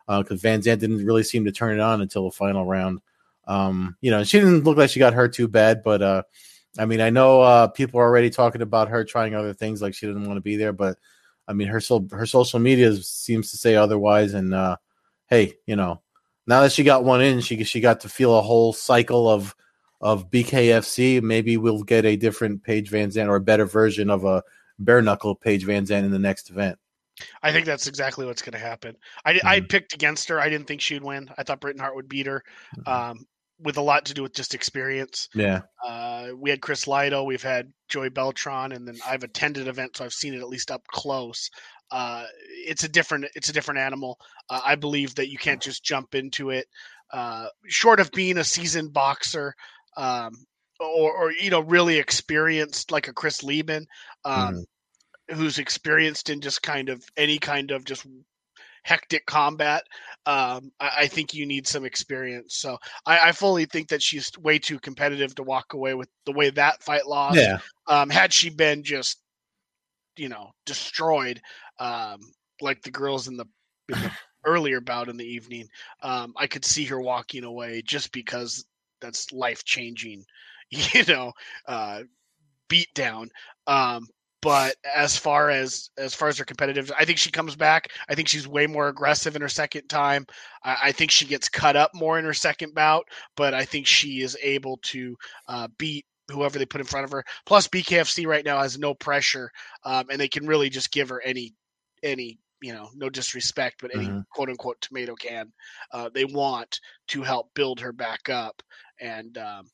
because 0.06 0.44
uh, 0.44 0.48
VanZant 0.48 0.80
didn't 0.80 1.04
really 1.04 1.22
seem 1.22 1.44
to 1.46 1.52
turn 1.52 1.74
it 1.74 1.80
on 1.80 2.00
until 2.00 2.24
the 2.24 2.30
final 2.30 2.66
round. 2.66 3.00
Um, 3.48 3.96
you 4.00 4.10
know, 4.10 4.22
she 4.22 4.38
didn't 4.38 4.64
look 4.64 4.76
like 4.76 4.90
she 4.90 5.00
got 5.00 5.14
hurt 5.14 5.32
too 5.32 5.48
bad, 5.48 5.82
but 5.82 6.02
uh, 6.02 6.22
I 6.78 6.84
mean, 6.84 7.00
I 7.00 7.10
know 7.10 7.40
uh, 7.40 7.66
people 7.66 7.98
are 7.98 8.04
already 8.04 8.30
talking 8.30 8.62
about 8.62 8.88
her 8.88 9.04
trying 9.04 9.34
other 9.34 9.54
things, 9.54 9.82
like 9.82 9.94
she 9.94 10.06
didn't 10.06 10.26
want 10.26 10.36
to 10.36 10.42
be 10.42 10.56
there, 10.56 10.72
but 10.72 10.98
I 11.48 11.54
mean, 11.54 11.68
her 11.68 11.80
so 11.80 12.06
her 12.12 12.26
social 12.26 12.60
media 12.60 12.94
seems 12.96 13.50
to 13.50 13.56
say 13.56 13.74
otherwise. 13.74 14.34
And 14.34 14.54
uh, 14.54 14.76
hey, 15.28 15.54
you 15.66 15.76
know, 15.76 16.02
now 16.46 16.60
that 16.62 16.72
she 16.72 16.84
got 16.84 17.04
one 17.04 17.22
in, 17.22 17.40
she 17.40 17.64
she 17.64 17.80
got 17.80 18.00
to 18.00 18.08
feel 18.08 18.38
a 18.38 18.42
whole 18.42 18.72
cycle 18.74 19.28
of 19.28 19.56
of 20.00 20.30
BKFC. 20.30 21.22
Maybe 21.22 21.56
we'll 21.56 21.82
get 21.82 22.04
a 22.04 22.16
different 22.16 22.62
Paige 22.62 22.90
VanZant 22.90 23.28
or 23.28 23.36
a 23.36 23.40
better 23.40 23.64
version 23.64 24.10
of 24.10 24.24
a 24.24 24.42
bare 24.78 25.02
knuckle 25.02 25.34
Paige 25.34 25.66
VanZant 25.66 26.04
in 26.04 26.10
the 26.10 26.18
next 26.18 26.50
event. 26.50 26.78
I 27.42 27.50
think 27.50 27.66
that's 27.66 27.88
exactly 27.88 28.26
what's 28.26 28.42
going 28.42 28.52
to 28.52 28.58
happen. 28.58 28.96
I, 29.24 29.34
mm-hmm. 29.34 29.46
I 29.46 29.60
picked 29.60 29.92
against 29.92 30.28
her. 30.28 30.40
I 30.40 30.48
didn't 30.48 30.68
think 30.68 30.80
she'd 30.80 31.02
win. 31.02 31.28
I 31.36 31.42
thought 31.42 31.60
Britain 31.60 31.80
Hart 31.80 31.96
would 31.96 32.08
beat 32.08 32.26
her, 32.26 32.44
mm-hmm. 32.76 32.88
um, 32.88 33.26
with 33.60 33.76
a 33.76 33.82
lot 33.82 34.06
to 34.06 34.14
do 34.14 34.22
with 34.22 34.34
just 34.34 34.54
experience. 34.54 35.28
Yeah. 35.34 35.62
Uh, 35.84 36.28
we 36.36 36.50
had 36.50 36.60
Chris 36.60 36.86
Lido. 36.86 37.24
We've 37.24 37.42
had 37.42 37.72
Joey 37.88 38.08
Beltran, 38.08 38.72
and 38.72 38.86
then 38.86 38.96
I've 39.06 39.24
attended 39.24 39.66
events, 39.66 39.98
so 39.98 40.04
I've 40.04 40.12
seen 40.12 40.34
it 40.34 40.40
at 40.40 40.48
least 40.48 40.70
up 40.70 40.86
close. 40.86 41.50
Uh, 41.90 42.24
it's 42.66 42.84
a 42.84 42.88
different 42.88 43.26
it's 43.34 43.48
a 43.48 43.52
different 43.52 43.80
animal. 43.80 44.18
Uh, 44.48 44.60
I 44.64 44.74
believe 44.74 45.14
that 45.16 45.30
you 45.30 45.38
can't 45.38 45.62
just 45.62 45.82
jump 45.82 46.14
into 46.14 46.50
it. 46.50 46.66
Uh, 47.12 47.46
short 47.66 48.00
of 48.00 48.12
being 48.12 48.38
a 48.38 48.44
seasoned 48.44 48.92
boxer, 48.92 49.54
um, 49.96 50.32
or, 50.78 51.12
or 51.12 51.32
you 51.32 51.50
know 51.50 51.60
really 51.60 51.98
experienced 51.98 52.92
like 52.92 53.08
a 53.08 53.12
Chris 53.12 53.42
Leben, 53.42 53.86
um, 54.24 54.66
mm. 55.30 55.36
who's 55.36 55.58
experienced 55.58 56.30
in 56.30 56.40
just 56.40 56.62
kind 56.62 56.90
of 56.90 57.02
any 57.16 57.38
kind 57.38 57.70
of 57.70 57.84
just 57.84 58.06
hectic 58.88 59.26
combat. 59.26 59.84
Um, 60.24 60.72
I, 60.80 60.90
I, 61.00 61.06
think 61.08 61.34
you 61.34 61.44
need 61.44 61.66
some 61.66 61.84
experience. 61.84 62.56
So 62.56 62.78
I, 63.04 63.28
I, 63.28 63.32
fully 63.32 63.66
think 63.66 63.88
that 63.88 64.02
she's 64.02 64.32
way 64.38 64.58
too 64.58 64.78
competitive 64.78 65.34
to 65.34 65.42
walk 65.42 65.74
away 65.74 65.92
with 65.92 66.08
the 66.24 66.32
way 66.32 66.48
that 66.50 66.82
fight 66.82 67.06
lost. 67.06 67.36
Yeah. 67.36 67.58
Um, 67.86 68.08
had 68.08 68.32
she 68.32 68.48
been 68.48 68.82
just, 68.82 69.20
you 70.16 70.30
know, 70.30 70.52
destroyed, 70.64 71.40
um, 71.78 72.20
like 72.62 72.80
the 72.80 72.90
girls 72.90 73.28
in 73.28 73.36
the, 73.36 73.44
in 73.90 74.00
the 74.00 74.10
earlier 74.46 74.80
bout 74.80 75.10
in 75.10 75.18
the 75.18 75.26
evening, 75.26 75.68
um, 76.02 76.32
I 76.38 76.46
could 76.46 76.64
see 76.64 76.86
her 76.86 77.00
walking 77.00 77.44
away 77.44 77.82
just 77.84 78.10
because 78.10 78.64
that's 79.02 79.32
life 79.32 79.64
changing, 79.64 80.24
you 80.70 81.04
know, 81.06 81.32
uh, 81.66 82.04
beat 82.68 82.88
down. 82.94 83.28
Um, 83.66 84.06
but 84.42 84.76
as 84.94 85.16
far 85.16 85.50
as 85.50 85.90
as 85.98 86.14
far 86.14 86.28
as 86.28 86.38
her 86.38 86.44
competitive, 86.44 86.90
I 86.98 87.04
think 87.04 87.18
she 87.18 87.30
comes 87.30 87.56
back. 87.56 87.88
I 88.08 88.14
think 88.14 88.28
she's 88.28 88.46
way 88.48 88.66
more 88.66 88.88
aggressive 88.88 89.36
in 89.36 89.42
her 89.42 89.48
second 89.48 89.88
time. 89.88 90.26
I, 90.64 90.76
I 90.84 90.92
think 90.92 91.10
she 91.10 91.26
gets 91.26 91.48
cut 91.48 91.76
up 91.76 91.92
more 91.94 92.18
in 92.18 92.24
her 92.24 92.34
second 92.34 92.74
bout, 92.74 93.08
but 93.36 93.54
I 93.54 93.64
think 93.64 93.86
she 93.86 94.22
is 94.22 94.36
able 94.42 94.78
to 94.84 95.16
uh, 95.48 95.68
beat 95.78 96.06
whoever 96.30 96.58
they 96.58 96.66
put 96.66 96.80
in 96.80 96.86
front 96.86 97.04
of 97.04 97.10
her. 97.12 97.24
Plus, 97.46 97.68
BKFC 97.68 98.26
right 98.26 98.44
now 98.44 98.60
has 98.62 98.78
no 98.78 98.94
pressure, 98.94 99.50
um, 99.84 100.06
and 100.10 100.20
they 100.20 100.28
can 100.28 100.46
really 100.46 100.70
just 100.70 100.92
give 100.92 101.08
her 101.10 101.20
any 101.22 101.54
any 102.02 102.38
you 102.62 102.72
know 102.72 102.88
no 102.94 103.10
disrespect, 103.10 103.76
but 103.80 103.92
any 103.94 104.14
Mhm. 104.14 104.26
quote 104.32 104.48
unquote 104.50 104.80
tomato 104.80 105.14
can 105.16 105.52
uh, 105.92 106.10
they 106.14 106.24
want 106.24 106.80
to 107.08 107.22
help 107.22 107.54
build 107.54 107.80
her 107.80 107.92
back 107.92 108.28
up 108.28 108.62
and 109.00 109.38
um, 109.38 109.70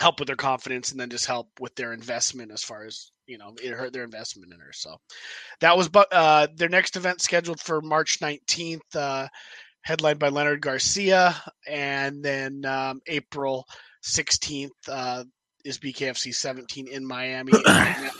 help 0.00 0.18
with 0.20 0.26
their 0.26 0.36
confidence, 0.36 0.90
and 0.92 1.00
then 1.00 1.10
just 1.10 1.26
help 1.26 1.48
with 1.60 1.74
their 1.76 1.92
investment 1.92 2.52
as 2.52 2.64
far 2.64 2.84
as 2.84 3.11
you 3.26 3.38
know 3.38 3.54
it 3.62 3.72
hurt 3.72 3.92
their 3.92 4.04
investment 4.04 4.52
in 4.52 4.60
her. 4.60 4.72
So 4.72 4.96
that 5.60 5.76
was 5.76 5.88
but 5.88 6.08
uh, 6.12 6.48
their 6.56 6.68
next 6.68 6.96
event 6.96 7.20
scheduled 7.20 7.60
for 7.60 7.80
March 7.80 8.18
nineteenth. 8.20 8.94
Uh, 8.94 9.28
headlined 9.82 10.18
by 10.18 10.28
Leonard 10.28 10.60
Garcia, 10.60 11.34
and 11.66 12.22
then 12.24 12.64
um, 12.64 13.00
April 13.08 13.66
16th 14.04 14.70
uh, 14.88 15.24
is 15.64 15.78
BKFC 15.78 16.34
17 16.34 16.88
in 16.88 17.06
Miami. 17.06 17.52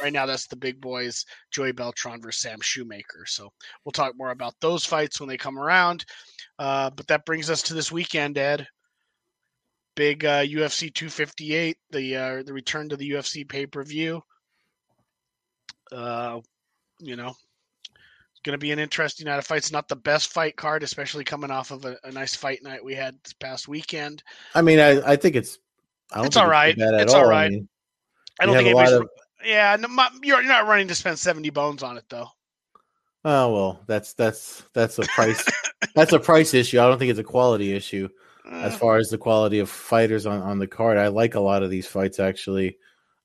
Right, 0.02 0.12
now, 0.12 0.26
that's 0.26 0.46
the 0.46 0.56
big 0.56 0.80
boys, 0.80 1.24
Joey 1.50 1.72
Beltran 1.72 2.20
versus 2.20 2.42
Sam 2.42 2.58
Shewmaker. 2.60 3.26
So 3.26 3.50
we'll 3.84 3.92
talk 3.92 4.14
more 4.16 4.30
about 4.30 4.54
those 4.60 4.84
fights 4.84 5.20
when 5.20 5.28
they 5.28 5.36
come 5.36 5.58
around. 5.58 6.04
Uh, 6.58 6.90
but 6.90 7.06
that 7.08 7.24
brings 7.24 7.50
us 7.50 7.62
to 7.62 7.74
this 7.74 7.92
weekend, 7.92 8.38
Ed. 8.38 8.66
Big 9.94 10.24
uh, 10.24 10.42
UFC 10.42 10.92
258, 10.92 11.76
the 11.90 12.16
uh, 12.16 12.42
the 12.42 12.52
return 12.52 12.88
to 12.88 12.96
the 12.96 13.10
UFC 13.10 13.46
pay 13.46 13.66
per 13.66 13.84
view. 13.84 14.22
Uh, 15.92 16.40
you 16.98 17.16
know, 17.16 17.28
it's 17.30 18.40
going 18.44 18.54
to 18.54 18.58
be 18.58 18.72
an 18.72 18.78
interesting 18.78 19.26
night 19.26 19.38
of 19.38 19.46
fights. 19.46 19.70
Not 19.72 19.88
the 19.88 19.96
best 19.96 20.32
fight 20.32 20.56
card, 20.56 20.82
especially 20.82 21.24
coming 21.24 21.50
off 21.50 21.70
of 21.70 21.84
a, 21.84 21.96
a 22.04 22.10
nice 22.12 22.34
fight 22.34 22.62
night 22.62 22.84
we 22.84 22.94
had 22.94 23.16
this 23.24 23.32
past 23.34 23.68
weekend. 23.68 24.22
I 24.54 24.62
mean, 24.62 24.78
I, 24.78 25.12
I 25.12 25.16
think 25.16 25.36
it's. 25.36 25.58
I 26.12 26.16
don't 26.18 26.26
It's 26.26 26.36
all 26.36 26.48
right. 26.48 26.74
It's 26.76 27.14
all 27.14 27.22
all. 27.24 27.28
right. 27.28 27.46
I 27.46 27.48
mean, 27.50 27.68
I 28.40 28.46
don't 28.46 28.54
think 28.56 28.66
anybody's. 28.68 28.92
of- 28.92 29.08
Yeah, 29.44 29.76
no, 29.80 29.88
my, 29.88 30.08
you're, 30.22 30.40
you're 30.40 30.48
not 30.52 30.66
running 30.66 30.88
to 30.88 30.94
spend 30.94 31.18
70 31.18 31.50
bones 31.50 31.82
on 31.82 31.96
it, 31.98 32.04
though. 32.08 32.28
oh 33.24 33.52
well, 33.52 33.80
that's 33.86 34.12
that's 34.14 34.62
that's 34.74 34.98
a 34.98 35.02
price. 35.02 35.44
that's 35.94 36.12
a 36.12 36.18
price 36.18 36.54
issue. 36.54 36.80
I 36.80 36.88
don't 36.88 36.98
think 36.98 37.10
it's 37.10 37.18
a 37.20 37.24
quality 37.24 37.72
issue. 37.74 38.08
as 38.50 38.74
Uh, 38.74 38.78
far 38.78 38.96
as 38.96 39.08
the 39.08 39.18
quality 39.18 39.58
of 39.60 39.70
fighters 39.70 40.26
on, 40.26 40.42
on 40.42 40.58
the 40.58 40.66
card. 40.66 40.98
I 40.98 41.08
like 41.08 41.34
a 41.34 41.40
lot 41.40 41.62
of 41.62 41.70
these 41.70 41.86
fights 41.86 42.18
actually. 42.20 42.78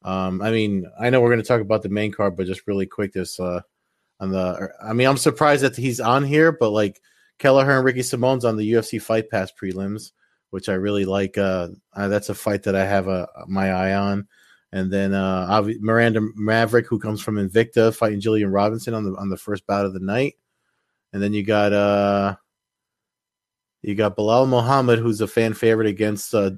Um, 0.03 0.41
I 0.41 0.51
mean, 0.51 0.85
I 0.99 1.09
know 1.09 1.21
we're 1.21 1.29
going 1.29 1.41
to 1.41 1.47
talk 1.47 1.61
about 1.61 1.83
the 1.83 1.89
main 1.89 2.11
card, 2.11 2.35
but 2.35 2.47
just 2.47 2.67
really 2.67 2.85
quick, 2.85 3.13
this 3.13 3.39
uh, 3.39 3.61
on 4.19 4.31
the. 4.31 4.69
I 4.83 4.93
mean, 4.93 5.07
I'm 5.07 5.17
surprised 5.17 5.63
that 5.63 5.75
he's 5.75 5.99
on 5.99 6.23
here, 6.23 6.51
but 6.51 6.71
like 6.71 7.01
Kelleher 7.39 7.77
and 7.77 7.85
Ricky 7.85 8.01
Simone's 8.01 8.45
on 8.45 8.57
the 8.57 8.71
UFC 8.71 9.01
Fight 9.01 9.29
Pass 9.29 9.51
prelims, 9.51 10.11
which 10.49 10.69
I 10.69 10.73
really 10.73 11.05
like. 11.05 11.37
Uh, 11.37 11.69
uh, 11.93 12.07
that's 12.07 12.29
a 12.29 12.35
fight 12.35 12.63
that 12.63 12.75
I 12.75 12.85
have 12.85 13.07
uh, 13.07 13.27
my 13.47 13.71
eye 13.71 13.95
on. 13.95 14.27
And 14.71 14.91
then 14.91 15.13
uh, 15.13 15.63
Miranda 15.79 16.21
Maverick, 16.35 16.87
who 16.87 16.99
comes 16.99 17.21
from 17.21 17.35
Invicta, 17.35 17.95
fighting 17.95 18.19
Jillian 18.19 18.53
Robinson 18.53 18.93
on 18.93 19.05
the 19.05 19.17
on 19.17 19.29
the 19.29 19.37
first 19.37 19.65
bout 19.65 19.85
of 19.85 19.93
the 19.93 19.99
night. 19.99 20.35
And 21.13 21.23
then 21.23 21.33
you 21.33 21.43
got 21.43 21.71
uh, 21.71 22.35
you 23.81 23.95
got 23.95 24.17
Belal 24.17 24.47
Muhammad, 24.47 24.99
who's 24.99 25.21
a 25.21 25.27
fan 25.27 25.53
favorite 25.53 25.87
against 25.87 26.33
uh, 26.35 26.51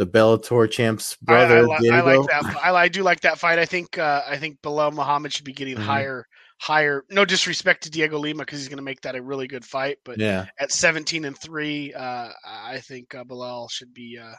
the 0.00 0.06
Bellator 0.06 0.68
champ's 0.70 1.14
I, 1.28 1.34
I, 1.34 1.36
brother. 1.36 1.66
li- 1.68 1.90
I 1.90 2.00
like 2.00 2.26
that. 2.28 2.56
I, 2.64 2.72
I 2.74 2.88
do 2.88 3.02
like 3.02 3.20
that 3.20 3.38
fight. 3.38 3.58
I 3.58 3.66
think 3.66 3.98
uh, 3.98 4.22
I 4.26 4.38
think 4.38 4.62
Belal 4.62 4.94
Muhammad 4.94 5.30
should 5.30 5.44
be 5.44 5.52
getting 5.52 5.76
Mhm. 5.76 5.82
higher. 5.82 6.26
Higher. 6.58 7.04
No 7.10 7.26
disrespect 7.26 7.82
to 7.82 7.90
Diego 7.90 8.18
Lima 8.18 8.42
because 8.46 8.58
he's 8.60 8.68
going 8.68 8.78
to 8.78 8.82
make 8.82 9.02
that 9.02 9.14
a 9.14 9.22
really 9.22 9.46
good 9.46 9.62
fight, 9.64 9.98
but 10.04 10.18
Yeah, 10.18 10.46
at 10.58 10.72
17 10.72 11.26
and 11.26 11.38
three, 11.38 11.92
uh, 11.92 12.30
I 12.46 12.80
think 12.80 13.14
uh, 13.14 13.24
Belal 13.24 13.70
should 13.70 13.92
be. 13.92 14.18
Uh, 14.18 14.34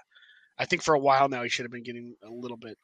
I 0.57 0.65
think 0.65 0.81
for 0.81 0.95
a 0.95 0.99
while 0.99 1.29
now 1.29 1.43
he 1.43 1.49
should 1.49 1.65
have 1.65 1.71
been 1.71 1.83
getting 1.83 2.15
a 2.23 2.29
little 2.31 2.57
bit 2.57 2.75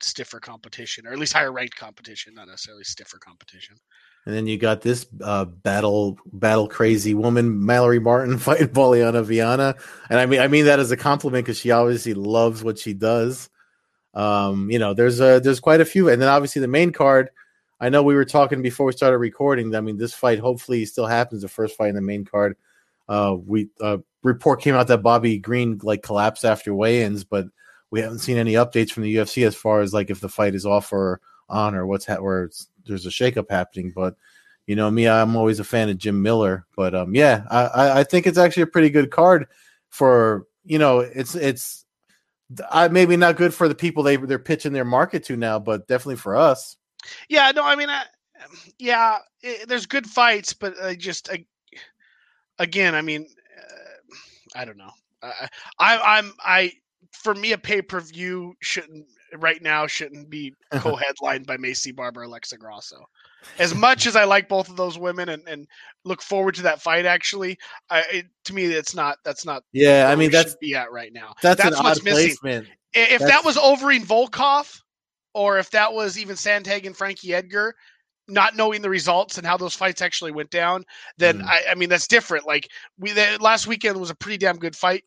stiffer 0.00 0.38
competition, 0.38 1.06
or 1.08 1.12
at 1.12 1.18
least 1.18 1.32
higher 1.32 1.50
ranked 1.52 1.74
competition, 1.76 2.34
not 2.34 2.46
necessarily 2.46 2.84
stiffer 2.84 3.18
competition. 3.18 3.76
And 4.26 4.34
then 4.34 4.46
you 4.46 4.56
got 4.56 4.80
this 4.80 5.06
uh, 5.22 5.44
battle 5.44 6.18
battle 6.32 6.66
crazy 6.66 7.12
woman, 7.12 7.64
Mallory 7.64 7.98
Martin, 7.98 8.38
fighting 8.38 8.68
Polyana 8.68 9.22
Viana, 9.22 9.76
and 10.08 10.18
I 10.18 10.26
mean 10.26 10.40
I 10.40 10.48
mean 10.48 10.64
that 10.64 10.80
as 10.80 10.90
a 10.90 10.96
compliment 10.96 11.44
because 11.44 11.58
she 11.58 11.70
obviously 11.70 12.14
loves 12.14 12.64
what 12.64 12.78
she 12.78 12.94
does. 12.94 13.50
Um, 14.14 14.70
you 14.70 14.78
know, 14.78 14.94
there's 14.94 15.20
a 15.20 15.40
there's 15.40 15.60
quite 15.60 15.80
a 15.80 15.84
few, 15.84 16.08
and 16.08 16.22
then 16.22 16.28
obviously 16.28 16.60
the 16.60 16.68
main 16.68 16.92
card. 16.92 17.30
I 17.80 17.90
know 17.90 18.02
we 18.02 18.14
were 18.14 18.24
talking 18.24 18.62
before 18.62 18.86
we 18.86 18.92
started 18.92 19.18
recording. 19.18 19.74
I 19.74 19.80
mean, 19.80 19.98
this 19.98 20.14
fight 20.14 20.38
hopefully 20.38 20.86
still 20.86 21.06
happens. 21.06 21.42
The 21.42 21.48
first 21.48 21.76
fight 21.76 21.88
in 21.88 21.96
the 21.96 22.00
main 22.00 22.24
card. 22.24 22.56
Uh, 23.08 23.36
we 23.44 23.68
uh, 23.80 23.98
report 24.22 24.62
came 24.62 24.74
out 24.74 24.88
that 24.88 25.02
Bobby 25.02 25.38
Green 25.38 25.78
like 25.82 26.02
collapsed 26.02 26.44
after 26.44 26.74
weigh-ins, 26.74 27.24
but 27.24 27.46
we 27.90 28.00
haven't 28.00 28.20
seen 28.20 28.38
any 28.38 28.54
updates 28.54 28.90
from 28.90 29.02
the 29.02 29.14
UFC 29.14 29.46
as 29.46 29.54
far 29.54 29.80
as 29.80 29.92
like 29.92 30.08
if 30.08 30.20
the 30.20 30.28
fight 30.28 30.54
is 30.54 30.64
off 30.64 30.92
or 30.92 31.20
on 31.48 31.74
or 31.74 31.86
what's 31.86 32.06
ha- 32.06 32.20
where 32.20 32.50
there's 32.86 33.06
a 33.06 33.10
shakeup 33.10 33.50
happening. 33.50 33.92
But 33.94 34.16
you 34.66 34.76
know 34.76 34.90
me, 34.90 35.08
I'm 35.08 35.36
always 35.36 35.60
a 35.60 35.64
fan 35.64 35.88
of 35.88 35.98
Jim 35.98 36.22
Miller. 36.22 36.66
But 36.76 36.94
um, 36.94 37.14
yeah, 37.14 37.44
I, 37.50 38.00
I- 38.00 38.04
think 38.04 38.26
it's 38.26 38.38
actually 38.38 38.64
a 38.64 38.68
pretty 38.68 38.90
good 38.90 39.10
card 39.10 39.46
for 39.90 40.46
you 40.64 40.78
know 40.78 41.00
it's 41.00 41.34
it's 41.34 41.84
I 42.70 42.88
maybe 42.88 43.16
not 43.16 43.36
good 43.36 43.54
for 43.54 43.68
the 43.68 43.74
people 43.74 44.02
they 44.02 44.16
they're 44.16 44.38
pitching 44.38 44.72
their 44.72 44.84
market 44.84 45.24
to 45.24 45.36
now, 45.36 45.58
but 45.58 45.86
definitely 45.88 46.16
for 46.16 46.36
us. 46.36 46.76
Yeah, 47.28 47.50
no, 47.50 47.64
I 47.64 47.76
mean, 47.76 47.90
I, 47.90 48.04
yeah, 48.78 49.18
i 49.44 49.58
there's 49.66 49.86
good 49.86 50.06
fights, 50.06 50.52
but 50.52 50.74
I 50.82 50.94
just 50.94 51.30
I, 51.30 51.44
again, 52.58 52.94
I 52.94 53.02
mean, 53.02 53.26
uh, 53.58 54.58
I 54.60 54.64
don't 54.64 54.76
know. 54.78 54.90
I, 55.22 55.48
I, 55.78 56.18
I'm 56.18 56.32
I 56.40 56.72
for 57.12 57.34
me 57.34 57.52
a 57.52 57.58
pay 57.58 57.82
per 57.82 58.00
view 58.00 58.54
shouldn't 58.60 59.06
right 59.40 59.60
now 59.62 59.86
shouldn't 59.86 60.30
be 60.30 60.52
co-headlined 60.74 61.46
by 61.46 61.56
Maycee 61.56 61.94
Barber, 61.94 62.22
Alexa 62.22 62.56
Grasso. 62.58 63.04
As 63.58 63.74
much 63.74 64.06
as 64.06 64.16
I 64.16 64.24
like 64.24 64.48
both 64.48 64.68
of 64.70 64.76
those 64.76 64.98
women 64.98 65.28
and, 65.28 65.46
and 65.48 65.66
look 66.04 66.22
forward 66.22 66.54
to 66.56 66.62
that 66.62 66.80
fight, 66.80 67.04
actually, 67.06 67.58
I 67.90 68.02
it, 68.12 68.26
to 68.46 68.54
me 68.54 68.64
it's 68.64 68.94
not 68.94 69.18
that's 69.24 69.44
not 69.44 69.62
Yeah, 69.72 70.08
I 70.10 70.16
mean 70.16 70.30
that's 70.30 70.52
should 70.52 70.60
be 70.60 70.74
at 70.74 70.90
right 70.92 71.12
now. 71.12 71.34
that's, 71.42 71.62
that's 71.62 71.76
an 71.76 71.84
what's 71.84 72.00
odd 72.00 72.04
missing. 72.04 72.36
placement. 72.40 72.68
If 72.94 73.20
That's- 73.20 73.28
that 73.30 73.44
was 73.44 73.56
Overeem 73.56 74.04
Volkov, 74.06 74.80
or 75.34 75.58
if 75.58 75.70
that 75.72 75.92
was 75.92 76.16
even 76.18 76.36
Sandhagen 76.36 76.86
and 76.86 76.96
Frankie 76.96 77.34
Edgar, 77.34 77.74
not 78.28 78.56
knowing 78.56 78.80
the 78.82 78.88
results 78.88 79.36
and 79.36 79.46
how 79.46 79.56
those 79.56 79.74
fights 79.74 80.00
actually 80.00 80.30
went 80.32 80.48
down, 80.50 80.84
then 81.18 81.40
Mm. 81.40 81.44
I, 81.46 81.62
I 81.70 81.74
mean 81.74 81.88
that's 81.90 82.06
different. 82.06 82.46
Like 82.46 82.68
we 82.98 83.12
the, 83.12 83.36
last 83.40 83.66
weekend 83.66 83.98
was 84.00 84.10
a 84.10 84.14
pretty 84.14 84.38
damn 84.38 84.56
good 84.56 84.74
fight. 84.76 85.04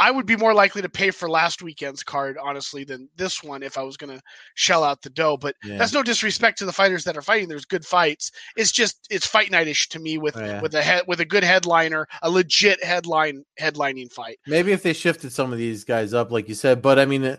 I 0.00 0.10
would 0.10 0.24
be 0.24 0.34
more 0.34 0.54
likely 0.54 0.80
to 0.80 0.88
pay 0.88 1.10
for 1.10 1.28
last 1.28 1.62
weekend's 1.62 2.02
card, 2.02 2.38
honestly, 2.42 2.84
than 2.84 3.06
this 3.16 3.42
one 3.42 3.62
if 3.62 3.76
I 3.76 3.82
was 3.82 3.98
going 3.98 4.16
to 4.16 4.22
shell 4.54 4.82
out 4.82 5.02
the 5.02 5.10
dough. 5.10 5.36
But 5.36 5.54
Yeah. 5.62 5.76
that's 5.76 5.92
no 5.92 6.02
disrespect 6.02 6.58
to 6.60 6.64
the 6.64 6.72
fighters 6.72 7.04
that 7.04 7.18
are 7.18 7.22
fighting. 7.22 7.48
There's 7.48 7.66
good 7.66 7.84
fights. 7.84 8.30
It's 8.56 8.72
just 8.72 9.06
it's 9.10 9.26
fight 9.26 9.50
nightish 9.50 9.90
to 9.90 9.98
me 10.00 10.16
with 10.16 10.36
Oh, 10.38 10.40
yeah. 10.44 10.60
with 10.62 10.74
a 10.74 10.82
head 10.82 11.02
with 11.06 11.20
a 11.20 11.26
good 11.26 11.44
headliner, 11.44 12.08
a 12.22 12.30
legit 12.30 12.82
headline 12.82 13.44
headlining 13.60 14.10
fight. 14.10 14.38
Maybe 14.46 14.72
if 14.72 14.82
they 14.82 14.94
shifted 14.94 15.32
some 15.32 15.52
of 15.52 15.58
these 15.58 15.84
guys 15.84 16.14
up, 16.14 16.30
like 16.30 16.48
you 16.48 16.54
said, 16.54 16.80
but 16.80 16.98
I 16.98 17.04
mean, 17.04 17.24
uh, 17.24 17.36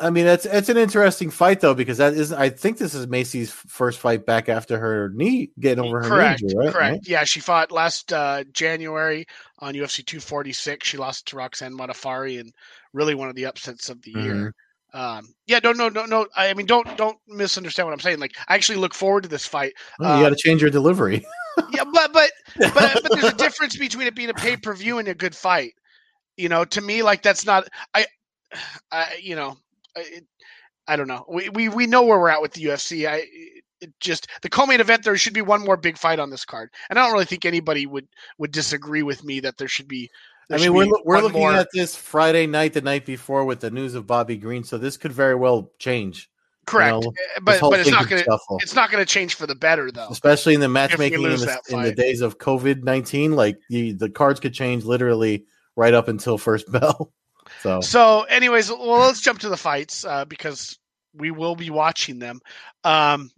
I 0.00 0.10
mean, 0.10 0.26
it's 0.26 0.46
it's 0.46 0.68
an 0.68 0.76
interesting 0.76 1.30
fight 1.30 1.60
though 1.60 1.74
because 1.74 1.98
that 1.98 2.14
is, 2.14 2.32
I 2.32 2.48
think 2.50 2.78
this 2.78 2.94
is 2.94 3.06
Maycee's 3.06 3.50
first 3.50 3.98
fight 3.98 4.26
back 4.26 4.48
after 4.48 4.78
her 4.78 5.10
knee 5.14 5.50
getting 5.58 5.84
over 5.84 6.00
her 6.00 6.08
correct, 6.08 6.42
knee 6.42 6.48
injury, 6.48 6.66
right? 6.66 6.72
correct. 6.72 7.08
Yeah, 7.08 7.24
she 7.24 7.40
fought 7.40 7.72
last 7.72 8.12
uh, 8.12 8.44
January 8.52 9.26
on 9.58 9.74
UFC 9.74 10.04
246. 10.04 10.86
She 10.86 10.96
lost 10.96 11.26
to 11.28 11.36
Roxanne 11.36 11.76
Modafferi 11.76 12.40
and 12.40 12.52
really 12.92 13.14
one 13.14 13.28
of 13.28 13.34
the 13.34 13.46
upsets 13.46 13.88
of 13.88 14.00
the 14.02 14.12
Mhm. 14.12 14.24
year. 14.24 14.54
Um, 14.94 15.34
yeah, 15.46 15.60
no, 15.64 15.72
no, 15.72 15.88
no, 15.88 16.04
no. 16.04 16.26
I 16.36 16.52
mean, 16.54 16.66
don't 16.66 16.96
don't 16.96 17.16
misunderstand 17.26 17.86
what 17.86 17.94
I'm 17.94 18.00
saying. 18.00 18.18
Like, 18.18 18.34
I 18.48 18.54
actually 18.54 18.78
look 18.78 18.94
forward 18.94 19.22
to 19.22 19.28
this 19.28 19.46
fight. 19.46 19.72
Oh, 20.00 20.16
you 20.16 20.22
got 20.22 20.28
Um, 20.28 20.34
to 20.34 20.36
change 20.36 20.60
your 20.60 20.70
delivery. 20.70 21.24
yeah, 21.72 21.84
but 21.92 22.12
but 22.12 22.30
but 22.74 23.02
but 23.02 23.12
there's 23.14 23.28
a 23.28 23.34
difference 23.38 23.76
between 23.76 24.06
it 24.06 24.14
being 24.14 24.30
a 24.30 24.34
pay 24.34 24.56
per 24.56 24.74
view 24.74 24.98
and 24.98 25.08
a 25.08 25.14
good 25.14 25.34
fight. 25.34 25.72
You 26.36 26.48
know, 26.48 26.64
to 26.66 26.80
me, 26.80 27.02
like 27.02 27.22
that's 27.22 27.46
not. 27.46 27.68
I, 27.94 28.06
I 28.90 29.18
you 29.22 29.34
know, 29.34 29.56
I, 29.96 30.20
I 30.88 30.96
don't 30.96 31.08
know. 31.08 31.24
We, 31.28 31.48
we 31.50 31.68
we 31.68 31.86
know 31.86 32.02
where 32.02 32.18
we're 32.18 32.28
at 32.28 32.42
with 32.42 32.52
the 32.52 32.64
UFC. 32.64 33.08
I 33.08 33.24
it 33.80 33.92
just 34.00 34.28
the 34.42 34.48
co-main 34.48 34.80
event. 34.80 35.04
There 35.04 35.16
should 35.16 35.34
be 35.34 35.42
one 35.42 35.62
more 35.64 35.76
big 35.76 35.98
fight 35.98 36.18
on 36.18 36.30
this 36.30 36.44
card, 36.44 36.70
and 36.90 36.98
I 36.98 37.02
don't 37.04 37.12
really 37.12 37.24
think 37.24 37.44
anybody 37.44 37.86
would 37.86 38.08
would 38.38 38.52
disagree 38.52 39.02
with 39.02 39.24
me 39.24 39.40
that 39.40 39.58
there 39.58 39.68
should 39.68 39.88
be. 39.88 40.10
I 40.50 40.58
mean, 40.58 40.74
we're 40.74 40.88
we're 41.04 41.20
looking 41.20 41.40
more- 41.40 41.52
at 41.54 41.68
this 41.72 41.96
Friday 41.96 42.46
night, 42.46 42.72
the 42.74 42.80
night 42.80 43.06
before, 43.06 43.44
with 43.44 43.60
the 43.60 43.70
news 43.70 43.94
of 43.94 44.06
Bobby 44.06 44.36
Green, 44.36 44.64
so 44.64 44.76
this 44.76 44.96
could 44.96 45.12
very 45.12 45.34
well 45.34 45.70
change. 45.78 46.28
Correct, 46.64 46.92
know, 46.92 47.12
Eh, 47.36 47.40
but 47.42 47.60
but 47.60 47.80
it's 47.80 47.90
not 47.90 48.08
gonna 48.08 48.22
shuffle. 48.22 48.58
it's 48.62 48.74
not 48.74 48.90
gonna 48.90 49.04
change 49.04 49.34
for 49.34 49.46
the 49.48 49.54
better 49.54 49.90
though. 49.90 50.08
especially 50.10 50.54
in 50.54 50.60
the 50.60 50.68
matchmaking 50.68 51.22
in 51.22 51.30
the, 51.30 51.60
in 51.70 51.82
the 51.82 51.92
days 51.92 52.20
of 52.20 52.38
COVID 52.38 52.84
nineteen. 52.84 53.32
Like 53.32 53.58
you, 53.68 53.94
the 53.94 54.08
cards 54.08 54.38
could 54.38 54.54
change 54.54 54.84
literally 54.84 55.44
right 55.74 55.92
up 55.92 56.06
until 56.08 56.38
first 56.38 56.70
bell. 56.72 57.12
So 57.60 57.80
So, 57.80 58.22
anyways, 58.22 58.70
well, 58.70 59.00
let's 59.00 59.20
jump 59.20 59.40
to 59.40 59.48
the 59.48 59.56
fights 59.56 60.04
uh, 60.04 60.24
because 60.24 60.78
we 61.14 61.30
will 61.30 61.56
be 61.56 61.70
watching 61.70 62.18
them. 62.18 62.40
Um, 62.84 63.30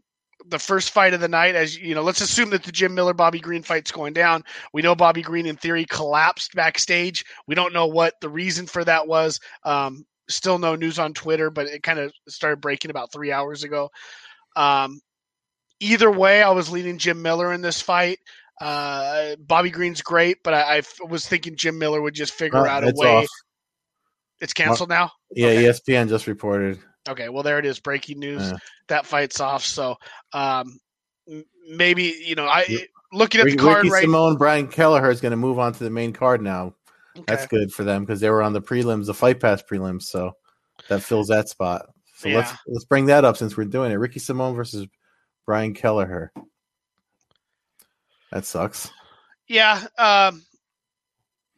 the 0.46 0.58
first 0.58 0.90
fight 0.90 1.14
of 1.14 1.20
the 1.20 1.28
night, 1.28 1.54
as 1.54 1.76
you 1.76 1.94
know, 1.94 2.02
let's 2.02 2.20
assume 2.20 2.50
that 2.50 2.62
the 2.62 2.72
Jim 2.72 2.94
Miller 2.94 3.14
Bobby 3.14 3.40
Green 3.40 3.62
fight's 3.62 3.90
going 3.90 4.12
down. 4.12 4.44
We 4.72 4.82
know 4.82 4.94
Bobby 4.94 5.22
Green, 5.22 5.46
in 5.46 5.56
theory, 5.56 5.86
collapsed 5.86 6.54
backstage. 6.54 7.24
We 7.46 7.54
don't 7.54 7.72
know 7.72 7.86
what 7.86 8.14
the 8.20 8.28
reason 8.28 8.66
for 8.66 8.84
that 8.84 9.06
was. 9.06 9.40
Um, 9.64 10.04
still 10.28 10.58
no 10.58 10.74
news 10.74 10.98
on 10.98 11.14
Twitter, 11.14 11.50
but 11.50 11.66
it 11.66 11.82
kind 11.82 11.98
of 11.98 12.12
started 12.28 12.60
breaking 12.60 12.90
about 12.90 13.12
three 13.12 13.32
hours 13.32 13.64
ago. 13.64 13.90
Um, 14.56 15.00
either 15.80 16.10
way, 16.10 16.42
I 16.42 16.50
was 16.50 16.70
leading 16.70 16.98
Jim 16.98 17.22
Miller 17.22 17.52
in 17.52 17.62
this 17.62 17.80
fight. 17.80 18.18
Uh, 18.60 19.36
Bobby 19.38 19.70
Green's 19.70 20.02
great, 20.02 20.38
but 20.44 20.54
I 20.54 20.82
was 21.08 21.26
thinking 21.26 21.56
Jim 21.56 21.78
Miller 21.78 22.00
would 22.00 22.14
just 22.14 22.32
figure 22.32 22.66
uh, 22.66 22.70
out 22.70 22.84
a 22.84 22.92
way. 22.94 23.16
off. 23.16 23.26
It's 24.44 24.52
canceled 24.52 24.90
now. 24.90 25.10
Yeah, 25.30 25.48
Okay. 25.48 25.64
ESPN 25.64 26.08
just 26.08 26.26
reported. 26.26 26.78
Okay, 27.08 27.28
well 27.30 27.42
there 27.42 27.58
it 27.58 27.66
is, 27.66 27.80
breaking 27.80 28.18
news. 28.20 28.42
Yeah. 28.42 28.56
That 28.88 29.06
fight's 29.06 29.40
off. 29.40 29.64
So 29.64 29.96
um, 30.32 30.78
maybe 31.68 32.14
you 32.24 32.34
know, 32.34 32.44
I 32.44 32.64
Yeah. 32.68 32.78
looking 33.12 33.40
at 33.40 33.46
the 33.46 33.56
card 33.56 33.78
Ricky 33.78 33.90
right. 33.90 34.02
Simone, 34.02 34.36
Brian 34.36 34.68
Kelleher 34.68 35.10
is 35.10 35.20
going 35.22 35.30
to 35.30 35.36
move 35.36 35.58
on 35.58 35.72
to 35.72 35.82
the 35.82 35.90
main 35.90 36.12
card 36.12 36.42
now. 36.42 36.74
okay. 37.16 37.24
That's 37.26 37.46
good 37.46 37.72
for 37.72 37.84
them 37.84 38.04
because 38.04 38.20
they 38.20 38.28
were 38.28 38.42
on 38.42 38.52
the 38.52 38.60
prelims, 38.60 39.06
the 39.06 39.14
Fight 39.14 39.40
Pass 39.40 39.62
prelims, 39.62 40.02
so 40.02 40.32
that 40.88 41.02
fills 41.02 41.28
that 41.28 41.48
spot. 41.48 41.86
So 42.16 42.28
let's 42.28 42.52
let's 42.66 42.84
bring 42.84 43.06
that 43.06 43.24
up 43.24 43.36
since 43.36 43.56
we're 43.56 43.64
doing 43.64 43.92
it. 43.92 43.96
Ricky 43.96 44.20
Simone 44.20 44.54
versus 44.54 44.86
Brian 45.46 45.72
Kelleher. 45.74 46.32
That 48.30 48.44
sucks. 48.44 48.90
Yeah, 49.48 49.86
um, 49.98 50.42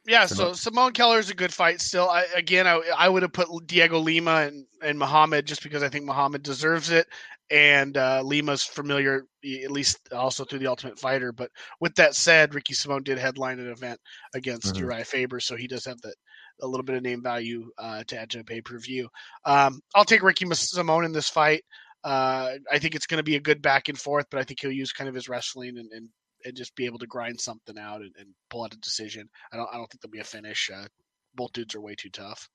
yeah. 0.06 0.26
So 0.26 0.52
Simone 0.52 0.92
Keller 0.92 1.18
is 1.18 1.30
a 1.30 1.34
good 1.34 1.52
fight 1.52 1.80
still. 1.80 2.08
I, 2.08 2.24
again, 2.34 2.66
I, 2.66 2.80
I 2.96 3.08
would 3.08 3.22
have 3.22 3.32
put 3.32 3.48
Diego 3.66 3.98
Lima 3.98 4.46
and, 4.46 4.66
and 4.82 4.98
Muhammad 4.98 5.46
just 5.46 5.62
because 5.62 5.82
I 5.82 5.88
think 5.88 6.04
Muhammad 6.04 6.42
deserves 6.42 6.90
it, 6.90 7.06
and 7.50 7.96
uh, 7.96 8.22
Lima's 8.24 8.62
familiar 8.64 9.24
at 9.64 9.70
least 9.70 9.98
also 10.12 10.44
through 10.44 10.58
the 10.60 10.66
Ultimate 10.66 10.98
Fighter. 10.98 11.32
But 11.32 11.50
with 11.80 11.94
that 11.96 12.14
said, 12.14 12.54
Ricky 12.54 12.74
Simone 12.74 13.02
did 13.02 13.18
headline 13.18 13.58
an 13.60 13.70
event 13.70 14.00
against 14.34 14.74
Mhm. 14.74 14.82
Urijah 14.82 15.06
Faber, 15.06 15.40
so 15.40 15.56
he 15.56 15.66
does 15.66 15.84
have 15.84 16.00
that 16.02 16.14
a 16.62 16.66
little 16.66 16.84
bit 16.84 16.96
of 16.96 17.02
name 17.02 17.22
value 17.22 17.70
uh, 17.78 18.02
to 18.04 18.18
add 18.18 18.30
to 18.30 18.40
a 18.40 18.44
pay 18.44 18.60
per 18.60 18.78
view. 18.78 19.08
Um, 19.44 19.80
I'll 19.94 20.04
take 20.04 20.22
Ricky 20.22 20.46
Simone 20.52 21.04
in 21.04 21.12
this 21.12 21.28
fight. 21.28 21.62
Uh, 22.04 22.54
I 22.70 22.78
think 22.78 22.94
it's 22.94 23.06
going 23.06 23.18
to 23.18 23.24
be 23.24 23.36
a 23.36 23.40
good 23.40 23.60
back 23.60 23.88
and 23.88 23.98
forth, 23.98 24.26
but 24.30 24.38
I 24.40 24.44
think 24.44 24.60
he'll 24.60 24.70
use 24.70 24.92
kind 24.92 25.08
of 25.08 25.14
his 25.14 25.28
wrestling 25.28 25.76
and, 25.78 25.90
and 25.92 26.08
and 26.46 26.56
just 26.56 26.74
be 26.76 26.86
able 26.86 26.98
to 26.98 27.06
grind 27.06 27.40
something 27.40 27.76
out 27.76 28.00
and, 28.00 28.14
and 28.18 28.28
pull 28.48 28.64
out 28.64 28.72
a 28.72 28.78
decision. 28.78 29.28
I 29.52 29.56
don't 29.56 29.68
I 29.72 29.76
don't 29.76 29.90
think 29.90 30.00
there'll 30.00 30.12
be 30.12 30.20
a 30.20 30.24
finish. 30.24 30.70
Uh, 30.74 30.86
both 31.34 31.52
dudes 31.52 31.74
are 31.74 31.80
way 31.80 31.94
too 31.94 32.10
tough. 32.10 32.48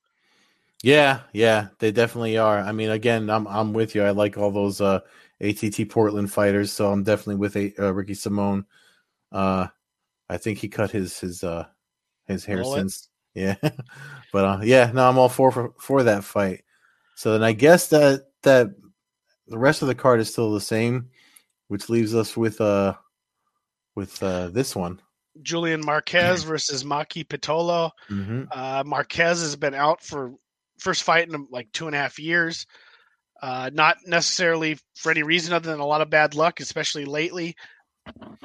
Yeah, 0.82 1.20
yeah, 1.32 1.68
they 1.78 1.92
definitely 1.92 2.40
are. 2.40 2.58
I 2.60 2.72
mean, 2.72 2.90
again, 2.90 3.30
I'm 3.30 3.48
I'm 3.48 3.74
with 3.74 3.94
you. 3.94 4.04
I 4.04 4.12
like 4.12 4.38
all 4.38 4.50
those 4.50 4.82
uh, 4.82 5.02
ATT 5.40 5.90
Portland 5.90 6.32
fighters, 6.32 6.72
so 6.72 6.92
I'm 6.92 7.04
definitely 7.04 7.36
with 7.36 7.56
a, 7.56 7.74
uh, 7.78 7.92
Ricky 7.92 8.16
Simone. 8.16 8.66
Uh, 9.32 9.68
I 10.28 10.38
think 10.38 10.58
he 10.58 10.70
cut 10.70 10.90
his 10.90 11.20
his 11.20 11.44
uh 11.44 11.66
his 12.26 12.46
hair 12.46 12.64
since 12.64 13.10
yeah, 13.36 13.56
but 14.34 14.46
uh, 14.46 14.60
yeah, 14.64 14.92
no, 14.94 15.08
I'm 15.08 15.18
all 15.18 15.30
for, 15.30 15.52
for 15.52 15.74
for 15.80 16.04
that 16.04 16.24
fight. 16.24 16.64
So 17.16 17.34
then 17.34 17.44
I 17.44 17.52
guess 17.52 17.90
that 17.90 18.30
that 18.42 18.72
the 19.48 19.60
rest 19.60 19.82
of 19.84 19.88
the 19.88 19.96
card 19.96 20.20
is 20.20 20.32
still 20.32 20.54
the 20.54 20.62
same, 20.62 21.10
which 21.68 21.90
leaves 21.90 22.16
us 22.16 22.36
with 22.36 22.60
uh 22.60 22.96
with 23.96 24.22
uh 24.24 24.50
this 24.50 24.76
one. 24.76 25.02
Julian 25.42 25.84
Marquez 25.84 26.44
versus 26.46 26.84
Maki 26.84 27.26
Pitolo. 27.26 27.92
hmm 28.08 28.44
Uh, 28.52 28.84
Marquez 28.86 29.42
has 29.42 29.56
been 29.56 29.74
out 29.74 30.02
for 30.04 30.34
first 30.80 31.04
fight 31.04 31.30
in 31.30 31.48
like 31.52 31.72
two 31.72 31.88
and 31.88 31.96
a 31.96 32.00
half 32.00 32.20
years. 32.20 32.66
Uh, 33.42 33.70
not 33.74 33.98
necessarily 34.06 34.78
for 34.96 35.12
any 35.12 35.24
reason 35.24 35.54
other 35.54 35.72
than 35.72 35.80
a 35.80 35.86
lot 35.86 36.02
of 36.02 36.10
bad 36.12 36.36
luck, 36.36 36.60
especially 36.60 37.06
lately. 37.06 37.56
A 38.08 38.38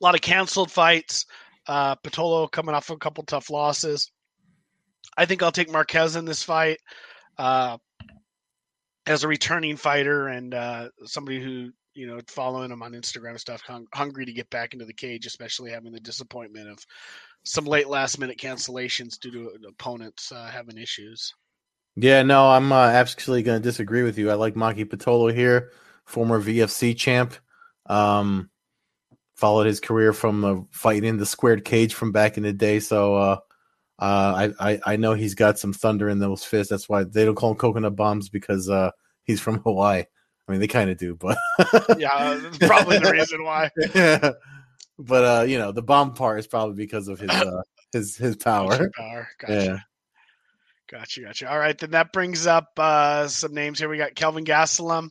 lot 0.00 0.14
of 0.16 0.20
canceled 0.20 0.70
fights. 0.70 1.26
Uh, 1.66 1.94
Pitolo 1.96 2.50
coming 2.50 2.74
off 2.74 2.90
a 2.90 2.96
couple 2.96 3.22
tough 3.24 3.50
losses. 3.50 4.10
I 5.16 5.26
think 5.26 5.42
I'll 5.42 5.52
take 5.52 5.70
Marquez 5.70 6.16
in 6.16 6.24
this 6.24 6.42
fight 6.42 6.78
uh, 7.38 7.78
as 9.06 9.22
a 9.22 9.28
returning 9.28 9.76
fighter 9.76 10.26
and 10.28 10.52
uh, 10.54 10.88
somebody 11.04 11.40
who 11.40 11.70
you 11.94 12.06
know 12.06 12.20
following 12.28 12.70
him 12.70 12.82
on 12.82 12.92
Instagram 12.92 13.38
stuff, 13.38 13.62
hung- 13.62 13.86
hungry 13.94 14.24
to 14.26 14.32
get 14.32 14.50
back 14.50 14.72
into 14.72 14.84
the 14.84 14.92
cage, 14.92 15.26
especially 15.26 15.70
having 15.70 15.92
the 15.92 16.00
disappointment 16.00 16.68
of 16.68 16.78
some 17.44 17.64
late 17.64 17.88
last 17.88 18.18
minute 18.18 18.38
cancellations 18.38 19.18
due 19.18 19.30
to 19.30 19.68
opponents 19.68 20.32
uh, 20.32 20.46
having 20.46 20.78
issues. 20.78 21.32
Yeah, 21.96 22.22
no, 22.22 22.50
I'm 22.50 22.72
uh, 22.72 22.90
going 22.92 23.44
to 23.44 23.60
disagree 23.60 24.02
with 24.02 24.18
you. 24.18 24.30
I 24.30 24.34
like 24.34 24.54
Maki 24.54 24.84
Pitolo 24.84 25.32
here, 25.32 25.70
former 26.04 26.40
VFC 26.40 26.96
champ. 26.96 27.34
Um, 27.86 28.50
followed 29.36 29.66
his 29.66 29.80
career 29.80 30.12
from 30.12 30.44
uh, 30.44 30.56
fighting 30.70 31.08
in 31.08 31.18
the 31.18 31.26
squared 31.26 31.64
cage 31.64 31.94
from 31.94 32.12
back 32.12 32.36
in 32.36 32.42
the 32.42 32.52
day. 32.52 32.80
So 32.80 33.14
uh, 33.16 33.36
uh, 33.98 34.50
I, 34.58 34.72
I 34.72 34.80
I 34.86 34.96
know 34.96 35.14
he's 35.14 35.34
got 35.34 35.58
some 35.58 35.72
thunder 35.72 36.08
in 36.08 36.18
those 36.18 36.44
fists. 36.44 36.70
That's 36.70 36.88
why 36.88 37.04
they 37.04 37.24
don't 37.24 37.34
call 37.34 37.52
him 37.52 37.56
coconut 37.56 37.94
bombs 37.94 38.28
because 38.28 38.68
uh, 38.68 38.90
he's 39.22 39.40
from 39.40 39.58
Hawaii. 39.64 40.04
I 40.46 40.52
mean, 40.52 40.60
they 40.60 40.66
kind 40.66 40.90
of 40.90 40.98
do, 40.98 41.16
but 41.16 41.38
Yeah, 41.98 42.38
that's 42.42 42.58
probably 42.58 42.98
the 42.98 43.10
reason 43.12 43.44
why. 43.44 43.70
but 44.98 45.24
uh, 45.24 45.42
you 45.44 45.58
know, 45.58 45.72
the 45.72 45.82
bomb 45.82 46.14
part 46.14 46.38
is 46.38 46.46
probably 46.46 46.76
because 46.76 47.08
of 47.08 47.18
his 47.18 47.30
uh, 47.30 47.62
his 47.92 48.16
his 48.16 48.36
power. 48.36 48.70
Gotcha, 48.70 48.90
power. 48.96 49.28
Gotcha. 49.38 49.52
Yeah. 49.64 49.78
Gotcha. 50.90 51.20
Gotcha. 51.22 51.50
All 51.50 51.58
right. 51.58 51.76
Then 51.76 51.90
that 51.92 52.12
brings 52.12 52.46
up 52.46 52.68
uh, 52.78 53.26
some 53.28 53.54
names 53.54 53.78
here. 53.78 53.88
We 53.88 53.96
got 53.96 54.14
Kelvin 54.14 54.44
Gastelum. 54.44 55.08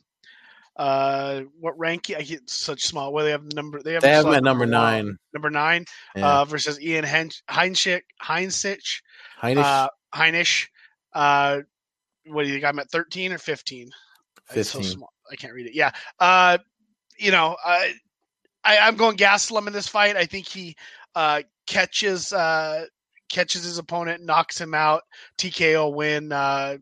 Uh, 0.76 1.42
what 1.60 1.78
rank? 1.78 2.12
I 2.16 2.22
get 2.22 2.48
such 2.48 2.84
small. 2.84 3.12
Well, 3.12 3.24
they 3.24 3.30
have 3.32 3.52
number. 3.54 3.82
They 3.82 3.92
have, 3.94 4.02
They 4.02 4.10
have 4.10 4.26
him 4.26 4.34
at 4.34 4.42
number 4.44 4.64
one. 4.64 4.70
nine. 4.70 5.18
Number 5.32 5.50
nine 5.50 5.84
Yeah. 6.16 6.40
uh, 6.40 6.44
versus 6.44 6.80
Ian 6.80 7.04
Heinzich. 7.04 8.02
Heinzich. 8.20 9.02
Heinisch, 9.42 9.62
Uh, 9.64 9.88
Heinisch. 10.14 10.66
Uh, 11.12 11.60
what 12.26 12.44
do 12.44 12.52
you 12.52 12.60
got? 12.60 12.74
him 12.74 12.78
at 12.80 12.90
thirteen 12.90 13.32
or 13.32 13.38
fifteen? 13.38 13.90
It's 14.54 14.70
so 14.70 14.78
15. 14.78 14.96
small. 14.98 15.12
I 15.30 15.36
can't 15.36 15.52
read 15.54 15.66
it. 15.66 15.74
Yeah. 15.74 15.90
Uh, 16.18 16.58
you 17.18 17.30
know, 17.30 17.56
I, 17.64 17.94
I 18.64 18.78
I'm 18.78 18.96
going 18.96 19.16
Gastelum 19.16 19.66
in 19.66 19.72
this 19.72 19.88
fight. 19.88 20.16
I 20.16 20.24
think 20.26 20.48
he 20.48 20.76
uh, 21.14 21.42
catches 21.66 22.32
uh, 22.32 22.86
catches 23.28 23.64
his 23.64 23.78
opponent, 23.78 24.24
knocks 24.24 24.60
him 24.60 24.74
out, 24.74 25.02
TKO 25.38 25.92
win 25.94 26.32
uh, 26.32 26.76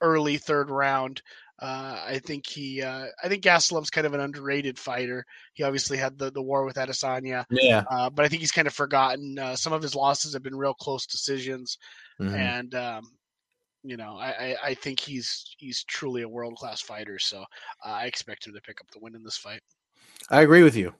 early 0.00 0.38
third 0.38 0.70
round. 0.70 1.22
Uh, 1.60 2.00
I 2.06 2.18
think 2.18 2.46
he 2.46 2.82
uh, 2.82 3.06
I 3.22 3.28
think 3.28 3.42
Gastelum's 3.44 3.90
kind 3.90 4.06
of 4.06 4.12
an 4.12 4.20
underrated 4.20 4.78
fighter. 4.78 5.24
He 5.54 5.62
obviously 5.62 5.96
had 5.96 6.18
the, 6.18 6.30
the 6.30 6.42
war 6.42 6.64
with 6.64 6.76
Adesanya, 6.76 7.44
yeah. 7.50 7.84
uh, 7.90 8.10
but 8.10 8.24
I 8.24 8.28
think 8.28 8.40
he's 8.40 8.52
kind 8.52 8.66
of 8.66 8.74
forgotten. 8.74 9.38
Uh, 9.38 9.56
some 9.56 9.72
of 9.72 9.80
his 9.80 9.94
losses 9.94 10.34
have 10.34 10.42
been 10.42 10.56
real 10.56 10.74
close 10.74 11.06
decisions, 11.06 11.78
Mhm. 12.20 12.34
and 12.34 12.74
um, 12.74 13.04
you 13.84 13.98
know 13.98 14.16
I, 14.18 14.56
I, 14.64 14.74
think 14.74 14.98
he's 14.98 15.54
he's 15.58 15.84
truly 15.84 16.22
a 16.22 16.28
world 16.28 16.56
class 16.56 16.80
fighter. 16.80 17.18
So 17.18 17.42
uh, 17.84 17.90
I 17.90 18.06
expect 18.06 18.46
him 18.46 18.54
to 18.54 18.60
pick 18.60 18.80
up 18.80 18.90
the 18.90 18.98
win 18.98 19.14
in 19.14 19.22
this 19.22 19.36
fight. 19.36 19.60
I 20.30 20.40
agree 20.40 20.62
with 20.62 20.74
you. 20.74 20.94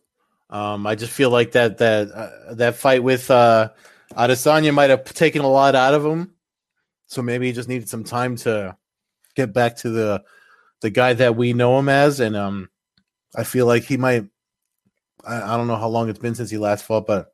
Um, 0.51 0.87
I 0.87 0.95
just 0.95 1.13
feel 1.13 1.31
like 1.31 1.53
that 1.53 1.79
that 1.79 2.11
uh, 2.13 2.55
that 2.55 2.77
fight 2.77 3.03
with 3.03 3.31
uh, 3.31 3.71
Adesanya 4.13 4.73
might 4.73 4.91
have 4.91 5.05
taken 5.05 5.43
a 5.43 5.51
lot 5.51 5.75
out 5.75 5.95
of 5.95 6.05
him, 6.05 6.35
so 7.07 7.23
maybe 7.23 7.47
he 7.47 7.53
just 7.53 7.69
needed 7.69 7.89
some 7.89 8.05
time 8.05 8.37
to 8.37 8.77
get 9.35 9.55
back 9.55 9.77
to 9.79 9.91
the 9.91 10.23
the 10.83 10.91
guy 10.91 11.15
that 11.15 11.37
we 11.37 11.55
know 11.55 11.79
him 11.79 11.89
as, 11.89 12.21
and 12.21 12.37
um, 12.37 12.69
I 13.35 13.45
feel 13.45 13.67
like 13.67 13.85
he 13.85 13.97
might. 13.97 14.27
I, 15.27 15.55
I 15.55 15.57
don't 15.57 15.67
know 15.69 15.77
how 15.77 15.89
long 15.89 16.11
it's 16.11 16.19
been 16.19 16.35
since 16.35 16.51
he 16.51 16.59
last 16.59 16.85
fought, 16.85 17.07
but 17.07 17.33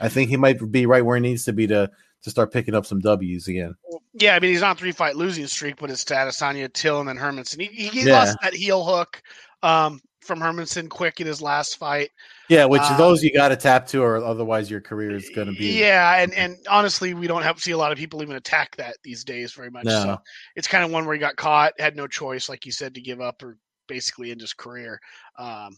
I 0.00 0.08
think 0.08 0.30
he 0.30 0.36
might 0.36 0.70
be 0.70 0.86
right 0.86 1.04
where 1.04 1.16
he 1.16 1.22
needs 1.22 1.44
to 1.46 1.52
be 1.52 1.66
to 1.66 1.90
to 2.24 2.30
start 2.30 2.52
picking 2.52 2.74
up 2.74 2.86
some 2.86 2.98
W's 3.00 3.48
again. 3.48 3.74
Yeah, 4.14 4.34
I 4.34 4.40
mean 4.40 4.50
he's 4.50 4.62
on 4.62 4.76
three 4.76 4.92
fight 4.92 5.16
losing 5.16 5.46
streak, 5.46 5.76
but 5.76 5.90
it's 5.90 6.04
to 6.06 6.14
Adesanya, 6.14 6.72
Till, 6.72 7.00
and 7.00 7.08
then 7.08 7.16
Hermansson. 7.16 7.60
He, 7.60 7.86
he 7.88 8.06
Yeah. 8.06 8.14
lost 8.14 8.38
that 8.42 8.54
heel 8.54 8.84
hook 8.84 9.22
um, 9.62 10.00
from 10.22 10.40
Hermansson 10.40 10.88
quick 10.88 11.20
in 11.20 11.26
his 11.26 11.42
last 11.42 11.76
fight. 11.76 12.10
Yeah, 12.48 12.64
which 12.64 12.82
Uh, 12.82 12.96
those 12.96 13.22
you 13.22 13.32
got 13.32 13.48
to 13.48 13.56
tap 13.56 13.86
to, 13.88 14.02
or 14.02 14.16
otherwise 14.24 14.70
your 14.70 14.80
career 14.80 15.16
is 15.16 15.30
going 15.34 15.48
to 15.48 15.58
be. 15.58 15.80
Yeah, 15.80 16.16
and 16.16 16.32
and 16.34 16.56
honestly, 16.68 17.12
we 17.14 17.26
don't 17.26 17.42
have 17.42 17.60
see 17.62 17.72
a 17.72 17.78
lot 17.78 17.92
of 17.92 17.98
people 17.98 18.22
even 18.22 18.36
attack 18.36 18.76
that 18.76 18.96
these 19.02 19.24
days 19.24 19.52
very 19.52 19.70
much. 19.70 19.84
No. 19.84 20.02
So 20.02 20.18
it's 20.56 20.68
kind 20.68 20.84
of 20.84 20.90
one 20.90 21.04
where 21.04 21.14
he 21.14 21.20
got 21.20 21.36
caught, 21.36 21.72
had 21.78 21.96
no 21.96 22.06
choice, 22.06 22.48
like 22.48 22.64
you 22.64 22.72
said, 22.72 22.94
to 22.94 23.00
give 23.00 23.20
up 23.20 23.42
or 23.42 23.58
basically 23.88 24.30
end 24.30 24.40
his 24.40 24.52
career. 24.54 24.98
Um, 25.38 25.76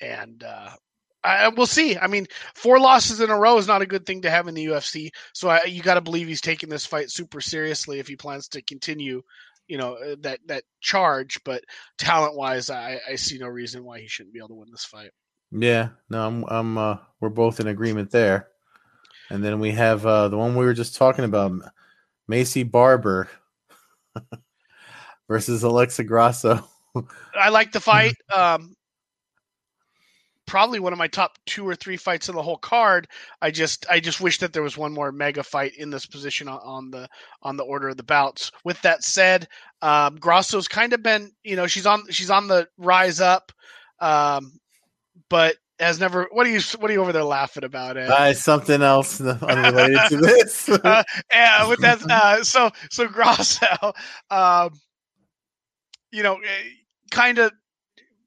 and 0.00 0.42
uh, 0.44 0.70
I, 1.24 1.48
we'll 1.48 1.66
see. 1.66 1.96
I 1.96 2.06
mean, 2.06 2.26
four 2.54 2.78
losses 2.78 3.20
in 3.20 3.30
a 3.30 3.38
row 3.38 3.56
is 3.56 3.66
not 3.66 3.82
a 3.82 3.86
good 3.86 4.04
thing 4.04 4.22
to 4.22 4.30
have 4.30 4.46
in 4.46 4.54
the 4.54 4.66
UFC. 4.66 5.10
So 5.32 5.48
I, 5.48 5.64
you 5.64 5.82
got 5.82 5.94
to 5.94 6.00
believe 6.00 6.28
he's 6.28 6.42
taking 6.42 6.68
this 6.68 6.84
fight 6.84 7.10
super 7.10 7.40
seriously 7.40 7.98
if 7.98 8.06
he 8.06 8.16
plans 8.16 8.48
to 8.48 8.62
continue 8.62 9.22
you 9.66 9.78
know 9.78 9.94
uh, 9.94 10.16
that 10.20 10.40
that 10.46 10.64
charge. 10.80 11.40
But 11.44 11.64
talent 11.98 12.36
wise, 12.36 12.70
I, 12.70 13.00
I 13.08 13.16
see 13.16 13.38
no 13.38 13.48
reason 13.48 13.84
why 13.84 14.00
he 14.00 14.08
shouldn't 14.08 14.32
be 14.32 14.40
able 14.40 14.48
to 14.48 14.54
win 14.54 14.70
this 14.70 14.84
fight. 14.84 15.10
Yeah, 15.50 15.90
no, 16.10 16.26
I'm, 16.26 16.44
I'm, 16.48 16.78
uh, 16.78 16.96
we're 17.20 17.28
both 17.28 17.60
in 17.60 17.68
agreement 17.68 18.10
there. 18.10 18.48
And 19.30 19.42
then 19.42 19.60
we 19.60 19.70
have 19.70 20.04
uh, 20.04 20.28
the 20.28 20.36
one 20.36 20.56
we 20.56 20.64
were 20.64 20.74
just 20.74 20.96
talking 20.96 21.24
about, 21.24 21.52
Maycee 22.30 22.68
Barber 22.68 23.30
versus 25.28 25.62
Alexa 25.62 26.04
Grasso. 26.04 26.68
I 27.38 27.50
like 27.50 27.72
the 27.72 27.80
fight. 27.80 28.14
Um, 28.34 28.74
probably 30.46 30.78
one 30.78 30.92
of 30.92 30.98
my 30.98 31.08
top 31.08 31.38
two 31.46 31.66
or 31.66 31.74
three 31.74 31.96
fights 31.96 32.28
in 32.28 32.34
the 32.34 32.42
whole 32.42 32.58
card. 32.58 33.08
I 33.42 33.50
just 33.50 33.86
I 33.90 34.00
just 34.00 34.20
wish 34.20 34.38
that 34.38 34.52
there 34.52 34.62
was 34.62 34.76
one 34.76 34.92
more 34.92 35.12
mega 35.12 35.42
fight 35.42 35.74
in 35.76 35.90
this 35.90 36.06
position 36.06 36.48
on, 36.48 36.60
on 36.62 36.90
the 36.90 37.08
on 37.42 37.56
the 37.56 37.64
order 37.64 37.88
of 37.88 37.96
the 37.96 38.02
bouts. 38.02 38.50
With 38.64 38.80
that 38.82 39.04
said, 39.04 39.48
um, 39.82 40.16
Grasso's 40.16 40.68
kind 40.68 40.92
of 40.92 41.02
been 41.02 41.32
you 41.42 41.56
know 41.56 41.66
she's 41.66 41.86
on 41.86 42.04
she's 42.10 42.30
on 42.30 42.48
the 42.48 42.68
rise 42.78 43.20
up, 43.20 43.52
um, 44.00 44.58
but 45.28 45.56
has 45.80 45.98
never. 45.98 46.28
What 46.30 46.46
are 46.46 46.50
you 46.50 46.60
What 46.78 46.90
are 46.90 46.94
you 46.94 47.00
over 47.00 47.12
there 47.12 47.24
laughing 47.24 47.64
about? 47.64 47.96
Ed? 47.96 48.10
Uh, 48.10 48.32
something 48.34 48.82
else 48.82 49.20
unrelated 49.20 49.98
to 50.08 50.16
this. 50.18 50.68
uh, 50.84 51.02
yeah, 51.32 51.68
with 51.68 51.80
that. 51.80 52.02
Uh, 52.08 52.44
so 52.44 52.70
so 52.90 53.08
Grasso, 53.08 53.92
um, 54.30 54.70
you 56.12 56.22
know, 56.22 56.36
eh, 56.36 56.68
kind 57.10 57.38
of 57.38 57.52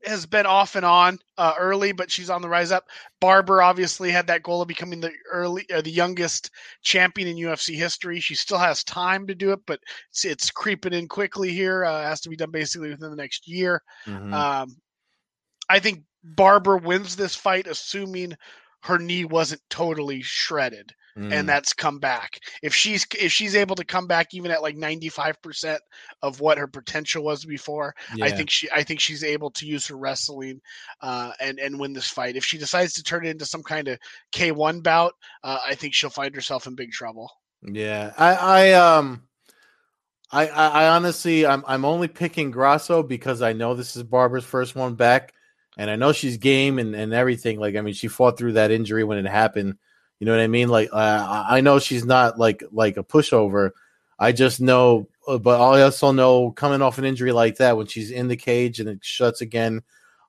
has 0.07 0.25
been 0.25 0.45
off 0.45 0.75
and 0.75 0.85
on 0.85 1.19
uh, 1.37 1.53
early, 1.57 1.91
but 1.91 2.11
she's 2.11 2.29
on 2.29 2.41
the 2.41 2.49
rise 2.49 2.71
up. 2.71 2.85
Barber 3.19 3.61
obviously 3.61 4.11
had 4.11 4.27
that 4.27 4.43
goal 4.43 4.61
of 4.61 4.67
becoming 4.67 4.99
the 4.99 5.11
early, 5.31 5.65
uh, 5.73 5.81
the 5.81 5.91
youngest 5.91 6.51
champion 6.81 7.27
in 7.27 7.37
UFC 7.37 7.75
history. 7.75 8.19
She 8.19 8.35
still 8.35 8.57
has 8.57 8.83
time 8.83 9.27
to 9.27 9.35
do 9.35 9.51
it, 9.51 9.59
but 9.65 9.79
it's, 10.09 10.25
it's 10.25 10.51
creeping 10.51 10.93
in 10.93 11.07
quickly 11.07 11.51
here. 11.51 11.85
Uh, 11.85 12.01
has 12.03 12.21
to 12.21 12.29
be 12.29 12.35
done 12.35 12.51
basically 12.51 12.89
within 12.89 13.09
the 13.09 13.15
next 13.15 13.47
year. 13.47 13.81
Mm-hmm. 14.05 14.33
Um, 14.33 14.75
I 15.69 15.79
think 15.79 16.03
Barber 16.23 16.77
wins 16.77 17.15
this 17.15 17.35
fight, 17.35 17.67
assuming 17.67 18.33
her 18.83 18.97
knee 18.97 19.25
wasn't 19.25 19.61
totally 19.69 20.21
shredded 20.21 20.93
mm. 21.17 21.31
and 21.31 21.47
that's 21.47 21.73
come 21.73 21.99
back. 21.99 22.39
If 22.61 22.73
she's 22.73 23.05
if 23.19 23.31
she's 23.31 23.55
able 23.55 23.75
to 23.75 23.85
come 23.85 24.07
back 24.07 24.33
even 24.33 24.51
at 24.51 24.61
like 24.61 24.75
95% 24.75 25.77
of 26.21 26.39
what 26.39 26.57
her 26.57 26.67
potential 26.67 27.23
was 27.23 27.45
before, 27.45 27.95
yeah. 28.15 28.25
I 28.25 28.31
think 28.31 28.49
she 28.49 28.69
I 28.71 28.83
think 28.83 28.99
she's 28.99 29.23
able 29.23 29.51
to 29.51 29.65
use 29.65 29.87
her 29.87 29.97
wrestling 29.97 30.61
uh, 31.01 31.31
and 31.39 31.59
and 31.59 31.79
win 31.79 31.93
this 31.93 32.09
fight. 32.09 32.35
If 32.35 32.45
she 32.45 32.57
decides 32.57 32.93
to 32.93 33.03
turn 33.03 33.25
it 33.25 33.29
into 33.29 33.45
some 33.45 33.63
kind 33.63 33.87
of 33.87 33.99
K1 34.33 34.83
bout, 34.83 35.13
uh, 35.43 35.59
I 35.65 35.75
think 35.75 35.93
she'll 35.93 36.09
find 36.09 36.33
herself 36.35 36.67
in 36.67 36.75
big 36.75 36.91
trouble. 36.91 37.31
Yeah. 37.63 38.13
I 38.17 38.33
I 38.33 38.73
um 38.73 39.23
I, 40.29 40.47
I, 40.47 40.87
honestly 40.89 41.45
I'm 41.45 41.63
I'm 41.65 41.85
only 41.85 42.09
picking 42.09 42.51
Grasso 42.51 43.01
because 43.01 43.41
I 43.41 43.53
know 43.53 43.73
this 43.73 43.95
is 43.95 44.03
Barber's 44.03 44.43
first 44.43 44.75
one 44.75 44.95
back 44.95 45.33
and 45.77 45.91
I 45.91 45.95
know 45.95 46.11
she's 46.11 46.37
game 46.37 46.79
and, 46.79 46.95
and 46.95 47.13
everything. 47.13 47.59
Like, 47.59 47.75
I 47.75 47.81
mean, 47.81 47.93
she 47.93 48.07
fought 48.07 48.37
through 48.37 48.53
that 48.53 48.71
injury 48.71 49.03
when 49.03 49.19
it 49.23 49.29
happened. 49.29 49.75
You 50.19 50.25
know 50.25 50.31
what 50.31 50.41
I 50.41 50.47
mean? 50.47 50.69
Like, 50.69 50.89
uh, 50.91 51.45
I 51.47 51.61
know 51.61 51.79
she's 51.79 52.05
not 52.05 52.39
like 52.39 52.63
like 52.71 52.97
a 52.97 53.03
pushover. 53.03 53.71
I 54.19 54.31
just 54.31 54.59
know, 54.59 55.07
uh, 55.27 55.37
but 55.37 55.61
I 55.61 55.83
also 55.83 56.11
know 56.11 56.51
coming 56.51 56.81
off 56.81 56.97
an 56.97 57.05
injury 57.05 57.31
like 57.31 57.57
that, 57.57 57.77
when 57.77 57.85
she's 57.87 58.09
in 58.09 58.27
the 58.27 58.35
cage 58.37 58.79
and 58.79 58.89
it 58.89 58.99
shuts 59.03 59.41
again, 59.41 59.81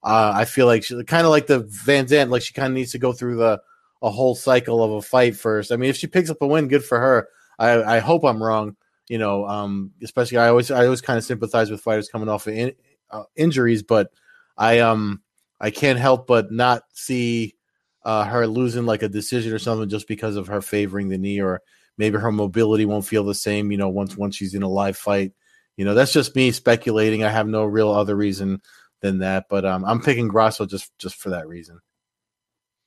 uh, 0.05 0.33
I 0.35 0.45
feel 0.45 0.67
like 0.67 0.85
she 0.85 1.03
kind 1.05 1.25
of 1.25 1.31
like 1.31 1.47
the 1.47 1.65
VanZant, 1.65 2.29
like 2.31 2.43
she 2.43 2.53
kind 2.53 2.69
of 2.69 2.75
needs 2.75 2.93
to 2.93 2.99
go 2.99 3.13
through 3.13 3.37
the 3.37 3.61
a 4.03 4.11
whole 4.11 4.35
cycle 4.35 4.83
of 4.85 4.93
a 4.93 5.03
fight 5.03 5.37
first. 5.37 5.73
I 5.73 5.77
mean, 5.77 5.91
if 5.91 5.97
she 5.97 6.07
picks 6.07 6.31
up 6.31 6.43
a 6.43 6.47
win, 6.47 6.69
good 6.69 6.85
for 6.85 6.99
her. 7.01 7.29
I, 7.59 7.97
I 7.97 7.99
hope 7.99 8.25
I'm 8.25 8.43
wrong. 8.43 8.77
You 9.09 9.19
know, 9.19 9.47
um, 9.47 9.93
especially 10.03 10.37
I 10.39 10.49
always 10.49 10.71
I 10.71 10.85
always 10.85 11.01
kind 11.01 11.17
of 11.17 11.25
sympathize 11.25 11.71
with 11.71 11.81
fighters 11.81 12.09
coming 12.11 12.29
off 12.29 12.47
of 12.47 12.55
in, 12.55 12.75
uh, 13.11 13.25
injuries, 13.37 13.83
but 13.83 14.13
I 14.57 14.81
um 14.81 15.23
I 15.61 15.71
can't 15.71 15.99
help 15.99 16.27
but 16.27 16.53
not 16.53 16.83
see 16.93 17.55
uh, 18.05 18.25
her 18.25 18.47
losing 18.47 18.87
like 18.87 19.03
a 19.03 19.09
decision 19.09 19.53
or 19.53 19.59
something 19.59 19.89
just 19.89 20.09
because 20.09 20.37
of 20.37 20.47
her 20.49 20.61
favoring 20.61 21.09
the 21.09 21.19
knee, 21.19 21.41
or 21.41 21.61
maybe 21.97 22.19
her 22.19 22.33
mobility 22.33 22.85
won't 22.85 23.07
feel 23.07 23.25
the 23.25 23.35
same. 23.35 23.71
You 23.71 23.79
know, 23.79 23.89
once 23.89 24.17
once 24.17 24.37
she's 24.37 24.55
in 24.55 24.63
a 24.63 24.69
live 24.69 24.97
fight. 24.97 25.33
You 25.77 25.85
know, 25.85 25.95
that's 25.95 26.13
just 26.13 26.35
me 26.35 26.51
speculating. 26.51 27.23
I 27.23 27.31
have 27.31 27.47
no 27.47 27.65
real 27.65 27.91
other 27.91 28.17
reason 28.17 28.61
than 29.01 29.19
that, 29.19 29.47
but 29.49 29.65
um, 29.65 29.85
I'm 29.85 30.03
picking 30.03 30.29
Grasso 30.29 30.67
just 30.67 30.91
just 30.99 31.17
for 31.17 31.31
that 31.31 31.47
reason. 31.47 31.81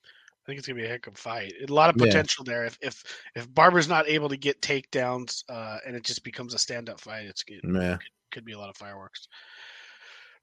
I 0.04 0.44
think 0.46 0.58
it's 0.58 0.66
gonna 0.66 0.80
be 0.80 0.86
a 0.86 0.88
heck 0.88 1.06
of 1.06 1.14
a 1.14 1.16
fight. 1.16 1.54
A 1.66 1.72
lot 1.72 1.88
of 1.88 1.96
potential 1.96 2.44
yeah. 2.46 2.52
there. 2.52 2.64
If 2.64 2.78
if 2.82 3.04
if 3.36 3.54
Barber's 3.54 3.88
not 3.88 4.08
able 4.08 4.28
to 4.28 4.36
get 4.36 4.60
takedowns 4.60 5.44
uh, 5.48 5.78
and 5.86 5.94
it 5.94 6.02
just 6.02 6.24
becomes 6.24 6.52
a 6.52 6.58
stand 6.58 6.90
up 6.90 7.00
fight, 7.00 7.26
it's 7.26 7.44
good. 7.44 7.60
Yeah. 7.62 7.96
Could, 7.96 8.00
could 8.32 8.44
be 8.44 8.52
a 8.52 8.58
lot 8.58 8.68
of 8.68 8.76
fireworks. 8.76 9.28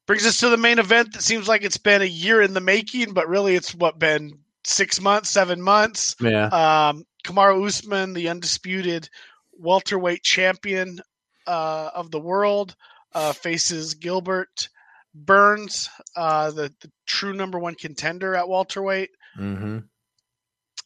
Brings 0.08 0.25
us 0.25 0.39
to 0.39 0.49
the 0.49 0.58
main 0.58 0.79
event 0.79 1.13
that 1.13 1.21
seems 1.21 1.47
like 1.47 1.63
it's 1.63 1.77
been 1.77 2.01
a 2.01 2.05
year 2.05 2.41
in 2.41 2.53
the 2.53 2.62
making, 2.62 3.13
but 3.13 3.27
really 3.27 3.55
it's 3.55 3.75
what 3.75 3.99
been 3.99 4.39
six 4.69 5.01
months, 5.01 5.29
seven 5.29 5.62
months. 5.62 6.15
Yeah. 6.19 6.45
Um, 6.47 7.05
Kamaru 7.25 7.65
Usman, 7.65 8.13
the 8.13 8.29
undisputed 8.29 9.10
welterweight 9.58 10.23
champion 10.23 10.99
uh, 11.47 11.89
of 11.93 12.12
the 12.12 12.19
world, 12.19 12.75
uh, 13.13 13.34
faces 13.34 13.95
Gilbert 13.95 14.69
Burns, 15.13 15.89
uh, 16.15 16.51
the, 16.51 16.73
the, 16.82 16.91
true 17.08 17.34
number 17.34 17.58
one 17.58 17.73
contender 17.73 18.36
at 18.36 18.47
welterweight. 18.47 19.10
Mm-hmm. 19.38 19.79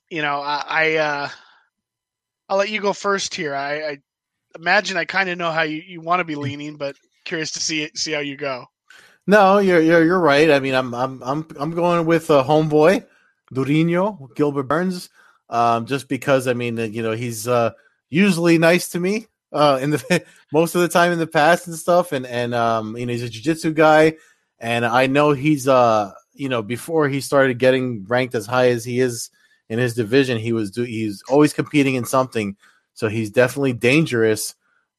You 0.10 0.22
know, 0.22 0.39
I, 0.41 0.63
I 0.67 0.96
uh, 0.96 1.30
I'll 2.48 2.58
let 2.58 2.69
you 2.69 2.80
go 2.80 2.93
first 2.93 3.36
here. 3.36 3.54
I, 3.54 3.74
I 3.74 3.98
imagine 4.56 4.96
I 4.96 5.06
kind 5.06 5.30
of 5.30 5.38
know 5.38 5.52
how 5.52 5.63
you, 5.63 5.82
you 5.86 6.02
want 6.02 6.22
to 6.22 6.24
be 6.24 6.36
leaning, 6.36 6.78
but 6.78 6.96
curious 7.26 7.52
to 7.52 7.60
see 7.60 7.84
it, 7.84 7.98
see 7.98 8.13
how 8.13 8.19
you 8.19 8.38
go. 8.38 8.65
No, 9.28 9.58
you're 9.58 9.82
you're 9.82 10.04
you're 10.04 10.19
right. 10.19 10.50
I 10.50 10.60
mean, 10.60 10.74
I'm 10.74 10.93
I'm 10.93 11.22
I'm 11.24 11.48
I'm 11.58 11.72
going 11.72 12.06
with 12.06 12.30
a 12.30 12.39
uh, 12.39 12.43
homeboy, 12.43 13.06
Durinho, 13.54 14.34
Gilbert 14.36 14.63
Burns, 14.63 15.10
um, 15.50 15.86
just 15.86 16.08
because 16.08 16.48
I 16.48 16.54
mean, 16.54 16.78
you 16.78 17.04
know, 17.04 17.12
he's 17.12 17.48
uh, 17.48 17.72
usually 18.10 18.58
nice 18.58 18.89
to 18.89 19.00
me 19.00 19.28
uh, 19.52 19.80
in 19.82 19.92
the 19.92 20.26
most 20.52 20.76
of 20.76 20.82
the 20.82 20.88
time 20.88 21.12
in 21.12 21.20
the 21.20 21.28
past 21.28 21.68
and 21.68 21.76
stuff, 21.76 22.12
and 22.12 22.26
and 22.26 22.54
um, 22.54 22.98
you 22.98 23.06
know, 23.06 23.12
he's 23.12 23.24
a 23.24 23.30
jiu-jitsu 23.30 23.74
guy, 23.74 24.16
and 24.60 24.86
I 24.86 25.08
know 25.08 25.32
he's 25.32 25.68
uh, 25.68 26.12
you 26.34 26.50
know, 26.50 26.62
before 26.62 27.08
he 27.08 27.22
started 27.22 27.60
getting 27.60 28.06
ranked 28.06 28.36
as 28.36 28.46
high 28.46 28.70
as 28.70 28.84
he 28.84 29.00
is 29.00 29.30
in 29.70 29.80
his 29.80 29.94
division, 29.94 30.38
he 30.38 30.54
was 30.54 30.72
do 30.72 30.84
he's 30.84 31.24
always 31.30 31.54
competing 31.54 31.96
in 31.96 32.06
something, 32.06 32.58
so 32.94 33.08
he's 33.08 33.30
definitely 33.30 33.74
dangerous. 33.74 34.56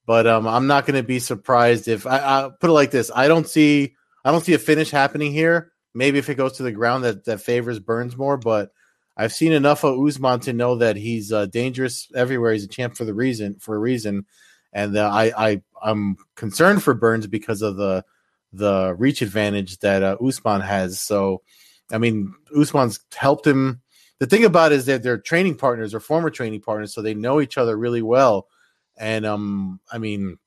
But 0.07 0.27
um, 0.27 0.47
I'm 0.47 0.67
not 0.67 0.87
going 0.87 1.01
to 1.01 1.07
be 1.07 1.19
surprised 1.19 1.89
if 1.89 2.07
I, 2.07 2.19
I 2.19 2.51
put 2.61 2.71
it 2.71 2.75
like 2.75 2.91
this: 2.91 3.11
I 3.15 3.29
don't 3.29 3.49
see 3.49 3.95
I 4.25 4.31
don't 4.31 4.45
see 4.45 4.55
a 4.55 4.59
finish 4.59 4.91
happening 4.91 5.33
here. 5.33 5.73
Maybe 5.95 6.19
if 6.19 6.29
it 6.29 6.35
goes 6.35 6.55
to 6.55 6.63
the 6.63 6.73
ground, 6.73 7.05
that 7.05 7.25
that 7.25 7.41
favors 7.41 7.79
Burns 7.79 8.17
more. 8.17 8.37
But 8.37 8.73
I've 9.17 9.33
seen 9.33 9.53
enough 9.53 9.85
of 9.85 9.99
Usman 9.99 10.41
to 10.41 10.53
know 10.53 10.77
that 10.77 10.97
he's 10.97 11.33
uh, 11.33 11.47
dangerous 11.47 12.09
everywhere. 12.15 12.53
He's 12.53 12.65
a 12.65 12.69
champ 12.69 12.97
for 12.97 13.05
the 13.05 13.15
reason 13.15 13.57
for 13.61 13.77
a 13.77 13.79
reason, 13.79 14.27
and 14.73 14.97
uh, 14.97 15.09
I 15.09 15.51
I 15.51 15.63
I'm 15.83 16.17
concerned 16.35 16.83
for 16.83 16.95
Burns 16.95 17.27
because 17.27 17.63
of 17.63 17.77
the 17.77 18.05
the 18.53 18.95
reach 18.99 19.23
advantage 19.23 19.79
that 19.79 20.03
uh, 20.03 20.17
Usman 20.25 20.61
has. 20.61 21.01
So, 21.01 21.43
I 21.91 21.99
mean, 21.99 22.35
Usman's 22.57 23.01
helped 23.15 23.47
him. 23.47 23.83
The 24.21 24.27
thing 24.27 24.45
about 24.45 24.73
it 24.73 24.77
is 24.77 24.87
that 24.87 25.03
they're 25.03 25.19
training 25.19 25.57
partners 25.57 25.93
or 25.93 26.01
former 26.01 26.31
training 26.31 26.63
partners, 26.63 26.95
so 26.95 27.03
they 27.03 27.15
know 27.15 27.41
each 27.41 27.59
other 27.59 27.77
really 27.77 28.03
well. 28.03 28.49
And 28.97 29.27
um, 29.27 29.81
I 29.93 29.99
mean, 29.99 30.39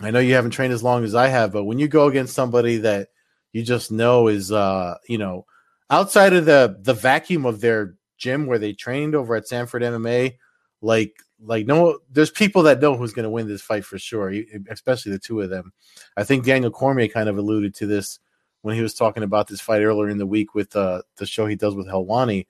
I 0.00 0.10
know 0.10 0.20
you 0.20 0.34
haven't 0.34 0.52
trained 0.52 0.72
as 0.72 0.82
long 0.82 1.04
as 1.04 1.14
I 1.14 1.28
have, 1.28 1.52
but 1.52 1.64
when 1.64 1.78
you 1.78 1.88
go 1.88 2.06
against 2.06 2.34
somebody 2.34 2.78
that 2.78 3.08
you 3.52 3.62
just 3.62 3.90
know 3.90 4.28
is 4.28 4.52
uh, 4.52 4.96
you 5.08 5.18
know, 5.18 5.46
outside 5.90 6.32
of 6.32 6.46
the 6.46 6.76
the 6.80 6.94
vacuum 6.94 7.46
of 7.46 7.60
their 7.60 7.94
gym 8.16 8.46
where 8.46 8.58
they 8.58 8.72
trained 8.72 9.14
over 9.14 9.34
at 9.34 9.48
Sanford 9.48 9.82
MMA, 9.82 10.36
like 10.80 11.14
like 11.42 11.66
no 11.66 11.98
there's 12.10 12.30
people 12.30 12.62
that 12.64 12.80
know 12.80 12.96
who's 12.96 13.12
going 13.12 13.24
to 13.24 13.30
win 13.30 13.48
this 13.48 13.62
fight 13.62 13.84
for 13.84 13.98
sure, 13.98 14.32
especially 14.68 15.12
the 15.12 15.18
two 15.18 15.40
of 15.40 15.50
them. 15.50 15.72
I 16.16 16.24
think 16.24 16.44
Daniel 16.44 16.70
Cormier 16.70 17.08
kind 17.08 17.28
of 17.28 17.38
alluded 17.38 17.74
to 17.76 17.86
this 17.86 18.18
when 18.62 18.74
he 18.74 18.82
was 18.82 18.94
talking 18.94 19.22
about 19.22 19.48
this 19.48 19.60
fight 19.60 19.82
earlier 19.82 20.08
in 20.08 20.18
the 20.18 20.26
week 20.26 20.54
with 20.54 20.76
uh, 20.76 21.02
the 21.16 21.26
show 21.26 21.46
he 21.46 21.56
does 21.56 21.74
with 21.74 21.88
Helwani. 21.88 22.46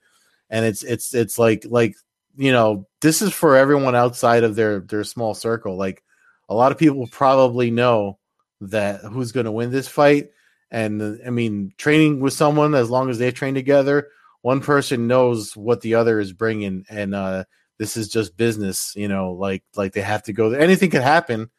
And 0.48 0.64
it's 0.64 0.82
it's 0.82 1.14
it's 1.14 1.38
like 1.38 1.64
like 1.68 1.94
you 2.36 2.52
know, 2.52 2.86
this 3.00 3.22
is 3.22 3.32
for 3.32 3.56
everyone 3.56 3.94
outside 3.94 4.44
of 4.44 4.56
their 4.56 4.80
their 4.80 5.04
small 5.04 5.34
circle. 5.34 5.76
Like 5.76 6.02
a 6.48 6.54
lot 6.54 6.72
of 6.72 6.78
people 6.78 7.06
probably 7.06 7.70
know 7.70 8.18
that 8.60 9.00
who's 9.02 9.32
going 9.32 9.46
to 9.46 9.52
win 9.52 9.70
this 9.70 9.88
fight. 9.88 10.30
And 10.70 11.20
I 11.26 11.30
mean, 11.30 11.72
training 11.78 12.20
with 12.20 12.32
someone 12.32 12.74
as 12.74 12.90
long 12.90 13.10
as 13.10 13.18
they 13.18 13.32
train 13.32 13.54
together, 13.54 14.08
one 14.42 14.60
person 14.60 15.06
knows 15.06 15.56
what 15.56 15.80
the 15.80 15.94
other 15.94 16.20
is 16.20 16.32
bringing, 16.32 16.84
and 16.88 17.14
uh, 17.14 17.44
this 17.78 17.96
is 17.96 18.08
just 18.08 18.36
business. 18.36 18.92
You 18.96 19.08
know, 19.08 19.32
like 19.32 19.64
like 19.74 19.92
they 19.92 20.00
have 20.00 20.22
to 20.24 20.32
go. 20.32 20.52
Anything 20.52 20.90
could 20.90 21.02
happen. 21.02 21.50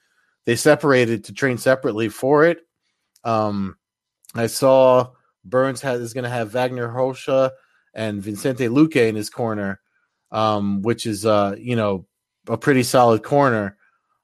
They 0.45 0.55
separated 0.55 1.26
to 1.26 1.34
train 1.34 1.57
separately 1.57 2.09
for 2.09 2.45
it. 2.45 2.59
Um, 3.24 3.78
I 4.34 4.47
saw 4.47 5.12
Burns 5.45 5.82
has, 5.82 6.01
is 6.01 6.14
going 6.14 6.24
to 6.24 6.30
have 6.30 6.51
Wagner 6.51 6.88
Rocha 6.88 7.51
and 7.93 8.22
Vicente 8.22 8.68
Luque 8.68 9.07
in 9.07 9.16
his 9.16 9.30
corner, 9.30 9.80
um, 10.32 10.82
which 10.82 11.05
is 11.05 11.26
uh, 11.26 11.55
you 11.57 11.76
know 11.76 12.05
a 12.47 12.57
pretty 12.57 12.84
solid 12.84 13.24
corner. 13.24 13.78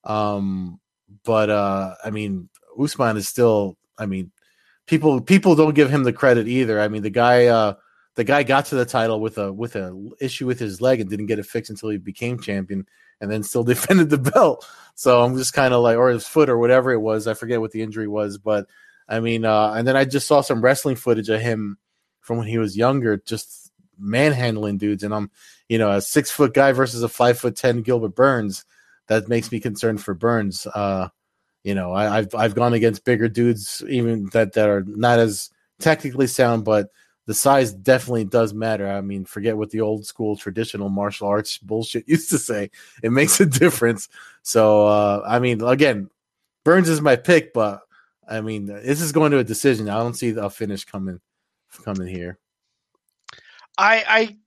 Um, 0.03 0.79
but 1.23 1.49
uh, 1.49 1.95
I 2.03 2.09
mean, 2.09 2.49
Usman 2.79 3.17
is 3.17 3.27
still. 3.27 3.77
I 3.99 4.05
mean, 4.05 4.31
people 4.87 5.21
people 5.21 5.55
don't 5.55 5.75
give 5.75 5.91
him 5.91 6.03
the 6.03 6.13
credit 6.13 6.47
either. 6.47 6.79
I 6.79 6.87
mean, 6.87 7.03
the 7.03 7.09
guy 7.11 7.45
uh, 7.45 7.75
the 8.15 8.23
guy 8.23 8.41
got 8.41 8.65
to 8.67 8.75
the 8.75 8.85
title 8.85 9.19
with 9.21 9.37
a 9.37 9.53
with 9.53 9.75
a 9.75 10.11
issue 10.19 10.47
with 10.47 10.59
his 10.59 10.81
leg 10.81 10.99
and 10.99 11.09
didn't 11.09 11.27
get 11.27 11.39
it 11.39 11.45
fixed 11.45 11.69
until 11.69 11.89
he 11.89 11.97
became 11.97 12.39
champion, 12.39 12.87
and 13.21 13.29
then 13.29 13.43
still 13.43 13.63
defended 13.65 14.09
the 14.09 14.17
belt. 14.17 14.67
So 14.95 15.21
I'm 15.21 15.37
just 15.37 15.53
kind 15.53 15.75
of 15.75 15.83
like, 15.83 15.97
or 15.97 16.09
his 16.09 16.27
foot 16.27 16.49
or 16.49 16.57
whatever 16.57 16.91
it 16.91 17.01
was. 17.01 17.27
I 17.27 17.35
forget 17.35 17.61
what 17.61 17.71
the 17.71 17.83
injury 17.83 18.07
was, 18.07 18.39
but 18.39 18.65
I 19.07 19.19
mean, 19.19 19.45
uh, 19.45 19.73
and 19.73 19.87
then 19.87 19.95
I 19.95 20.05
just 20.05 20.27
saw 20.27 20.41
some 20.41 20.61
wrestling 20.61 20.95
footage 20.95 21.29
of 21.29 21.39
him 21.39 21.77
from 22.19 22.37
when 22.37 22.47
he 22.47 22.57
was 22.57 22.75
younger, 22.75 23.17
just 23.17 23.71
manhandling 23.99 24.77
dudes. 24.77 25.03
And 25.03 25.13
I'm, 25.13 25.29
you 25.69 25.77
know, 25.77 25.91
a 25.91 26.01
six 26.01 26.31
foot 26.31 26.53
guy 26.53 26.71
versus 26.71 27.03
a 27.03 27.09
five 27.09 27.37
foot 27.37 27.55
ten 27.55 27.81
Gilbert 27.83 28.15
Burns. 28.15 28.65
That 29.07 29.29
makes 29.29 29.51
me 29.51 29.59
concerned 29.59 30.01
for 30.01 30.13
Burns. 30.13 30.67
Uh, 30.67 31.09
you 31.67 31.75
know, 31.75 31.91
I, 31.91 32.15
have 32.15 32.33
I've 32.33 32.55
gone 32.55 32.71
against 32.71 33.03
bigger 33.03 33.27
dudes, 33.27 33.83
even 33.89 34.27
that 34.27 34.53
that 34.53 34.69
are 34.69 34.85
not 34.87 35.19
as 35.19 35.49
technically 35.81 36.27
sound, 36.27 36.63
but 36.63 36.91
the 37.25 37.33
size 37.33 37.73
definitely 37.73 38.23
does 38.23 38.53
matter. 38.53 38.87
I 38.87 39.01
mean, 39.01 39.25
forget 39.25 39.57
what 39.57 39.71
the 39.71 39.81
old 39.81 40.05
school 40.05 40.37
traditional 40.37 40.87
martial 40.87 41.27
arts 41.27 41.57
bullshit 41.57 42.07
used 42.07 42.29
to 42.29 42.37
say. 42.37 42.71
It 43.03 43.11
makes 43.11 43.41
a 43.41 43.45
difference. 43.45 44.07
So, 44.43 44.87
uh, 44.87 45.25
I 45.27 45.39
mean, 45.39 45.61
again, 45.61 46.09
Burns 46.63 46.87
is 46.87 47.01
my 47.01 47.17
pick, 47.17 47.51
but 47.51 47.81
I 48.25 48.39
mean, 48.39 48.67
this 48.67 49.01
is 49.01 49.11
going 49.11 49.33
to 49.33 49.39
a 49.39 49.43
decision. 49.43 49.89
I 49.89 49.99
don't 49.99 50.13
see 50.13 50.29
a 50.29 50.49
finish 50.49 50.85
coming 50.85 51.19
coming 51.83 52.07
here. 52.07 52.39
I 53.77 54.05
I 54.07 54.37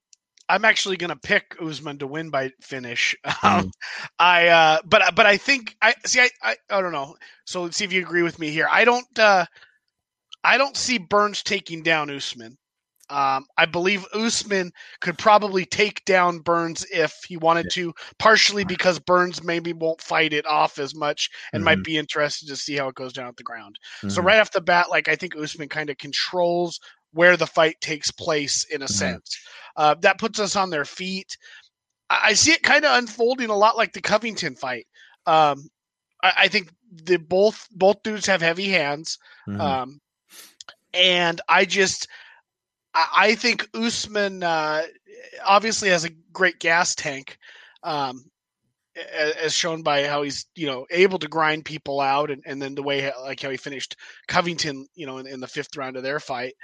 I'm 0.50 0.64
actually 0.64 0.96
going 0.96 1.10
to 1.10 1.16
pick 1.16 1.56
Usman 1.60 1.98
to 1.98 2.06
win 2.06 2.30
by 2.30 2.52
finish. 2.60 3.16
Um, 3.42 3.66
mm. 3.66 3.70
I 4.18 4.48
uh, 4.48 4.78
but 4.84 5.14
but 5.14 5.24
I 5.24 5.36
think 5.38 5.74
I 5.80 5.94
see. 6.04 6.20
I, 6.20 6.28
I 6.42 6.56
I 6.68 6.82
don't 6.82 6.92
know. 6.92 7.16
So 7.46 7.62
let's 7.62 7.76
see 7.76 7.84
if 7.84 7.92
you 7.92 8.02
agree 8.02 8.22
with 8.22 8.38
me 8.38 8.50
here. 8.50 8.68
I 8.70 8.84
don't. 8.84 9.18
Uh, 9.18 9.46
I 10.44 10.58
don't 10.58 10.76
see 10.76 10.98
Burns 10.98 11.42
taking 11.42 11.82
down 11.82 12.10
Usman. 12.10 12.58
Um, 13.10 13.46
I 13.58 13.66
believe 13.66 14.06
Usman 14.14 14.72
could 15.00 15.18
probably 15.18 15.64
take 15.64 16.04
down 16.04 16.38
Burns 16.38 16.86
if 16.92 17.12
he 17.26 17.36
wanted 17.36 17.66
yeah. 17.66 17.82
to, 17.82 17.94
partially 18.18 18.62
because 18.64 19.00
Burns 19.00 19.42
maybe 19.42 19.72
won't 19.72 20.00
fight 20.00 20.32
it 20.32 20.46
off 20.46 20.78
as 20.78 20.94
much 20.94 21.28
and 21.52 21.60
mm-hmm. 21.60 21.64
might 21.64 21.84
be 21.84 21.98
interested 21.98 22.46
to 22.48 22.56
see 22.56 22.76
how 22.76 22.88
it 22.88 22.94
goes 22.94 23.12
down 23.12 23.26
at 23.26 23.36
the 23.36 23.42
ground. 23.42 23.78
Mm-hmm. 23.98 24.10
So 24.10 24.22
right 24.22 24.38
off 24.38 24.52
the 24.52 24.60
bat, 24.60 24.90
like 24.90 25.08
I 25.08 25.16
think 25.16 25.36
Usman 25.36 25.68
kind 25.68 25.90
of 25.90 25.98
controls 25.98 26.78
where 27.12 27.36
the 27.36 27.46
fight 27.46 27.80
takes 27.80 28.10
place 28.10 28.64
in 28.64 28.82
a 28.82 28.84
mm-hmm. 28.84 28.94
sense. 28.94 29.38
Uh, 29.76 29.94
that 30.00 30.18
puts 30.18 30.38
us 30.38 30.56
on 30.56 30.70
their 30.70 30.84
feet. 30.84 31.36
I, 32.08 32.20
I 32.24 32.32
see 32.34 32.52
it 32.52 32.62
kind 32.62 32.84
of 32.84 32.96
unfolding 32.96 33.50
a 33.50 33.56
lot 33.56 33.76
like 33.76 33.92
the 33.92 34.00
Covington 34.00 34.56
fight. 34.56 34.86
Um, 35.26 35.68
I, 36.22 36.32
I, 36.38 36.48
think 36.48 36.70
the 36.90 37.18
both 37.18 37.68
both 37.70 38.02
dudes 38.02 38.26
have 38.26 38.40
heavy 38.40 38.68
hands, 38.68 39.18
mm-hmm. 39.48 39.60
um, 39.60 40.00
and 40.92 41.40
I 41.48 41.64
just 41.64 42.08
I 42.94 43.34
think 43.36 43.68
Usman 43.74 44.42
uh, 44.42 44.82
obviously 45.44 45.90
has 45.90 46.04
a 46.04 46.10
great 46.32 46.58
gas 46.58 46.94
tank, 46.94 47.38
um, 47.82 48.24
as 49.38 49.54
shown 49.54 49.82
by 49.82 50.06
how 50.06 50.22
he's 50.22 50.46
you 50.56 50.66
know 50.66 50.86
able 50.90 51.18
to 51.20 51.28
grind 51.28 51.64
people 51.64 52.00
out, 52.00 52.30
and, 52.30 52.42
and 52.46 52.60
then 52.60 52.74
the 52.74 52.82
way 52.82 53.12
like 53.22 53.40
how 53.40 53.50
he 53.50 53.56
finished 53.56 53.96
Covington, 54.26 54.86
you 54.94 55.06
know, 55.06 55.18
in, 55.18 55.26
in 55.26 55.40
the 55.40 55.46
fifth 55.46 55.76
round 55.76 55.96
of 55.96 56.02
their 56.02 56.20
fight. 56.20 56.54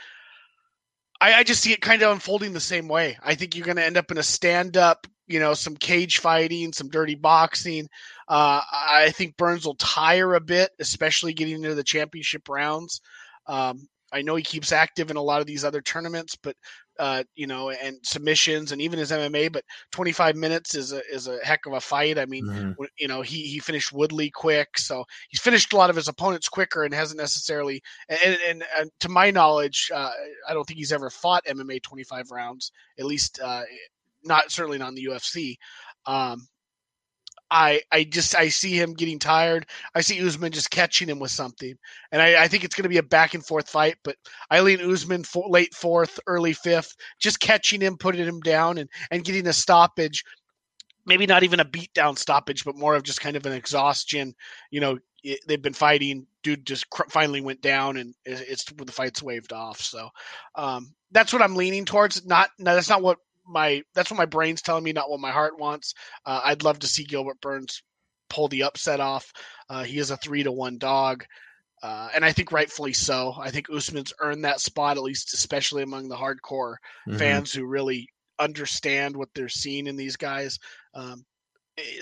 I, 1.21 1.35
I 1.35 1.43
just 1.45 1.63
see 1.63 1.73
it 1.73 1.81
kind 1.81 2.03
of 2.03 2.13
unfolding 2.13 2.53
the 2.53 2.61
same 2.61 2.89
way. 2.89 3.17
I 3.23 3.35
think 3.35 3.57
you're 3.57 3.65
going 3.65 3.77
to 3.77 3.85
end 3.85 3.97
up 3.97 4.11
in 4.11 4.19
a 4.19 4.23
stand 4.23 4.77
up, 4.77 5.07
you 5.27 5.41
know, 5.41 5.55
some 5.55 5.77
cage 5.77 6.19
fighting, 6.19 6.73
some 6.73 6.89
dirty 6.89 7.15
boxing. 7.15 7.89
Uh, 8.29 8.61
I 8.71 9.13
think 9.15 9.37
Burns 9.37 9.65
will 9.65 9.77
tire 9.77 10.35
a 10.35 10.41
bit, 10.41 10.71
especially 10.79 11.33
getting 11.33 11.57
into 11.57 11.75
the 11.75 11.85
championship 11.85 12.49
rounds. 12.49 13.01
Um, 13.47 13.89
I 14.13 14.23
know 14.23 14.37
he 14.37 14.43
keeps 14.43 14.73
active 14.73 15.11
in 15.11 15.17
a 15.17 15.23
lot 15.23 15.41
of 15.41 15.47
these 15.47 15.65
other 15.65 15.83
tournaments, 15.83 16.37
but 16.43 16.57
uh, 16.99 17.25
you 17.35 17.47
know, 17.47 17.71
and 17.71 17.99
submissions 18.03 18.73
and 18.73 18.81
even 18.81 18.99
his 18.99 19.11
MMA. 19.11 19.53
But 19.53 19.65
25 19.93 20.37
minutes 20.37 20.75
is 20.75 20.93
a 20.93 21.03
is 21.13 21.27
a 21.27 21.39
heck 21.45 21.67
of 21.67 21.73
a 21.73 21.81
fight. 21.81 22.19
I 22.19 22.27
mean, 22.27 22.47
mm-hmm. 22.47 22.85
you 22.99 23.09
know, 23.09 23.23
he 23.23 23.43
he 23.43 23.59
finished 23.59 23.93
Woodley 23.93 24.31
quick, 24.31 24.79
so 24.79 25.05
he's 25.29 25.41
finished 25.41 25.73
a 25.73 25.77
lot 25.77 25.91
of 25.91 25.97
his 25.97 26.09
opponents 26.09 26.49
quicker 26.49 26.85
and 26.85 26.95
hasn't 26.95 27.21
necessarily. 27.21 27.83
And, 28.09 28.39
and, 28.49 28.65
and 28.79 28.91
to 29.01 29.09
my 29.09 29.31
knowledge, 29.31 29.91
uh, 29.95 30.11
I 30.49 30.55
don't 30.55 30.67
think 30.67 30.79
he's 30.79 30.93
ever 30.93 31.11
fought 31.11 31.45
MMA 31.47 31.83
25 31.83 32.31
rounds, 32.31 32.73
at 32.99 33.05
least 33.07 33.41
uh, 33.43 33.63
not 34.25 34.51
certainly 34.51 34.79
not 34.79 34.89
in 34.89 34.95
the 34.95 35.07
UFC. 35.07 35.57
Um, 36.07 36.47
I 37.51 37.81
I 37.93 38.05
just 38.05 38.35
I 38.35 38.49
see 38.49 38.79
him 38.79 38.95
getting 38.95 39.19
tired. 39.19 39.67
I 39.95 40.01
see 40.01 40.25
Usman 40.25 40.53
just 40.53 40.71
catching 40.71 41.09
him 41.09 41.19
with 41.19 41.31
something, 41.31 41.75
and 42.11 42.21
I, 42.21 42.45
I 42.45 42.49
think 42.49 42.65
it's 42.65 42.75
going 42.75 42.85
to 42.85 42.89
be 42.89 42.99
a 42.99 43.03
back 43.03 43.35
and 43.35 43.45
forth 43.45 43.69
fight. 43.69 43.97
But 44.03 44.17
I 44.51 44.61
lean 44.61 44.81
Usman 44.81 45.23
for, 45.25 45.49
late 45.49 45.75
fourth, 45.75 46.19
early 46.27 46.53
fifth, 46.53 46.95
just 47.19 47.41
catching 47.41 47.81
him, 47.81 47.97
putting 47.97 48.27
him 48.27 48.41
down, 48.41 48.79
and 48.79 48.89
and 49.11 49.25
getting 49.25 49.47
a 49.47 49.53
stoppage. 49.53 50.25
Maybe 51.05 51.27
not 51.27 51.45
even 51.45 51.61
a 51.61 51.65
beat 51.65 51.95
down 51.95 52.17
stoppage, 52.17 52.65
but 52.65 52.77
more 52.77 52.97
of 52.97 53.05
just 53.05 53.21
kind 53.21 53.37
of 53.37 53.47
an 53.47 53.53
exhaustion. 53.53 54.35
You 54.73 54.81
know, 54.81 54.99
it, 55.23 55.39
they've 55.47 55.63
been 55.63 55.73
fighting. 55.73 56.27
Dude 56.43 56.67
just 56.67 56.91
cr- 56.91 57.09
finally 57.11 57.41
went 57.41 57.63
down, 57.63 57.97
and 57.97 58.15
it's 58.25 58.65
the 58.65 58.93
fight's 58.93 59.23
waved 59.23 59.53
off. 59.53 59.81
So 59.81 60.09
um, 60.57 60.95
that's 61.13 61.33
what 61.33 61.43
I'm 61.43 61.55
leaning 61.55 61.85
towards. 61.85 62.27
Not 62.27 62.51
no, 62.59 62.75
that's 62.75 62.89
not 62.89 63.03
what 63.03 63.19
my 63.49 63.83
that's 63.95 64.11
what 64.11 64.19
my 64.19 64.27
brain's 64.27 64.63
telling 64.63 64.85
me, 64.85 64.93
not 64.93 65.11
what 65.11 65.21
my 65.21 65.31
heart 65.31 65.59
wants. 65.59 65.95
Uh, 66.25 66.41
I'd 66.45 66.63
love 66.63 66.79
to 66.81 66.87
see 66.87 67.05
Gilbert 67.05 67.41
Burns 67.41 67.83
pull 68.29 68.49
the 68.49 68.65
upset 68.65 69.01
off. 69.01 69.33
Uh, 69.69 69.85
he 69.85 69.99
is 69.99 70.11
a 70.11 70.17
three 70.17 70.43
to 70.43 70.53
one 70.53 70.79
dog. 70.79 71.25
Uh, 71.83 72.09
and 72.15 72.25
I 72.25 72.33
think 72.33 72.53
rightfully 72.53 72.95
so. 72.95 73.35
I 73.39 73.51
think 73.51 73.67
Usman's 73.71 74.13
earned 74.21 74.45
that 74.45 74.61
spot, 74.61 74.97
at 74.97 75.03
least, 75.03 75.35
especially 75.35 75.83
among 75.83 76.09
the 76.09 76.17
hardcore 76.17 76.77
mm-hmm. 77.07 77.19
fans 77.19 77.53
who 77.53 77.67
really 77.67 78.09
understand 78.39 79.17
what 79.17 79.29
they're 79.35 79.49
seeing 79.49 79.87
in 79.87 79.97
these 79.97 80.17
guys. 80.17 80.59
Um, 80.95 81.25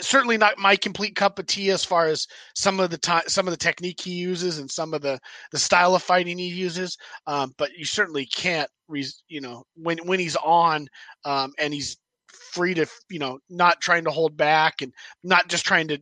certainly 0.01 0.37
not 0.37 0.59
my 0.59 0.77
complete 0.77 1.17
cup 1.17 1.39
of 1.39 1.47
tea 1.47 1.71
as 1.71 1.85
far 1.85 2.07
as 2.07 2.27
some 2.55 2.79
of 2.79 2.91
the 2.91 2.99
time 2.99 3.25
some 3.27 3.47
of 3.47 3.53
the 3.53 3.59
technique 3.59 4.01
he 4.01 4.13
uses 4.13 4.59
and 4.59 4.71
some 4.71 4.95
of 4.95 5.03
the 5.03 5.19
the 5.51 5.59
style 5.59 5.95
of 5.95 6.03
fighting 6.03 6.39
he 6.39 6.49
uses 6.49 6.97
um, 7.27 7.53
but 7.59 7.73
you 7.77 7.85
certainly 7.85 8.27
can't 8.27 8.71
re- 8.89 9.05
you 9.29 9.41
know 9.41 9.65
when 9.75 9.99
when 10.07 10.21
he's 10.21 10.37
on 10.37 10.87
um, 11.25 11.53
and 11.59 11.75
he's 11.75 11.97
free 12.53 12.75
to 12.75 12.87
you 13.09 13.19
know 13.19 13.39
not 13.51 13.81
trying 13.81 14.05
to 14.05 14.11
hold 14.11 14.37
back 14.37 14.81
and 14.81 14.93
not 15.23 15.49
just 15.49 15.65
trying 15.65 15.89
to 15.89 15.99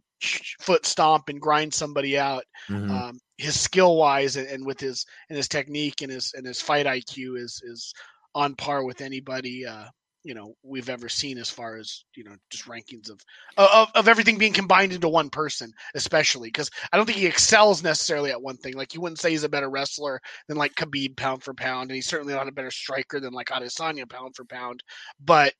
foot 0.60 0.86
stomp 0.86 1.28
and 1.28 1.40
grind 1.40 1.72
somebody 1.72 2.18
out 2.18 2.44
mm-hmm. 2.68 2.90
um, 2.90 3.18
his 3.38 3.58
skill 3.58 3.96
wise 3.96 4.36
and, 4.36 4.46
and, 4.48 4.64
with 4.64 4.78
his 4.78 5.04
and 5.28 5.36
his 5.36 5.48
technique 5.48 6.02
and 6.02 6.12
his 6.12 6.32
and 6.34 6.46
his 6.46 6.60
fight 6.60 6.86
iq 6.86 7.36
is 7.38 7.60
is 7.64 7.92
on 8.34 8.54
par 8.54 8.84
with 8.84 9.00
anybody 9.00 9.66
uh, 9.66 9.86
you 10.24 10.34
know 10.34 10.54
we've 10.62 10.88
ever 10.88 11.08
seen 11.08 11.38
as 11.38 11.50
far 11.50 11.76
as 11.76 12.04
you 12.14 12.24
know 12.24 12.34
just 12.50 12.66
rankings 12.66 13.10
of 13.10 13.20
of, 13.56 13.88
of 13.94 14.08
everything 14.08 14.38
being 14.38 14.52
combined 14.52 14.92
into 14.92 15.08
one 15.08 15.30
person 15.30 15.72
especially 15.94 16.48
because 16.48 16.70
i 16.92 16.96
don't 16.96 17.06
think 17.06 17.18
he 17.18 17.26
excels 17.26 17.82
necessarily 17.82 18.30
at 18.30 18.40
one 18.40 18.56
thing. 18.56 18.74
Like 18.74 18.94
you 18.94 19.00
wouldn't 19.00 19.18
say 19.18 19.30
he's 19.30 19.44
a 19.44 19.48
better 19.48 19.70
wrestler 19.70 20.20
than 20.48 20.56
like 20.56 20.74
khabib 20.74 21.16
pound 21.16 21.42
for 21.42 21.54
pound 21.54 21.90
and 21.90 21.96
he's 21.96 22.06
certainly 22.06 22.34
not 22.34 22.48
a 22.48 22.52
better 22.52 22.70
striker 22.70 23.20
than 23.20 23.32
like 23.32 23.48
adesanya 23.48 24.08
pound 24.08 24.36
for 24.36 24.44
pound 24.44 24.82
but 25.24 25.54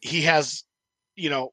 he 0.00 0.22
has 0.22 0.64
you 1.16 1.30
know 1.30 1.50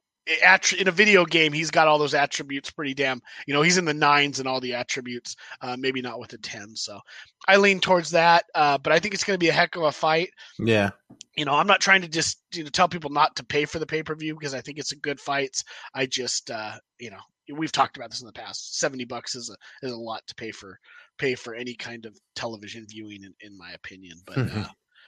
in 0.77 0.87
a 0.87 0.91
video 0.91 1.25
game, 1.25 1.53
he's 1.53 1.71
got 1.71 1.87
all 1.87 1.97
those 1.97 2.13
attributes 2.13 2.69
pretty 2.69 2.93
damn. 2.93 3.21
You 3.45 3.53
know, 3.53 3.61
he's 3.61 3.77
in 3.77 3.85
the 3.85 3.93
nines 3.93 4.39
and 4.39 4.47
all 4.47 4.59
the 4.59 4.73
attributes, 4.73 5.35
uh, 5.61 5.75
maybe 5.77 6.01
not 6.01 6.19
with 6.19 6.33
a 6.33 6.37
ten. 6.37 6.75
So 6.75 6.99
I 7.47 7.57
lean 7.57 7.79
towards 7.79 8.09
that, 8.11 8.45
uh, 8.55 8.77
but 8.77 8.93
I 8.93 8.99
think 8.99 9.13
it's 9.13 9.23
going 9.23 9.35
to 9.35 9.43
be 9.43 9.49
a 9.49 9.53
heck 9.53 9.75
of 9.75 9.83
a 9.83 9.91
fight. 9.91 10.29
Yeah. 10.59 10.91
You 11.35 11.45
know, 11.45 11.53
I'm 11.53 11.67
not 11.67 11.81
trying 11.81 12.01
to 12.01 12.07
just 12.07 12.39
you 12.53 12.63
know 12.63 12.69
tell 12.69 12.87
people 12.87 13.09
not 13.09 13.35
to 13.37 13.45
pay 13.45 13.65
for 13.65 13.79
the 13.79 13.85
pay 13.85 14.03
per 14.03 14.15
view 14.15 14.33
because 14.33 14.53
I 14.53 14.61
think 14.61 14.79
it's 14.79 14.91
a 14.91 14.97
good 14.97 15.19
fight. 15.19 15.63
I 15.93 16.05
just 16.05 16.51
uh, 16.51 16.73
you 16.99 17.09
know 17.09 17.19
we've 17.55 17.71
talked 17.71 17.97
about 17.97 18.09
this 18.09 18.21
in 18.21 18.27
the 18.27 18.33
past. 18.33 18.79
Seventy 18.79 19.05
bucks 19.05 19.35
is 19.35 19.49
a 19.49 19.85
is 19.85 19.91
a 19.91 19.97
lot 19.97 20.25
to 20.27 20.35
pay 20.35 20.51
for 20.51 20.79
pay 21.17 21.35
for 21.35 21.55
any 21.55 21.73
kind 21.73 22.05
of 22.05 22.17
television 22.35 22.85
viewing, 22.87 23.23
in, 23.23 23.33
in 23.41 23.57
my 23.57 23.71
opinion. 23.71 24.17
But 24.25 24.37
mm-hmm. 24.37 24.61
uh, 24.61 24.67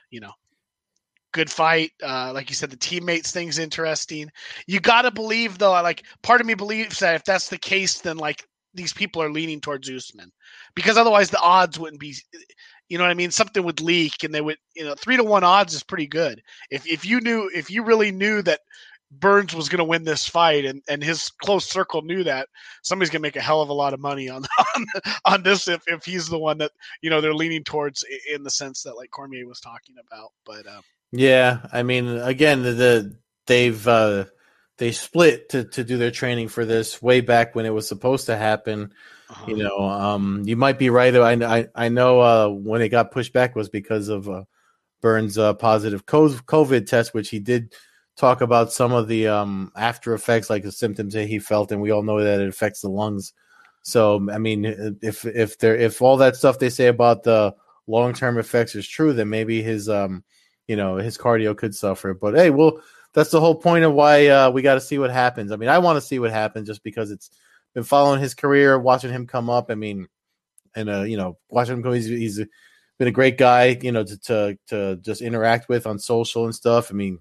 you 0.10 0.20
know, 0.20 0.32
good 1.32 1.50
fight. 1.50 1.92
Uh, 2.04 2.32
like 2.34 2.50
you 2.50 2.56
said, 2.56 2.70
the 2.70 2.78
teammates 2.78 3.32
thing's 3.32 3.60
interesting. 3.60 4.30
You 4.68 4.80
got 4.80 5.04
to 5.04 5.12
believe 5.12 5.58
though. 5.58 5.72
Like 5.72 6.04
part 6.22 6.42
of 6.42 6.48
me 6.48 6.54
believes 6.54 7.00
that 7.00 7.16
if 7.16 7.24
that's 7.24 7.50
the 7.50 7.58
case, 7.58 8.00
then 8.00 8.18
like 8.18 8.46
these 8.74 8.94
people 8.94 9.22
are 9.22 9.32
leaning 9.32 9.62
towards 9.62 9.90
Usman 9.90 10.32
because 10.76 10.98
otherwise 10.98 11.30
the 11.30 11.40
odds 11.40 11.80
wouldn't 11.80 12.00
be. 12.00 12.16
You 12.90 12.98
know 12.98 13.04
what 13.04 13.12
I 13.12 13.16
mean? 13.16 13.32
Something 13.32 13.64
would 13.64 13.82
leak, 13.82 14.24
and 14.24 14.34
they 14.34 14.42
would. 14.42 14.58
You 14.76 14.86
know, 14.86 14.96
three 14.96 15.18
to 15.18 15.24
one 15.24 15.44
odds 15.44 15.74
is 15.74 15.84
pretty 15.84 16.08
good. 16.08 16.42
If 16.72 16.88
if 16.88 17.06
you 17.06 17.22
knew, 17.22 17.50
if 17.54 17.70
you 17.70 17.84
really 17.84 18.12
knew 18.12 18.42
that 18.44 18.62
Burns 19.12 19.56
was 19.56 19.70
going 19.70 19.80
to 19.80 19.84
win 19.84 20.04
this 20.04 20.28
fight, 20.28 20.66
and, 20.66 20.82
and 20.88 21.04
his 21.04 21.30
close 21.30 21.66
circle 21.66 22.02
knew 22.02 22.24
that 22.24 22.48
somebody's 22.84 23.10
going 23.10 23.22
to 23.22 23.28
make 23.28 23.36
a 23.36 23.42
hell 23.42 23.62
of 23.62 23.70
a 23.70 23.74
lot 23.74 23.94
of 23.94 24.00
money 24.00 24.30
on 24.30 24.44
on, 24.76 24.86
on 25.26 25.44
this 25.44 25.68
if, 25.68 25.82
if 25.88 26.06
he's 26.06 26.28
the 26.28 26.38
one 26.38 26.58
that 26.60 26.72
you 27.02 27.10
know 27.10 27.22
they're 27.22 27.34
leaning 27.34 27.64
towards 27.64 28.06
in 28.32 28.44
the 28.44 28.52
sense 28.52 28.84
that 28.84 28.96
like 28.96 29.12
Cormier 29.12 29.48
was 29.48 29.60
talking 29.60 29.96
about. 30.06 30.32
But 30.46 30.68
uh, 30.68 30.82
yeah, 31.12 31.60
I 31.72 31.84
mean, 31.84 32.08
again, 32.08 32.64
the, 32.64 32.72
the 32.72 33.18
they've 33.48 33.88
uh, 33.88 34.26
they 34.78 34.92
split 34.92 35.50
to 35.50 35.66
to 35.66 35.84
do 35.84 35.98
their 35.98 36.12
training 36.12 36.50
for 36.50 36.66
this 36.66 37.02
way 37.02 37.22
back 37.22 37.56
when 37.56 37.66
it 37.66 37.74
was 37.74 37.88
supposed 37.88 38.28
to 38.28 38.38
happen. 38.38 38.94
Uh-huh. 39.30 39.46
You 39.48 39.58
know, 39.58 39.78
um, 39.80 40.44
you 40.46 40.56
might 40.56 40.80
be 40.80 40.90
right. 40.90 41.16
I 41.16 41.60
I, 41.60 41.68
I 41.76 41.90
know 41.90 42.20
uh, 42.20 42.48
when 42.50 42.82
it 42.82 42.90
got 42.90 43.12
pushed 43.12 43.34
back 43.34 43.56
was 43.56 43.70
because 43.70 44.10
of 44.10 44.30
uh, 44.30 44.44
Burns' 45.02 45.38
uh, 45.38 45.54
positive 45.54 46.06
COVID 46.06 46.88
test, 46.88 47.14
which 47.14 47.30
he 47.30 47.40
did 47.40 47.74
talk 48.18 48.42
about 48.42 48.72
some 48.72 48.92
of 48.92 49.08
the 49.08 49.28
um, 49.28 49.72
after 49.76 50.14
effects, 50.14 50.50
like 50.50 50.64
the 50.64 50.72
symptoms 50.72 51.14
that 51.14 51.28
he 51.28 51.40
felt, 51.40 51.72
and 51.72 51.82
we 51.82 51.92
all 51.92 52.04
know 52.04 52.22
that 52.22 52.40
it 52.40 52.50
affects 52.50 52.82
the 52.82 52.90
lungs. 52.90 53.34
So, 53.82 54.28
I 54.32 54.38
mean, 54.38 54.98
if 55.02 55.26
if 55.26 55.58
there 55.58 55.76
if 55.76 56.02
all 56.02 56.18
that 56.18 56.36
stuff 56.36 56.60
they 56.60 56.70
say 56.70 56.88
about 56.88 57.24
the 57.24 57.56
long 57.88 58.14
term 58.14 58.38
effects 58.38 58.76
is 58.76 58.88
true, 58.88 59.14
then 59.14 59.30
maybe 59.30 59.62
his 59.62 59.90
um, 59.90 60.24
you 60.70 60.76
know, 60.76 60.98
his 60.98 61.18
cardio 61.18 61.58
could 61.58 61.74
suffer. 61.74 62.14
But 62.14 62.36
hey, 62.36 62.52
well, 62.52 62.80
that's 63.14 63.32
the 63.32 63.40
whole 63.40 63.56
point 63.56 63.84
of 63.84 63.94
why 63.94 64.28
uh, 64.28 64.52
we 64.52 64.62
got 64.62 64.76
to 64.76 64.82
see 64.82 65.00
what 65.00 65.10
happens. 65.10 65.52
I 65.52 65.56
mean, 65.56 65.68
I 65.68 65.80
want 65.80 65.98
to 65.98 66.02
see 66.02 66.20
what 66.20 66.30
happens 66.30 66.68
just 66.68 66.84
because 66.84 67.10
it's 67.10 67.32
been 67.74 67.84
following 67.84 68.22
his 68.22 68.36
career, 68.36 68.78
watching 68.78 69.12
him 69.12 69.26
come 69.26 69.50
up. 69.50 69.72
I 69.72 69.76
mean, 69.76 70.08
and 70.76 70.88
uh, 70.88 71.02
you 71.02 71.18
know, 71.18 71.40
watching 71.50 71.74
him 71.74 71.82
go, 71.82 71.92
he's, 71.92 72.06
he's 72.06 72.40
been 73.00 73.08
a 73.08 73.12
great 73.12 73.40
guy, 73.40 73.80
you 73.82 73.92
know, 73.92 74.04
to, 74.04 74.18
to 74.20 74.58
to 74.68 74.96
just 74.98 75.24
interact 75.24 75.70
with 75.70 75.88
on 75.88 75.98
social 75.98 76.46
and 76.46 76.54
stuff. 76.54 76.92
I 76.92 76.94
mean, 76.94 77.18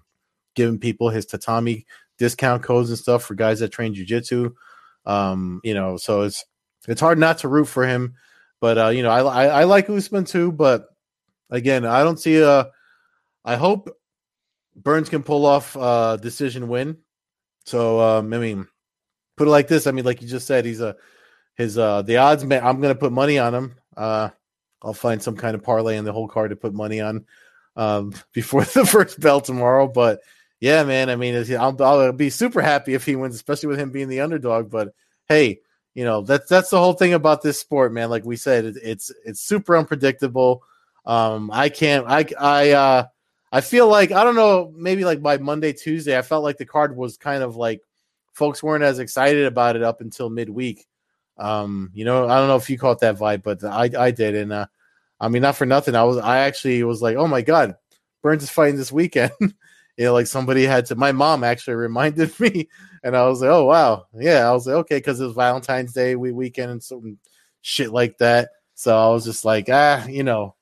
giving 0.53 0.77
people 0.77 1.09
his 1.09 1.25
tatami 1.25 1.87
discount 2.19 2.61
codes 2.61 2.89
and 2.89 2.99
stuff 2.99 3.23
for 3.23 3.33
guys 3.33 3.61
that 3.61 3.71
train 3.71 3.95
jujitsu. 3.95 4.53
Um, 5.07 5.59
you 5.63 5.73
know, 5.73 5.97
so 5.97 6.21
it's 6.21 6.45
it's 6.87 7.01
hard 7.01 7.17
not 7.17 7.39
to 7.39 7.47
root 7.47 7.65
for 7.65 7.87
him. 7.87 8.13
But 8.61 8.77
uh, 8.77 8.89
you 8.89 9.01
know, 9.01 9.09
I, 9.09 9.21
I, 9.21 9.45
I 9.61 9.63
like 9.63 9.89
Usman 9.89 10.25
too. 10.25 10.51
But 10.51 10.85
again, 11.49 11.83
I 11.83 12.03
don't 12.03 12.19
see 12.19 12.37
a. 12.37 12.69
I 13.43 13.55
hope 13.55 13.89
Burns 14.75 15.09
can 15.09 15.23
pull 15.23 15.45
off 15.45 15.75
a 15.75 16.19
decision 16.21 16.67
win. 16.67 16.97
So 17.65 17.99
um, 17.99 18.33
I 18.33 18.37
mean, 18.37 18.67
put 19.37 19.47
it 19.47 19.51
like 19.51 19.67
this. 19.67 19.87
I 19.87 19.91
mean, 19.91 20.05
like 20.05 20.21
you 20.21 20.27
just 20.27 20.47
said, 20.47 20.65
he's 20.65 20.81
a 20.81 20.95
his 21.55 21.77
uh 21.77 22.01
the 22.01 22.17
odds 22.17 22.43
man. 22.43 22.63
I'm 22.63 22.81
gonna 22.81 22.95
put 22.95 23.11
money 23.11 23.37
on 23.37 23.53
him. 23.53 23.75
Uh, 23.95 24.29
I'll 24.81 24.93
find 24.93 25.21
some 25.21 25.35
kind 25.35 25.55
of 25.55 25.63
parlay 25.63 25.97
in 25.97 26.05
the 26.05 26.13
whole 26.13 26.27
card 26.27 26.51
to 26.51 26.55
put 26.55 26.73
money 26.73 27.01
on 27.01 27.25
um 27.75 28.13
before 28.33 28.63
the 28.63 28.85
first 28.85 29.19
bell 29.19 29.41
tomorrow. 29.41 29.87
But 29.87 30.21
yeah, 30.59 30.83
man. 30.83 31.09
I 31.09 31.15
mean, 31.15 31.35
I'll, 31.57 31.81
I'll 31.81 32.11
be 32.11 32.29
super 32.29 32.61
happy 32.61 32.93
if 32.93 33.05
he 33.05 33.15
wins, 33.15 33.35
especially 33.35 33.67
with 33.67 33.79
him 33.79 33.91
being 33.91 34.09
the 34.09 34.21
underdog. 34.21 34.69
But 34.69 34.93
hey, 35.27 35.61
you 35.93 36.03
know 36.03 36.21
that's 36.21 36.47
that's 36.47 36.69
the 36.69 36.79
whole 36.79 36.93
thing 36.93 37.13
about 37.13 37.41
this 37.41 37.59
sport, 37.59 37.93
man. 37.93 38.09
Like 38.09 38.25
we 38.25 38.35
said, 38.35 38.65
it, 38.65 38.77
it's 38.81 39.11
it's 39.25 39.41
super 39.41 39.77
unpredictable. 39.77 40.63
Um, 41.05 41.49
I 41.51 41.69
can't. 41.69 42.05
I 42.07 42.25
I 42.39 42.71
uh, 42.71 43.07
I 43.51 43.61
feel 43.61 43.87
like 43.87 44.11
I 44.11 44.23
don't 44.23 44.35
know. 44.35 44.71
Maybe 44.75 45.05
like 45.05 45.21
by 45.21 45.37
Monday, 45.37 45.73
Tuesday, 45.73 46.17
I 46.17 46.21
felt 46.21 46.43
like 46.43 46.57
the 46.57 46.65
card 46.65 46.95
was 46.95 47.17
kind 47.17 47.43
of 47.43 47.55
like 47.55 47.81
folks 48.33 48.61
weren't 48.61 48.83
as 48.83 48.99
excited 48.99 49.45
about 49.45 49.75
it 49.75 49.83
up 49.83 50.01
until 50.01 50.29
midweek. 50.29 50.85
Um, 51.37 51.89
you 51.93 52.05
know, 52.05 52.27
I 52.27 52.37
don't 52.37 52.47
know 52.47 52.57
if 52.57 52.69
you 52.69 52.77
caught 52.77 52.99
that 52.99 53.17
vibe, 53.17 53.43
but 53.43 53.63
I 53.63 53.89
I 53.97 54.11
did, 54.11 54.35
and 54.35 54.51
uh, 54.53 54.67
I 55.19 55.29
mean, 55.29 55.41
not 55.41 55.55
for 55.55 55.65
nothing. 55.65 55.95
I 55.95 56.03
was 56.03 56.17
I 56.17 56.39
actually 56.39 56.83
was 56.83 57.01
like, 57.01 57.17
oh 57.17 57.27
my 57.27 57.41
god, 57.41 57.75
Burns 58.21 58.43
is 58.43 58.49
fighting 58.49 58.77
this 58.77 58.91
weekend. 58.91 59.31
you 59.41 60.05
know, 60.05 60.13
like 60.13 60.27
somebody 60.27 60.63
had 60.65 60.85
to. 60.87 60.95
My 60.95 61.11
mom 61.11 61.43
actually 61.43 61.75
reminded 61.75 62.37
me, 62.39 62.69
and 63.03 63.15
I 63.15 63.27
was 63.27 63.41
like, 63.41 63.49
"Oh 63.51 63.65
wow, 63.65 64.05
yeah." 64.13 64.47
I 64.47 64.51
was 64.53 64.67
like, 64.67 64.75
"Okay," 64.75 64.97
because 64.97 65.19
it 65.19 65.25
was 65.25 65.35
Valentine's 65.35 65.93
Day 65.93 66.15
we 66.15 66.31
weekend 66.31 66.71
and 66.71 66.83
some 66.83 67.17
shit 67.61 67.91
like 67.91 68.17
that. 68.19 68.49
So 68.75 68.97
I 68.97 69.09
was 69.09 69.25
just 69.25 69.43
like, 69.43 69.67
ah, 69.69 70.05
you 70.07 70.23
know, 70.23 70.55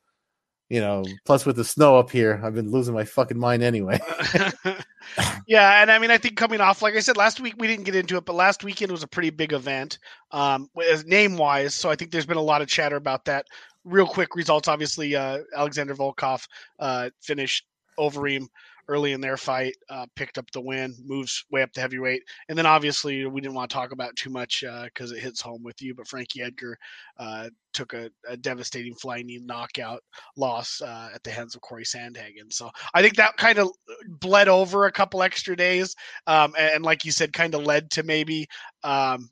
you 0.70 0.82
know. 0.82 1.04
Plus 1.26 1.46
with 1.46 1.56
the 1.56 1.64
snow 1.64 1.98
up 1.98 2.10
here, 2.10 2.40
I've 2.44 2.56
been 2.56 2.72
losing 2.72 2.94
my 2.94 3.06
fucking 3.06 3.38
mind 3.38 3.64
anyway. 3.64 4.00
yeah, 5.48 5.82
and 5.82 5.92
I 5.92 6.00
mean, 6.00 6.12
I 6.12 6.18
think 6.18 6.38
coming 6.38 6.62
off, 6.62 6.82
like 6.82 6.96
I 6.96 7.00
said 7.00 7.18
last 7.18 7.40
week, 7.40 7.56
we 7.58 7.68
didn't 7.68 7.86
get 7.86 7.96
into 7.96 8.18
it, 8.18 8.26
but 8.26 8.36
last 8.36 8.64
weekend 8.64 8.92
was 8.92 9.04
a 9.04 9.08
pretty 9.08 9.30
big 9.30 9.54
event, 9.54 10.00
um, 10.32 10.70
name 11.06 11.38
wise. 11.38 11.74
So 11.74 11.90
I 11.90 11.96
think 11.96 12.12
there's 12.12 12.26
been 12.26 12.38
a 12.38 12.42
lot 12.42 12.62
of 12.62 12.68
chatter 12.68 12.96
about 12.96 13.26
that. 13.26 13.46
Real 13.84 14.08
quick 14.08 14.36
results, 14.36 14.68
obviously, 14.68 15.16
uh, 15.16 15.40
Alexander 15.56 15.96
Volkov 15.96 16.46
uh, 16.80 17.10
finished 17.22 17.66
Overeem 17.98 18.48
early 18.88 19.14
in 19.14 19.22
their 19.22 19.38
fight, 19.38 19.76
uh, 19.90 20.06
picked 20.16 20.38
up 20.38 20.50
the 20.52 20.62
win, 20.62 20.96
moves 21.06 21.44
way 21.52 21.62
up 21.62 21.72
to 21.74 21.82
heavyweight. 21.82 22.24
And 22.50 22.58
then 22.58 22.66
obviously 22.66 23.26
we 23.26 23.42
didn't 23.42 23.56
want 23.56 23.70
to 23.70 23.74
talk 23.74 23.92
about 23.92 24.16
too 24.16 24.30
much 24.30 24.64
because 24.86 25.12
uh, 25.12 25.16
it 25.16 25.22
hits 25.22 25.42
home 25.42 25.64
with 25.64 25.82
you, 25.82 25.94
but 25.94 26.08
Frankie 26.08 26.42
Edgar 26.42 26.78
uh, 27.18 27.50
took 27.74 27.94
a, 27.94 28.10
a, 28.28 28.38
devastating 28.38 28.96
flying 28.96 29.28
knee 29.28 29.40
knockout 29.44 30.02
loss 30.36 30.82
uh, 30.82 31.10
at 31.14 31.24
the 31.24 31.32
hands 31.32 31.56
of 31.56 31.62
Cory 31.62 31.84
Sandhagen. 31.84 32.52
So 32.52 32.72
I 32.94 33.02
think 33.02 33.16
that 33.18 33.38
kind 33.38 33.60
of 33.60 33.72
bled 34.08 34.48
over 34.48 34.86
a 34.86 34.92
couple 34.92 35.22
extra 35.22 35.56
days. 35.56 35.96
Um, 36.26 36.54
and, 36.58 36.76
and, 36.76 36.86
like 36.86 37.04
you 37.04 37.12
said, 37.12 37.34
kind 37.34 37.56
of 37.56 37.64
led 37.64 37.92
to 37.92 38.04
maybe 38.04 38.48
um, 38.84 39.30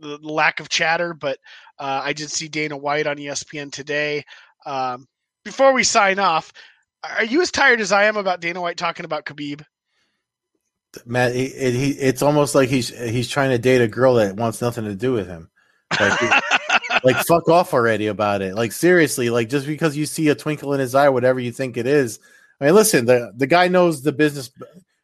the 0.00 0.18
lack 0.22 0.60
of 0.60 0.68
chatter, 0.68 1.14
but 1.14 1.38
uh, 1.78 2.00
I 2.04 2.12
did 2.12 2.30
see 2.30 2.48
Dana 2.48 2.76
White 2.76 3.06
on 3.06 3.16
ESPN 3.16 3.70
today. 3.70 4.24
Um, 4.66 5.06
before 5.44 5.72
we 5.72 5.84
sign 5.84 6.18
off, 6.18 6.52
are 7.02 7.24
you 7.24 7.40
as 7.40 7.50
tired 7.50 7.80
as 7.80 7.92
I 7.92 8.04
am 8.04 8.16
about 8.16 8.40
Dana 8.40 8.60
White 8.60 8.76
talking 8.76 9.04
about 9.04 9.24
Khabib? 9.24 9.64
Matt, 11.06 11.34
he, 11.34 11.48
he, 11.48 11.90
it's 11.92 12.22
almost 12.22 12.54
like 12.54 12.68
he's 12.68 12.88
he's 12.88 13.28
trying 13.28 13.50
to 13.50 13.58
date 13.58 13.80
a 13.80 13.88
girl 13.88 14.14
that 14.14 14.36
wants 14.36 14.60
nothing 14.60 14.84
to 14.84 14.94
do 14.94 15.12
with 15.12 15.28
him. 15.28 15.48
Like, 15.98 16.20
like 17.04 17.16
fuck 17.26 17.48
off 17.48 17.72
already 17.72 18.08
about 18.08 18.42
it. 18.42 18.54
Like 18.54 18.72
seriously, 18.72 19.30
like 19.30 19.48
just 19.48 19.66
because 19.66 19.96
you 19.96 20.04
see 20.04 20.28
a 20.28 20.34
twinkle 20.34 20.74
in 20.74 20.80
his 20.80 20.94
eye, 20.94 21.08
whatever 21.08 21.38
you 21.38 21.52
think 21.52 21.76
it 21.76 21.86
is. 21.86 22.18
I 22.60 22.66
mean, 22.66 22.74
listen, 22.74 23.06
the 23.06 23.32
the 23.36 23.46
guy 23.46 23.68
knows 23.68 24.02
the 24.02 24.12
business. 24.12 24.50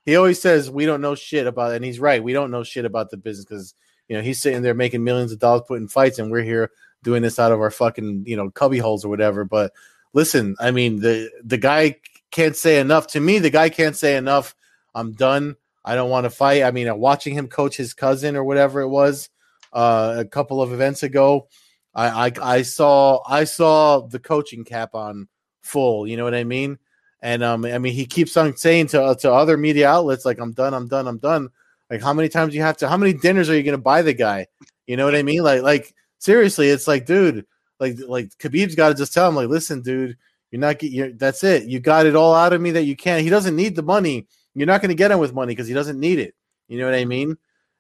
He 0.05 0.17
always 0.17 0.41
says 0.41 0.71
we 0.71 0.87
don't 0.87 1.01
know 1.01 1.15
shit 1.15 1.47
about, 1.47 1.73
it, 1.73 1.77
and 1.77 1.85
he's 1.85 2.01
right. 2.01 2.23
We 2.23 2.33
don't 2.33 2.51
know 2.51 2.65
shit 2.65 2.85
about 2.85 3.11
the 3.11 3.17
business 3.17 3.45
because 3.45 3.75
you 4.09 4.17
know 4.17 4.23
he's 4.23 4.41
sitting 4.41 4.63
there 4.63 4.75
making 4.75 5.05
millions 5.05 5.33
of 5.33 5.39
dollars 5.39 5.63
putting 5.69 5.89
fights, 5.89 6.19
and 6.19 6.31
we're 6.31 6.43
here 6.43 6.71
doing 7.05 7.23
this 7.23 7.39
out 7.39 7.53
of 7.53 7.61
our 7.61 7.71
fucking 7.71 8.25
you 8.27 8.37
know 8.37 8.51
cubby 8.51 8.79
holes 8.79 9.05
or 9.05 9.09
whatever. 9.09 9.45
But 9.45 9.73
listen, 10.13 10.57
I 10.61 10.71
mean 10.71 11.01
the 11.01 11.31
the 11.45 11.59
guy 11.59 11.97
can't 12.31 12.57
say 12.57 12.81
enough. 12.81 13.07
To 13.09 13.21
me, 13.21 13.39
the 13.39 13.51
guy 13.51 13.69
can't 13.69 13.97
say 13.97 14.17
enough. 14.17 14.55
I'm 14.95 15.13
done. 15.13 15.57
I 15.85 15.95
don't 15.95 16.11
want 16.11 16.25
to 16.25 16.31
fight. 16.31 16.65
I 16.65 16.71
mean, 16.71 16.89
uh, 16.89 16.95
watching 16.95 17.35
him 17.35 17.49
coach 17.49 17.77
his 17.77 17.95
cousin 17.95 18.37
or 18.37 18.45
whatever 18.45 18.81
it 18.81 18.89
was 18.89 19.31
uh, 19.73 20.17
a 20.19 20.25
couple 20.25 20.61
of 20.61 20.73
events 20.73 21.03
ago, 21.03 21.49
I, 21.95 22.27
I 22.27 22.33
I 22.43 22.63
saw 22.63 23.21
I 23.27 23.45
saw 23.45 24.01
the 24.01 24.19
coaching 24.19 24.65
cap 24.65 24.95
on 24.95 25.29
full. 25.63 26.07
You 26.07 26.17
know 26.17 26.25
what 26.25 26.35
I 26.35 26.45
mean? 26.45 26.79
And 27.23 27.43
um, 27.43 27.65
I 27.65 27.79
mean, 27.79 27.93
he 27.93 28.07
keeps 28.07 28.37
on 28.37 28.57
saying 28.57 28.89
to 28.89 29.17
to 29.21 29.33
other 29.33 29.57
media 29.57 29.89
outlets 29.89 30.25
like, 30.25 30.39
"I'm 30.41 30.53
done, 30.53 30.75
I'm 30.75 30.89
done, 30.89 31.07
I'm 31.07 31.19
done." 31.19 31.49
Like, 31.91 32.03
how 32.03 32.13
many 32.13 32.29
times 32.29 32.55
you 32.55 32.63
have 32.63 32.77
to? 32.79 32.89
How 32.89 32.97
many 32.97 33.13
dinners 33.13 33.49
are 33.49 33.57
you 33.57 33.63
going 33.63 33.73
to 33.73 33.83
buy 33.83 34.03
the 34.03 34.13
guy? 34.13 34.47
You 34.87 34.97
know 34.97 35.05
what 35.05 35.15
I 35.15 35.23
mean? 35.23 35.43
Like, 35.43 35.63
like 35.63 35.95
seriously, 36.19 36.69
it's 36.69 36.89
like, 36.89 37.07
dude, 37.07 37.47
like 37.81 37.97
like 38.07 38.29
Khabib's 38.39 38.75
got 38.75 38.89
to 38.89 38.95
just 38.95 39.13
tell 39.13 39.29
him 39.29 39.37
like, 39.37 39.49
listen, 39.49 39.83
dude, 39.83 40.17
you're 40.51 40.61
not 40.61 40.83
you're, 40.83 41.13
that's 41.13 41.45
it. 41.45 41.65
You 41.65 41.81
got 41.81 42.07
it 42.07 42.17
all 42.17 42.35
out 42.35 42.53
of 42.53 42.61
me 42.61 42.73
that 42.73 42.85
you 42.85 42.97
can't 42.97 43.23
He 43.23 43.31
doesn't 43.31 43.57
need 43.57 43.77
the 43.77 43.83
money. 43.83 44.27
You're 44.55 44.67
not 44.67 44.81
going 44.81 44.89
to 44.89 44.95
get 44.95 45.11
him 45.11 45.19
with 45.19 45.35
money 45.35 45.53
because 45.53 45.69
he 45.69 45.75
doesn't 45.75 46.01
need 46.01 46.19
it. 46.19 46.35
You 46.69 46.79
know 46.79 46.87
what 46.87 46.95
I 46.95 47.01
mm-hmm. 47.01 47.09
mean? 47.09 47.39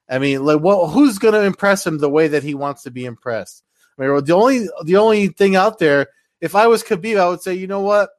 I 0.09 0.19
mean, 0.19 0.45
like, 0.45 0.61
well, 0.61 0.87
who's 0.87 1.19
going 1.19 1.35
to 1.35 1.43
impress 1.43 1.87
him 1.87 1.99
the 1.99 2.11
way 2.11 2.29
that 2.29 2.43
he 2.43 2.55
wants 2.55 2.85
to 2.85 2.91
be 2.91 3.05
impressed? 3.05 3.65
I 3.99 4.07
mean, 4.07 4.25
the 4.25 4.35
only 4.35 4.69
the 4.85 4.97
only 4.97 5.29
thing 5.29 5.57
out 5.57 5.79
there, 5.79 6.09
if 6.41 6.55
I 6.55 6.67
was 6.67 6.83
Khabib, 6.83 7.19
I 7.19 7.29
would 7.29 7.41
say, 7.41 7.55
you 7.55 7.67
know 7.67 7.81
what? 7.81 8.11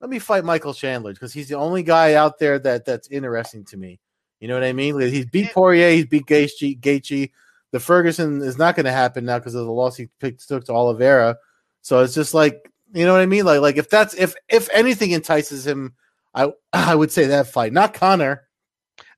Let 0.00 0.08
me 0.08 0.18
fight 0.18 0.44
Michael 0.44 0.72
Chandler 0.72 1.12
because 1.12 1.32
he's 1.32 1.48
the 1.48 1.56
only 1.56 1.82
guy 1.82 2.14
out 2.14 2.38
there 2.38 2.58
that 2.58 2.86
that's 2.86 3.08
interesting 3.08 3.64
to 3.66 3.76
me. 3.76 4.00
You 4.40 4.48
know 4.48 4.54
what 4.54 4.64
I 4.64 4.72
mean? 4.72 4.98
Like, 4.98 5.12
he's 5.12 5.26
beat 5.26 5.52
Poirier, 5.52 5.90
he's 5.90 6.06
beat 6.06 6.24
Gaethje. 6.24 6.80
Gaethje 6.80 7.30
the 7.72 7.80
Ferguson 7.80 8.42
is 8.42 8.58
not 8.58 8.74
going 8.74 8.86
to 8.86 8.92
happen 8.92 9.24
now 9.24 9.38
because 9.38 9.54
of 9.54 9.66
the 9.66 9.72
loss 9.72 9.96
he 9.96 10.08
picked 10.18 10.46
took 10.46 10.64
to 10.64 10.72
Oliveira. 10.72 11.36
So 11.82 12.00
it's 12.00 12.14
just 12.14 12.34
like 12.34 12.70
you 12.92 13.04
know 13.06 13.12
what 13.12 13.22
I 13.22 13.26
mean. 13.26 13.44
Like 13.44 13.60
like 13.60 13.76
if 13.76 13.88
that's 13.88 14.14
if 14.14 14.34
if 14.48 14.68
anything 14.72 15.12
entices 15.12 15.66
him, 15.66 15.94
I 16.34 16.52
I 16.72 16.94
would 16.94 17.12
say 17.12 17.26
that 17.26 17.46
fight, 17.46 17.72
not 17.72 17.94
Conor. 17.94 18.46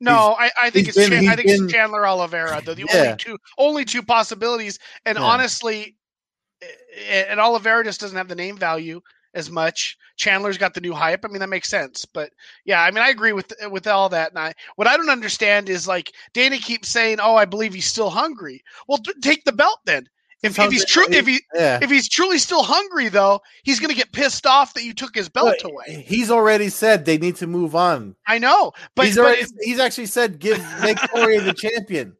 No, 0.01 0.37
I, 0.39 0.51
I 0.61 0.71
think 0.71 0.89
it's 0.89 0.97
been, 0.97 1.11
Chan- 1.11 1.29
I 1.29 1.37
think 1.37 1.47
been, 1.47 1.65
it's 1.65 1.73
Chandler 1.73 2.07
Oliveira. 2.07 2.61
The, 2.65 2.75
the 2.75 2.87
yeah. 2.93 3.01
only 3.01 3.17
two 3.17 3.39
only 3.59 3.85
two 3.85 4.03
possibilities, 4.03 4.79
and 5.07 5.17
yeah. 5.17 5.25
honestly, 5.25 5.97
eh, 6.61 6.67
eh, 6.99 7.25
and 7.29 7.41
Oliveira 7.41 7.85
just 7.85 8.01
doesn't 8.01 8.17
have 8.17 8.29
the 8.29 8.35
name 8.35 8.57
value 8.57 9.01
as 9.35 9.51
much. 9.51 9.97
Chandler's 10.17 10.59
got 10.59 10.75
the 10.75 10.81
new 10.81 10.93
hype. 10.93 11.25
I 11.25 11.29
mean, 11.29 11.41
that 11.41 11.49
makes 11.49 11.69
sense. 11.69 12.05
But 12.05 12.31
yeah, 12.65 12.83
I 12.83 12.91
mean, 12.91 13.03
I 13.03 13.09
agree 13.09 13.33
with 13.33 13.53
with 13.71 13.87
all 13.87 14.09
that. 14.11 14.31
And 14.31 14.39
I, 14.39 14.53
what 14.77 14.87
I 14.87 14.97
don't 14.97 15.11
understand 15.11 15.69
is 15.69 15.89
like 15.89 16.13
Danny 16.35 16.59
keeps 16.59 16.89
saying, 16.89 17.19
"Oh, 17.21 17.37
I 17.37 17.45
believe 17.45 17.75
he's 17.75 17.87
still 17.87 18.11
hungry." 18.11 18.63
Well, 18.89 18.99
take 19.23 19.45
the 19.45 19.53
belt 19.53 19.81
then. 19.85 20.09
If, 20.43 20.59
if 20.59 20.73
he's 20.73 20.85
true, 20.85 21.07
if 21.09 21.25
he 21.25 21.41
yeah. 21.55 21.79
if 21.81 21.89
he's 21.89 22.09
truly 22.09 22.39
still 22.39 22.65
hungry, 22.65 23.09
though, 23.09 23.41
he's 23.63 23.79
going 23.79 23.91
to 23.91 23.97
get 23.97 24.11
pissed 24.11 24.45
off 24.45 24.75
that 24.75 24.83
you 24.83 24.93
took 24.93 25.15
his 25.15 25.29
belt 25.29 25.55
but 25.63 25.71
away. 25.71 26.05
He's 26.05 26.33
already 26.33 26.69
said 26.69 27.05
they 27.05 27.17
need 27.17 27.37
to 27.37 27.47
move 27.47 27.77
on. 27.77 28.17
I 28.27 28.39
know, 28.39 28.73
but 28.97 29.07
he's 29.07 29.19
already 29.19 29.45
he's 29.61 29.79
actually 29.79 30.07
said 30.07 30.41
give 30.41 30.59
make 30.83 30.99
Corey 31.11 31.39
the 31.39 31.53
champion. 31.53 32.17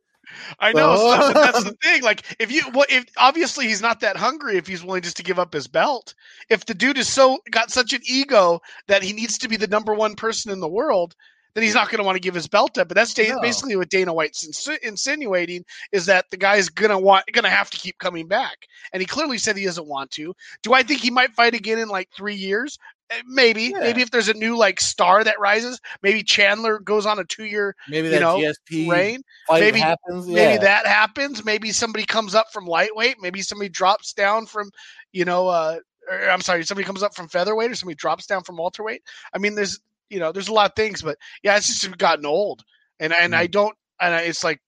I 0.59 0.73
know. 0.73 0.97
So, 0.97 1.03
oh. 1.05 1.33
that's 1.33 1.65
the 1.65 1.73
thing. 1.83 2.03
Like, 2.03 2.23
if 2.39 2.51
you, 2.51 2.63
well, 2.73 2.87
if 2.89 3.05
obviously 3.17 3.67
he's 3.69 3.83
not 3.83 4.01
that 4.01 4.17
hungry 4.17 4.57
if 4.57 4.67
he's 4.67 4.85
willing 4.85 5.03
just 5.03 5.17
to 5.19 5.23
give 5.23 5.39
up 5.39 5.53
his 5.53 5.67
belt. 5.67 6.15
If 6.49 6.67
the 6.67 6.75
dude 6.75 6.99
is 6.99 7.09
so 7.09 7.39
got 7.51 7.71
such 7.71 7.93
an 7.93 8.01
ego 8.05 8.61
that 8.89 9.03
he 9.03 9.13
needs 9.13 9.39
to 9.39 9.49
be 9.49 9.57
the 9.57 9.67
number 9.67 9.95
one 9.95 10.15
person 10.15 10.53
in 10.53 10.61
the 10.61 10.69
world, 10.69 11.15
then 11.55 11.63
he's 11.65 11.75
not 11.75 11.91
going 11.91 11.99
to 11.99 12.05
want 12.05 12.17
to 12.17 12.21
give 12.21 12.35
his 12.35 12.49
belt 12.49 12.79
up. 12.79 12.89
But 12.89 12.95
that's 12.95 13.17
No. 13.17 13.41
basically 13.41 13.77
what 13.77 13.91
Dana 13.91 14.13
White's 14.13 14.47
insi- 14.47 14.79
insinuating 14.79 15.65
is 15.93 16.07
that 16.07 16.31
the 16.31 16.37
guy's 16.37 16.69
going 16.69 16.91
to 16.91 16.99
want 16.99 17.27
going 17.33 17.45
to 17.45 17.51
have 17.51 17.71
to 17.71 17.79
keep 17.79 17.99
coming 17.99 18.27
back, 18.27 18.57
and 18.93 19.01
he 19.03 19.07
clearly 19.07 19.39
said 19.39 19.57
he 19.57 19.65
doesn't 19.65 19.87
want 19.87 20.11
to. 20.13 20.35
Do 20.63 20.73
I 20.73 20.83
think 20.83 21.01
he 21.01 21.11
might 21.11 21.35
fight 21.35 21.55
again 21.55 21.79
in 21.79 21.89
like 21.89 22.09
three 22.11 22.35
years? 22.35 22.79
Eh, 23.13 23.23
Maybe, 23.27 23.63
Yeah. 23.65 23.81
maybe 23.81 24.03
if 24.03 24.11
there's 24.11 24.29
a 24.29 24.35
new 24.35 24.57
like 24.57 24.81
star 24.81 25.25
that 25.25 25.39
rises, 25.39 25.81
maybe 26.03 26.23
Chandler 26.23 26.79
goes 26.79 27.07
on 27.07 27.19
a 27.19 27.25
two 27.25 27.45
year 27.45 27.75
Maybe 27.89 28.09
you 28.09 28.21
know, 28.21 28.39
GSP 28.39 28.91
reign. 28.91 29.23
maybe- 29.51 29.81
happens. 29.81 30.27
maybe 30.27 30.59
that 30.63 30.87
happens. 30.87 31.45
Maybe 31.45 31.73
somebody 31.73 32.05
comes 32.07 32.35
up 32.35 32.47
from 32.53 32.67
lightweight. 32.67 33.17
Maybe 33.21 33.43
somebody 33.43 33.69
drops 33.69 34.13
down 34.13 34.47
from, 34.47 34.71
you 35.13 35.25
know, 35.25 35.49
uh, 35.49 35.79
or, 36.11 36.31
I'm 36.31 36.41
sorry, 36.41 36.65
somebody 36.65 36.87
comes 36.87 37.03
up 37.03 37.15
from 37.15 37.29
featherweight 37.29 37.71
or 37.71 37.75
somebody 37.75 37.97
drops 37.97 38.27
down 38.27 38.43
from 38.43 38.57
welterweight. 38.57 39.03
I 39.35 39.39
mean, 39.39 39.55
there's, 39.55 39.79
you 40.11 40.19
know, 40.19 40.33
there's 40.33 40.49
a 40.49 40.53
lot 40.53 40.69
of 40.71 40.75
things, 40.77 41.01
but 41.03 41.17
yeah, 41.43 41.57
it's 41.57 41.67
just 41.69 41.97
gotten 41.99 42.27
old, 42.27 42.65
and 43.01 43.13
and 43.15 43.33
Mm. 43.33 43.37
I 43.39 43.47
don't, 43.47 43.77
and 44.01 44.15
I, 44.15 44.21
it's 44.23 44.45
like, 44.45 44.61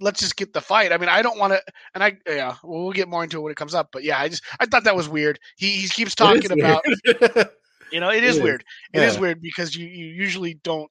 let's 0.00 0.20
just 0.20 0.36
get 0.36 0.52
the 0.52 0.60
fight. 0.60 0.92
I 0.92 0.96
mean, 0.96 1.08
I 1.10 1.20
don't 1.20 1.38
want 1.38 1.52
to, 1.52 1.62
and 1.94 2.02
I, 2.04 2.16
yeah, 2.26 2.54
we'll, 2.62 2.84
we'll 2.84 2.92
get 2.92 3.08
more 3.08 3.22
into 3.24 3.38
it 3.38 3.40
when 3.42 3.50
it 3.52 3.56
comes 3.56 3.74
up, 3.74 3.88
but 3.92 4.02
yeah, 4.04 4.18
I 4.18 4.28
just, 4.28 4.44
I 4.60 4.66
thought 4.66 4.84
that 4.84 4.96
was 4.96 5.08
weird. 5.08 5.40
He 5.56 5.72
he 5.72 5.88
keeps 5.88 6.14
talking 6.14 6.52
about. 6.52 6.82
you 7.92 8.00
know, 8.00 8.10
it 8.10 8.24
is 8.24 8.36
is. 8.36 8.42
weird. 8.42 8.64
It 8.92 9.02
is 9.02 9.14
Yeah. 9.14 9.20
weird 9.20 9.42
because 9.42 9.74
you 9.76 9.86
you 9.86 10.06
usually 10.06 10.54
don't. 10.54 10.90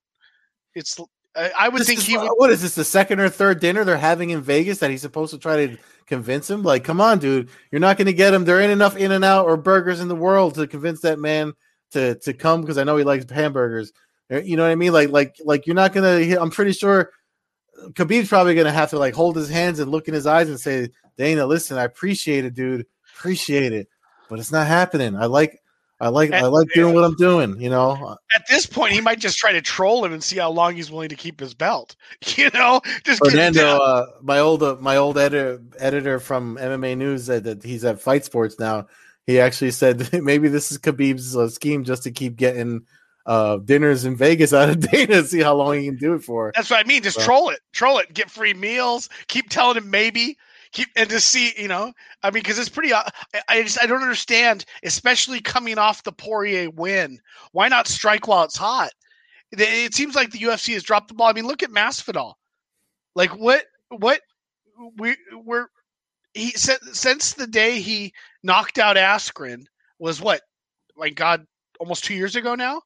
It's. 0.76 1.00
I, 1.36 1.52
I 1.58 1.70
would 1.70 1.82
This 1.82 1.88
think 1.88 2.00
is- 2.00 2.06
he 2.06 2.18
would. 2.18 2.30
what 2.38 2.50
is 2.50 2.62
this? 2.62 2.76
The 2.76 2.84
second 2.84 3.20
or 3.20 3.30
third 3.30 3.60
dinner 3.60 3.84
they're 3.84 3.98
having 3.98 4.32
in 4.32 4.41
Vegas 4.41 4.80
that 4.80 4.89
he's 4.89 5.02
supposed 5.02 5.32
to 5.34 5.38
try 5.39 5.68
to 5.68 5.78
convince 6.08 6.50
him? 6.50 6.64
Like, 6.64 6.84
come 6.84 7.00
on, 7.00 7.20
dude, 7.20 7.50
you're 7.72 7.80
not 7.82 7.98
going 7.98 8.08
to 8.08 8.14
get 8.14 8.34
him. 8.34 8.43
There 8.45 8.60
ain't 8.62 8.72
enough 8.72 8.95
In-N-Out 8.98 9.45
or 9.45 9.56
burgers 9.58 10.00
in 10.00 10.08
the 10.08 10.16
world 10.16 10.56
to 10.56 10.66
convince 10.66 11.02
that 11.02 11.20
man 11.20 11.54
to 11.91 12.16
to 12.16 12.34
come 12.34 12.62
because 12.62 12.78
I 12.78 12.84
know 12.84 12.98
he 12.98 13.04
likes 13.04 13.30
hamburgers. 13.30 13.91
Uh, 14.32 14.41
You 14.41 14.58
know 14.58 14.64
what 14.64 14.72
I 14.72 14.76
mean? 14.76 14.93
Like, 14.93 15.10
like, 15.10 15.36
like 15.45 15.68
you're 15.68 15.76
not 15.76 15.93
gonna. 15.93 16.18
I'm 16.39 16.50
pretty 16.52 16.72
sure 16.74 17.12
Khabib's 17.91 18.30
probably 18.30 18.56
gonna 18.56 18.72
have 18.72 18.89
to 18.91 19.00
like 19.00 19.14
hold 19.14 19.36
his 19.36 19.50
hands 19.50 19.80
and 19.80 19.91
look 19.91 20.08
in 20.08 20.14
his 20.14 20.26
eyes 20.26 20.50
and 20.50 20.60
say, 20.60 20.89
Dana, 21.18 21.45
listen, 21.45 21.78
I 21.78 21.84
appreciate 21.84 22.45
it, 22.45 22.56
dude, 22.56 22.86
appreciate 23.16 23.74
it, 23.74 23.88
but 24.30 24.39
it's 24.39 24.52
not 24.52 24.66
happening. 24.68 25.16
I 25.16 25.26
like. 25.26 25.62
I 26.00 26.10
like 26.10 26.32
I 26.32 26.43
like 26.43 26.68
doing 26.76 26.93
what 26.93 27.04
I'm 27.04 27.16
doing, 27.16 27.60
you 27.60 27.70
know. 27.70 28.18
at 28.36 28.48
this 28.48 28.68
point, 28.68 28.93
he 28.93 29.02
might 29.02 29.20
just 29.20 29.38
try 29.38 29.52
to 29.52 29.62
troll 29.62 30.06
him 30.06 30.14
and 30.14 30.24
see 30.24 30.38
how 30.38 30.52
long 30.52 30.76
he's 30.76 30.91
willing 30.91 31.10
to 31.10 31.16
keep 31.16 31.39
his 31.39 31.54
belt. 31.54 31.95
You 32.38 32.52
know, 32.54 32.82
just 33.04 33.24
Fernando, 33.24 33.78
uh, 33.78 34.06
my 34.22 34.39
old 34.39 34.62
uh, 34.62 34.78
my 34.80 34.98
old 34.98 35.18
editor 35.18 35.60
editor 35.80 36.20
from 36.20 36.58
MMA 36.58 36.95
News 36.98 37.26
said 37.26 37.45
that 37.45 37.64
he's 37.64 37.84
at 37.84 38.00
Fight 38.00 38.26
Sports 38.26 38.60
now. 38.60 38.88
He 39.26 39.39
actually 39.39 39.72
said 39.72 40.10
maybe 40.24 40.48
this 40.50 40.72
is 40.72 40.78
Khabib's 40.78 41.36
uh, 41.36 41.50
scheme 41.50 41.84
just 41.84 42.04
to 42.04 42.12
keep 42.12 42.36
getting 42.36 42.86
uh, 43.26 43.58
dinners 43.58 44.06
in 44.06 44.16
Vegas 44.16 44.54
out 44.54 44.70
of 44.70 44.80
Dana, 44.80 45.24
see 45.24 45.41
how 45.41 45.56
long 45.56 45.78
he 45.78 45.86
can 45.86 45.98
do 45.98 46.14
it 46.14 46.24
for. 46.24 46.52
That's 46.56 46.70
what 46.70 46.84
I 46.84 46.88
mean. 46.88 47.02
Just 47.02 47.18
Well- 47.18 47.26
troll 47.26 47.50
it, 47.50 47.60
troll 47.74 47.98
it. 48.00 48.14
Get 48.14 48.30
free 48.30 48.54
meals. 48.54 49.10
Keep 49.28 49.50
telling 49.50 49.78
him 49.78 49.89
maybe. 49.89 50.38
Keep 50.78 50.89
and 50.95 51.09
to 51.09 51.19
see. 51.19 51.53
You 51.57 51.67
know, 51.67 51.91
I 52.21 52.28
mean, 52.28 52.43
because 52.43 52.59
it's 52.59 52.69
pretty. 52.69 52.93
Uh, 52.93 53.01
I, 53.34 53.41
I 53.49 53.63
just 53.63 53.82
I 53.82 53.88
don't 53.88 54.03
understand, 54.03 54.63
especially 54.84 55.41
coming 55.41 55.80
off 55.80 56.03
the 56.03 56.11
Poirier 56.11 56.69
win. 56.69 57.19
Why 57.51 57.67
not 57.67 57.88
strike 57.88 58.28
while 58.28 58.43
it's 58.43 58.57
hot? 58.57 58.91
It, 59.51 59.95
seems 59.95 60.13
like 60.13 60.30
the 60.30 60.38
UFC 60.38 60.75
has 60.75 60.84
dropped 60.84 61.07
the 61.07 61.15
ball. 61.15 61.30
I 61.30 61.34
mean, 61.34 61.47
look 61.47 61.63
at 61.63 61.71
Masvidal. 61.71 62.36
Like 63.15 63.36
what? 63.36 63.63
What? 63.89 64.21
We 64.99 65.15
we're 65.43 65.65
he 66.36 66.51
since 66.51 66.99
since 66.99 67.34
the 67.34 67.47
day 67.47 67.80
he 67.80 68.13
knocked 68.43 68.78
out 68.78 68.97
Askren 68.97 69.65
was 69.97 70.21
what? 70.21 70.41
My 70.95 71.09
God, 71.09 71.43
almost 71.80 72.03
two 72.03 72.13
years 72.13 72.36
ago 72.36 72.53
now, 72.53 72.84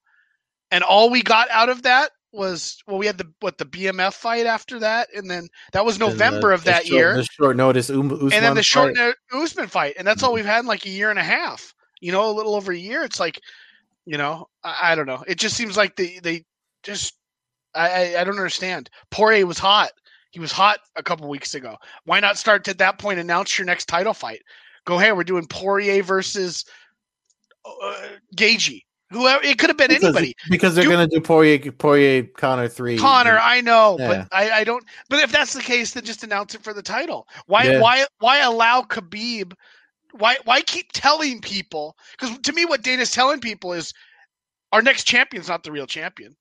and 0.71 0.81
all 0.81 1.09
we 1.09 1.23
got 1.23 1.49
out 1.49 1.67
of 1.67 1.81
that 1.81 2.11
was 2.31 2.81
well, 2.87 2.97
we 2.97 3.05
had 3.05 3.17
the 3.17 3.31
what 3.39 3.57
the 3.57 3.65
BMF 3.65 4.13
fight 4.13 4.45
after 4.45 4.79
that, 4.79 5.09
and 5.13 5.29
then 5.29 5.47
that 5.73 5.85
was 5.85 5.99
November 5.99 6.51
uh, 6.51 6.55
of 6.55 6.63
that 6.63 6.83
the 6.83 6.89
short- 6.89 6.99
year, 6.99 7.15
the 7.15 7.23
short 7.23 7.57
notice, 7.57 7.89
um, 7.89 8.11
and 8.11 8.31
then 8.31 8.53
the 8.53 8.63
short 8.63 8.95
fight. 8.95 9.15
no- 9.31 9.41
Usman 9.41 9.67
fight, 9.67 9.95
and 9.97 10.07
that's 10.07 10.23
all 10.23 10.33
we've 10.33 10.45
had 10.45 10.59
in 10.59 10.65
like 10.65 10.85
a 10.85 10.89
year 10.89 11.09
and 11.09 11.19
a 11.19 11.23
half. 11.23 11.73
You 11.99 12.11
know, 12.11 12.29
a 12.29 12.33
little 12.33 12.55
over 12.55 12.71
a 12.71 12.77
year. 12.77 13.03
It's 13.03 13.19
like, 13.19 13.39
you 14.05 14.17
know, 14.17 14.47
I, 14.63 14.91
I 14.91 14.95
don't 14.95 15.05
know. 15.05 15.23
It 15.27 15.37
just 15.37 15.55
seems 15.55 15.77
like 15.77 15.95
they 15.95 16.19
they 16.23 16.45
just 16.83 17.15
I, 17.75 17.89
I 18.15 18.21
I 18.21 18.23
don't 18.23 18.37
understand. 18.37 18.89
Poirier 19.11 19.45
was 19.45 19.59
hot. 19.59 19.91
He 20.31 20.39
was 20.39 20.51
hot 20.51 20.79
a 20.95 21.03
couple 21.03 21.27
weeks 21.27 21.55
ago. 21.55 21.75
Why 22.05 22.21
not 22.21 22.37
start 22.37 22.67
at 22.69 22.77
that 22.77 22.97
point? 22.97 23.19
Announce 23.19 23.57
your 23.57 23.65
next 23.65 23.85
title 23.85 24.13
fight. 24.13 24.41
Go 24.85 24.97
ahead. 24.97 25.15
We're 25.15 25.23
doing 25.25 25.45
Poirier 25.45 26.01
versus 26.03 26.65
uh, 27.65 28.07
Gaethje. 28.35 28.81
Whoever 29.11 29.43
it 29.43 29.57
could 29.57 29.69
have 29.69 29.77
been 29.77 29.89
because, 29.89 30.03
anybody. 30.05 30.35
because 30.49 30.73
they're 30.73 30.89
gonna 30.89 31.07
do 31.07 31.19
Poirier 31.19 31.71
Poirier 31.71 32.23
Conor 32.23 32.67
three. 32.69 32.97
Conor, 32.97 33.37
I 33.41 33.59
know, 33.61 33.97
Yeah. 33.99 34.07
but 34.07 34.27
I, 34.31 34.51
I 34.51 34.63
don't. 34.63 34.83
But 35.09 35.19
if 35.19 35.31
that's 35.31 35.53
the 35.53 35.61
case, 35.61 35.91
then 35.91 36.05
just 36.05 36.23
announce 36.23 36.55
it 36.55 36.63
for 36.63 36.73
the 36.73 36.81
title. 36.81 37.27
Why 37.47 37.63
Yeah. 37.65 37.79
why 37.81 38.05
why 38.19 38.39
allow 38.39 38.81
Khabib? 38.83 39.53
Why 40.13 40.37
why 40.45 40.61
keep 40.61 40.91
telling 40.93 41.41
people? 41.41 41.97
Because 42.17 42.37
to 42.39 42.53
me, 42.53 42.63
what 42.65 42.83
Dana's 42.83 43.11
telling 43.11 43.41
people 43.41 43.73
is 43.73 43.93
our 44.71 44.81
next 44.81 45.03
champion's 45.03 45.49
not 45.49 45.63
the 45.63 45.71
real 45.73 45.87
champion. 45.87 46.35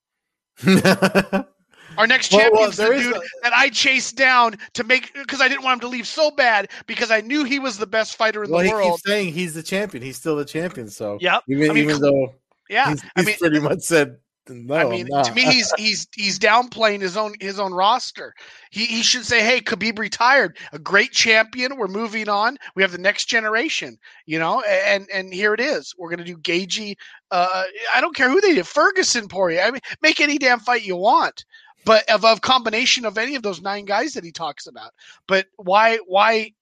Our 0.64 2.07
next 2.07 2.33
Well, 2.33 2.51
well, 2.53 2.71
champion's 2.71 2.77
there 2.77 2.97
the 2.97 3.03
dude 3.03 3.16
a- 3.16 3.21
that 3.43 3.53
I 3.53 3.68
chased 3.71 4.16
down 4.16 4.57
to 4.75 4.85
make 4.85 5.12
because 5.14 5.41
I 5.41 5.49
didn't 5.49 5.64
want 5.64 5.75
him 5.75 5.81
to 5.81 5.89
leave 5.89 6.07
so 6.07 6.31
bad 6.31 6.71
because 6.87 7.11
I 7.11 7.21
knew 7.21 7.45
he 7.45 7.59
was 7.59 7.79
the 7.79 7.87
best 7.87 8.16
fighter 8.16 8.45
in 8.45 8.51
well, 8.51 8.61
the 8.61 8.66
he 8.68 8.73
world. 8.73 8.93
keeps 8.93 9.03
saying 9.07 9.33
he's 9.33 9.55
the 9.55 9.62
champion. 9.62 10.03
He's 10.03 10.16
still 10.16 10.37
the 10.37 10.45
champion. 10.45 10.89
So 10.89 11.18
yeah, 11.21 11.41
even 11.49 11.71
I 11.71 11.75
mean, 11.75 11.85
even 11.85 12.01
though 12.01 12.35
Yeah. 12.71 12.91
he's, 12.91 13.05
I 13.16 13.23
mean, 13.23 13.37
pretty 13.37 13.59
much 13.59 13.81
said 13.81 14.16
no. 14.49 14.75
I 14.75 14.85
mean, 14.89 15.07
to 15.07 15.33
me, 15.35 15.43
he's 15.43 15.73
he's 15.77 16.09
he's 16.12 16.39
downplaying 16.39 17.01
his 17.01 17.16
own 17.16 17.35
his 17.41 17.61
own 17.61 17.73
roster. 17.73 18.35
He 18.71 18.87
he 18.87 19.03
should 19.03 19.25
say, 19.25 19.45
"Hey, 19.45 19.61
Khabib 19.61 19.99
retired, 19.99 20.57
a 20.73 20.79
great 20.79 21.12
champion. 21.12 21.77
We're 21.77 21.89
moving 21.89 22.29
on. 22.29 22.57
We 22.75 22.83
have 22.83 22.93
the 22.93 22.99
next 22.99 23.27
generation, 23.27 23.99
you 24.27 24.39
know." 24.39 24.62
And 24.62 25.09
and 25.12 25.33
here 25.33 25.55
it 25.55 25.61
is. 25.61 25.95
We're 25.99 26.11
gonna 26.11 26.25
do 26.25 26.37
Gaethje. 26.37 26.97
Uh, 27.31 27.64
I 27.95 28.01
don't 28.01 28.16
care 28.16 28.31
who 28.31 28.41
they 28.41 28.55
did, 28.55 28.66
Ferguson, 28.66 29.29
Poirier. 29.29 29.62
I 29.62 29.71
mean, 29.71 29.81
make 30.03 30.21
any 30.21 30.39
damn 30.39 30.61
fight 30.61 30.85
you 30.85 30.97
want, 30.97 31.45
but 31.85 32.09
of 32.11 32.25
a 32.25 32.41
combination 32.41 33.05
of 33.05 33.18
any 33.18 33.37
of 33.37 33.43
those 33.43 33.61
nine 33.61 33.85
guys 33.85 34.14
that 34.14 34.25
he 34.25 34.33
talks 34.33 34.66
about. 34.66 34.93
But 35.27 35.47
why 35.57 35.99
why 36.07 36.53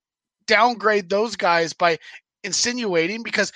downgrade 0.47 1.09
those 1.09 1.37
guys 1.37 1.73
by 1.73 1.99
insinuating 2.45 3.23
because 3.23 3.53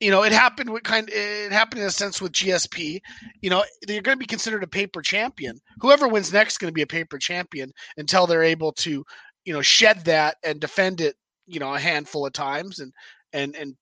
you 0.00 0.10
know, 0.10 0.24
it 0.24 0.32
happened 0.32 0.70
with 0.70 0.82
kind. 0.82 1.08
It 1.10 1.52
happened 1.52 1.80
in 1.80 1.88
a 1.88 1.90
sense 1.90 2.20
with 2.20 2.32
GSP. 2.32 3.00
You 3.40 3.50
know, 3.50 3.64
they're 3.86 4.02
going 4.02 4.16
to 4.16 4.20
be 4.20 4.26
considered 4.26 4.62
a 4.62 4.68
paper 4.68 5.00
champion. 5.00 5.58
Whoever 5.80 6.06
wins 6.08 6.32
next 6.32 6.54
is 6.54 6.58
going 6.58 6.70
to 6.70 6.74
be 6.74 6.82
a 6.82 6.86
paper 6.86 7.18
champion 7.18 7.72
until 7.96 8.26
they're 8.26 8.42
able 8.42 8.72
to, 8.72 9.04
you 9.44 9.52
know, 9.52 9.62
shed 9.62 10.04
that 10.04 10.36
and 10.44 10.60
defend 10.60 11.00
it. 11.00 11.16
You 11.46 11.60
know, 11.60 11.72
a 11.72 11.78
handful 11.78 12.26
of 12.26 12.32
times 12.32 12.80
and 12.80 12.92
and 13.32 13.54
and 13.56 13.74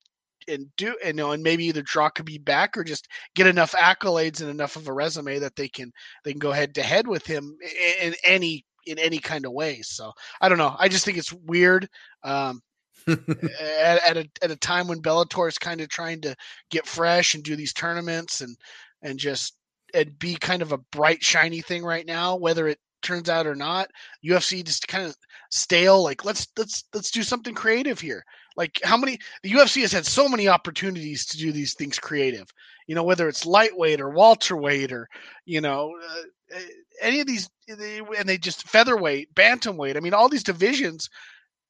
and 0.49 0.67
do 0.77 0.97
and 1.05 1.17
you 1.17 1.25
know 1.25 1.33
and 1.33 1.43
maybe 1.43 1.65
either 1.65 1.83
draw 1.83 2.11
Khabib 2.11 2.45
back 2.45 2.77
or 2.77 2.85
just 2.85 3.09
get 3.35 3.47
enough 3.47 3.73
accolades 3.73 4.41
and 4.41 4.51
enough 4.51 4.77
of 4.77 4.89
a 4.89 4.93
resume 4.93 5.39
that 5.39 5.57
they 5.57 5.69
can 5.69 5.91
they 6.25 6.33
can 6.33 6.39
go 6.39 6.53
head 6.53 6.75
to 6.75 6.83
head 6.83 7.09
with 7.09 7.27
him 7.27 7.57
in, 7.62 8.09
in 8.09 8.15
any 8.25 8.65
in 8.87 8.99
any 8.99 9.19
kind 9.19 9.47
of 9.47 9.53
way. 9.53 9.81
So 9.83 10.12
I 10.41 10.49
don't 10.49 10.59
know. 10.59 10.77
I 10.79 10.89
just 10.89 11.05
think 11.05 11.19
it's 11.19 11.33
weird. 11.33 11.89
Um, 12.23 12.61
at, 13.09 14.03
at 14.09 14.17
a 14.17 14.29
at 14.43 14.51
a 14.51 14.57
time 14.57 14.89
when 14.89 15.03
Bellator 15.03 15.49
is 15.49 15.59
kind 15.59 15.81
of 15.81 15.89
trying 15.89 16.21
to 16.23 16.35
get 16.71 16.87
fresh 16.87 17.35
and 17.35 17.45
do 17.45 17.57
these 17.57 17.73
tournaments 17.73 18.41
and 18.41 18.57
and 19.03 19.19
just 19.19 19.55
and 19.95 20.19
be 20.19 20.35
kind 20.35 20.63
of 20.63 20.73
a 20.73 20.79
bright 20.79 21.23
shiny 21.23 21.61
thing 21.61 21.85
right 21.85 22.07
now, 22.07 22.37
whether 22.37 22.67
it 22.67 22.79
turns 23.03 23.29
out 23.29 23.47
or 23.47 23.55
not. 23.55 23.89
UFC 24.25 24.65
just 24.65 24.89
kind 24.89 25.05
of 25.05 25.17
stale. 25.51 26.03
Like 26.03 26.25
let's 26.25 26.49
let's 26.57 26.85
let's 26.93 27.11
do 27.11 27.23
something 27.23 27.55
creative 27.55 28.01
here. 28.01 28.25
Like 28.57 28.81
how 28.83 28.97
many 28.97 29.19
the 29.43 29.53
UFC 29.53 29.83
has 29.83 29.93
had 29.93 30.07
so 30.07 30.29
many 30.29 30.49
opportunities 30.49 31.25
to 31.27 31.39
do 31.39 31.53
these 31.53 31.75
things 31.75 31.99
creative. 31.99 32.49
You 32.87 32.95
know 32.95 33.05
whether 33.05 33.29
it's 33.29 33.47
lightweight 33.47 34.01
or 34.01 34.11
welterweight 34.11 34.93
or 34.93 35.09
you 35.45 35.61
know 35.61 35.93
uh, 36.11 36.59
any 37.01 37.21
of 37.21 37.27
these 37.27 37.49
and 37.69 38.29
they 38.29 38.39
just 38.39 38.69
featherweight, 38.69 39.35
bantamweight. 39.35 39.97
I 39.97 40.01
mean 40.01 40.15
all 40.15 40.29
these 40.29 40.43
divisions 40.43 41.09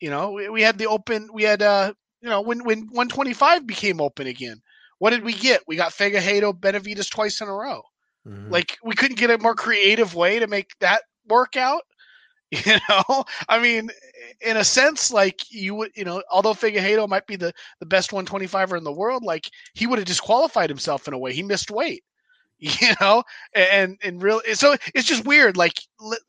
you 0.00 0.10
know, 0.10 0.30
we, 0.32 0.48
we 0.48 0.62
had 0.62 0.78
the 0.78 0.86
open. 0.86 1.28
We 1.32 1.42
had 1.44 1.62
uh, 1.62 1.92
you 2.20 2.28
know, 2.28 2.40
when 2.40 2.64
when 2.64 2.88
125 2.92 3.66
became 3.66 4.00
open 4.00 4.26
again, 4.26 4.62
what 4.98 5.10
did 5.10 5.24
we 5.24 5.32
get? 5.32 5.62
We 5.66 5.76
got 5.76 5.92
Figueiredo, 5.92 6.58
Benavides 6.60 7.08
twice 7.08 7.40
in 7.40 7.48
a 7.48 7.52
row. 7.54 7.82
Mhm. 8.26 8.50
Like 8.50 8.76
we 8.84 8.94
couldn't 8.94 9.18
get 9.18 9.30
a 9.30 9.38
more 9.38 9.54
creative 9.54 10.14
way 10.14 10.38
to 10.38 10.46
make 10.46 10.70
that 10.80 11.02
work 11.28 11.56
out. 11.56 11.82
You 12.66 12.76
know, 12.88 13.24
I 13.48 13.58
mean, 13.60 13.90
in 14.40 14.56
a 14.56 14.64
sense, 14.64 15.10
like 15.12 15.40
you 15.50 15.74
would, 15.74 15.90
you 15.96 16.04
know, 16.04 16.22
although 16.30 16.54
Figueiredo 16.54 17.08
might 17.08 17.26
be 17.26 17.36
the 17.36 17.52
the 17.80 17.86
best 17.86 18.12
125er 18.12 18.76
in 18.76 18.84
the 18.84 18.92
world, 18.92 19.24
like 19.24 19.50
he 19.74 19.86
would 19.86 19.98
have 19.98 20.06
disqualified 20.06 20.70
himself 20.70 21.08
in 21.08 21.14
a 21.14 21.18
way. 21.18 21.32
He 21.32 21.42
missed 21.42 21.70
weight. 21.70 22.04
You 22.58 22.94
know, 23.00 23.24
and 23.54 23.98
and 24.02 24.22
real 24.22 24.40
so 24.54 24.76
it's 24.94 25.06
just 25.06 25.26
weird. 25.26 25.56
Like 25.56 25.74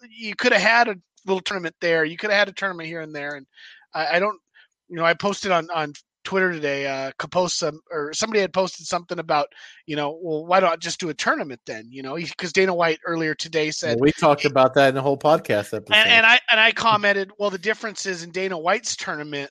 you 0.09 0.36
could 0.36 0.51
have 0.51 0.61
had 0.61 0.88
a 0.89 0.95
little 1.26 1.41
tournament 1.41 1.76
there. 1.82 2.05
You 2.05 2.17
could 2.17 2.30
have 2.30 2.39
had 2.39 2.49
a 2.49 2.53
tournament 2.53 2.88
here 2.88 3.01
and 3.01 3.13
there, 3.13 3.36
and 3.36 3.45
I, 3.93 4.15
I 4.15 4.19
don't, 4.19 4.39
you 4.88 4.95
know, 4.95 5.05
I 5.05 5.13
posted 5.13 5.51
on 5.51 5.69
on 5.73 5.93
Twitter 6.23 6.51
today. 6.51 6.88
Uh, 6.88 7.11
some 7.47 7.80
or 7.91 8.13
somebody 8.13 8.41
had 8.41 8.51
posted 8.51 8.86
something 8.86 9.19
about 9.19 9.47
you 9.86 9.95
know, 9.95 10.19
well, 10.21 10.45
why 10.45 10.59
don't 10.59 10.71
I 10.71 10.76
just 10.76 10.99
do 10.99 11.09
a 11.09 11.13
tournament 11.13 11.61
then? 11.65 11.88
You 11.89 12.03
know, 12.03 12.15
because 12.15 12.51
Dana 12.51 12.73
White 12.73 12.99
earlier 13.05 13.34
today 13.34 13.71
said 13.71 13.95
well, 13.95 14.01
we 14.01 14.11
talked 14.11 14.45
about 14.45 14.73
that 14.73 14.89
in 14.89 14.95
the 14.95 15.01
whole 15.01 15.17
podcast 15.17 15.73
episode. 15.73 15.93
And, 15.93 16.09
and 16.09 16.26
I 16.26 16.39
and 16.51 16.59
I 16.59 16.71
commented, 16.71 17.32
well, 17.39 17.49
the 17.49 17.57
difference 17.57 18.05
is 18.05 18.23
in 18.23 18.32
Dana 18.32 18.57
White's 18.57 18.95
tournament, 18.95 19.49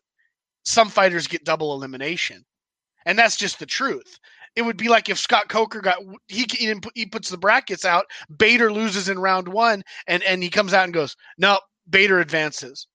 some 0.64 0.89
fighters 0.89 1.27
get 1.27 1.45
double 1.45 1.72
elimination, 1.75 2.45
and 3.07 3.18
that's 3.18 3.37
just 3.37 3.59
the 3.59 3.66
truth. 3.66 4.18
It 4.57 4.63
would 4.63 4.77
be 4.77 4.89
like 4.89 5.09
if 5.09 5.19
Scott 5.19 5.49
Coker 5.49 5.81
got 5.81 5.99
he 6.29 6.47
he, 6.51 6.75
he 6.95 7.07
puts 7.07 7.29
the 7.29 7.39
brackets 7.39 7.85
out, 7.85 8.07
Bader 8.37 8.73
loses 8.73 9.09
in 9.09 9.19
round 9.19 9.49
one, 9.49 9.83
and 10.07 10.23
and 10.23 10.43
he 10.43 10.51
comes 10.51 10.73
out 10.73 10.85
and 10.85 10.95
goes, 10.95 11.17
no, 11.39 11.59
Bader 11.89 12.21
advances. 12.21 12.87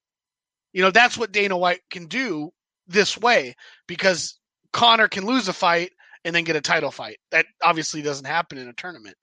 You 0.73 0.81
know 0.81 0.91
that's 0.91 1.17
what 1.17 1.31
Dana 1.31 1.57
White 1.57 1.81
can 1.89 2.07
do 2.07 2.51
this 2.87 3.17
way 3.17 3.55
because 3.87 4.39
Conor 4.73 5.07
can 5.07 5.25
lose 5.25 5.47
a 5.47 5.53
fight 5.53 5.91
and 6.25 6.35
then 6.35 6.43
get 6.43 6.55
a 6.55 6.61
title 6.61 6.91
fight. 6.91 7.17
That 7.31 7.45
obviously 7.63 8.01
doesn't 8.01 8.25
happen 8.25 8.57
in 8.57 8.67
a 8.67 8.73
tournament. 8.73 9.15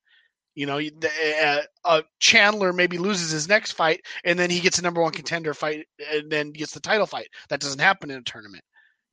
You 0.54 0.64
know, 0.64 0.80
uh, 0.80 1.62
uh, 1.84 2.02
Chandler 2.18 2.72
maybe 2.72 2.96
loses 2.96 3.30
his 3.30 3.46
next 3.46 3.72
fight 3.72 4.00
and 4.24 4.38
then 4.38 4.48
he 4.48 4.60
gets 4.60 4.78
a 4.78 4.82
number 4.82 5.02
one 5.02 5.12
contender 5.12 5.52
fight 5.52 5.86
and 6.10 6.30
then 6.30 6.50
gets 6.50 6.72
the 6.72 6.80
title 6.80 7.06
fight. 7.06 7.28
That 7.50 7.60
doesn't 7.60 7.78
happen 7.78 8.10
in 8.10 8.16
a 8.16 8.22
tournament. 8.22 8.64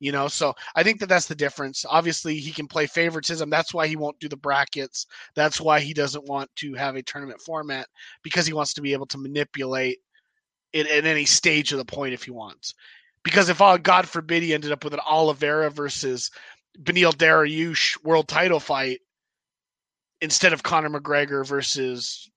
You 0.04 0.12
know, 0.12 0.28
so 0.28 0.52
I 0.76 0.82
think 0.82 1.00
that 1.00 1.08
that's 1.08 1.28
the 1.28 1.34
difference. 1.34 1.86
Obviously, 1.88 2.36
he 2.36 2.52
can 2.52 2.68
play 2.68 2.86
favoritism. 2.86 3.48
That's 3.48 3.72
why 3.72 3.86
he 3.86 3.96
won't 3.96 4.20
do 4.20 4.28
the 4.28 4.36
brackets. 4.36 5.06
That's 5.34 5.62
why 5.62 5.80
he 5.80 5.94
doesn't 5.94 6.28
want 6.28 6.54
to 6.56 6.74
have 6.74 6.94
a 6.94 7.02
tournament 7.02 7.40
format 7.40 7.86
because 8.22 8.46
he 8.46 8.52
wants 8.52 8.74
to 8.74 8.82
be 8.82 8.92
able 8.92 9.06
to 9.06 9.16
manipulate 9.16 10.00
it 10.74 10.86
at 10.88 11.06
any 11.06 11.24
stage 11.24 11.72
of 11.72 11.78
the 11.78 11.86
point 11.86 12.12
if 12.12 12.22
he 12.22 12.30
wants. 12.30 12.74
Because 13.22 13.48
if, 13.48 13.62
all, 13.62 13.78
God 13.78 14.06
forbid, 14.06 14.42
he 14.42 14.52
ended 14.52 14.72
up 14.72 14.84
with 14.84 14.92
an 14.92 15.00
Oliveira 15.08 15.70
versus 15.70 16.30
Beneil 16.82 17.14
Dariush 17.14 17.96
world 18.04 18.28
title 18.28 18.60
fight 18.60 19.00
instead 20.20 20.52
of 20.52 20.62
Conor 20.62 20.90
McGregor 20.90 21.46
versus, 21.46 22.30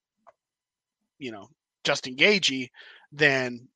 you 1.19 1.33
know, 1.33 1.49
Justin 1.83 2.15
Gaethje, 2.15 2.69
then 3.11 3.67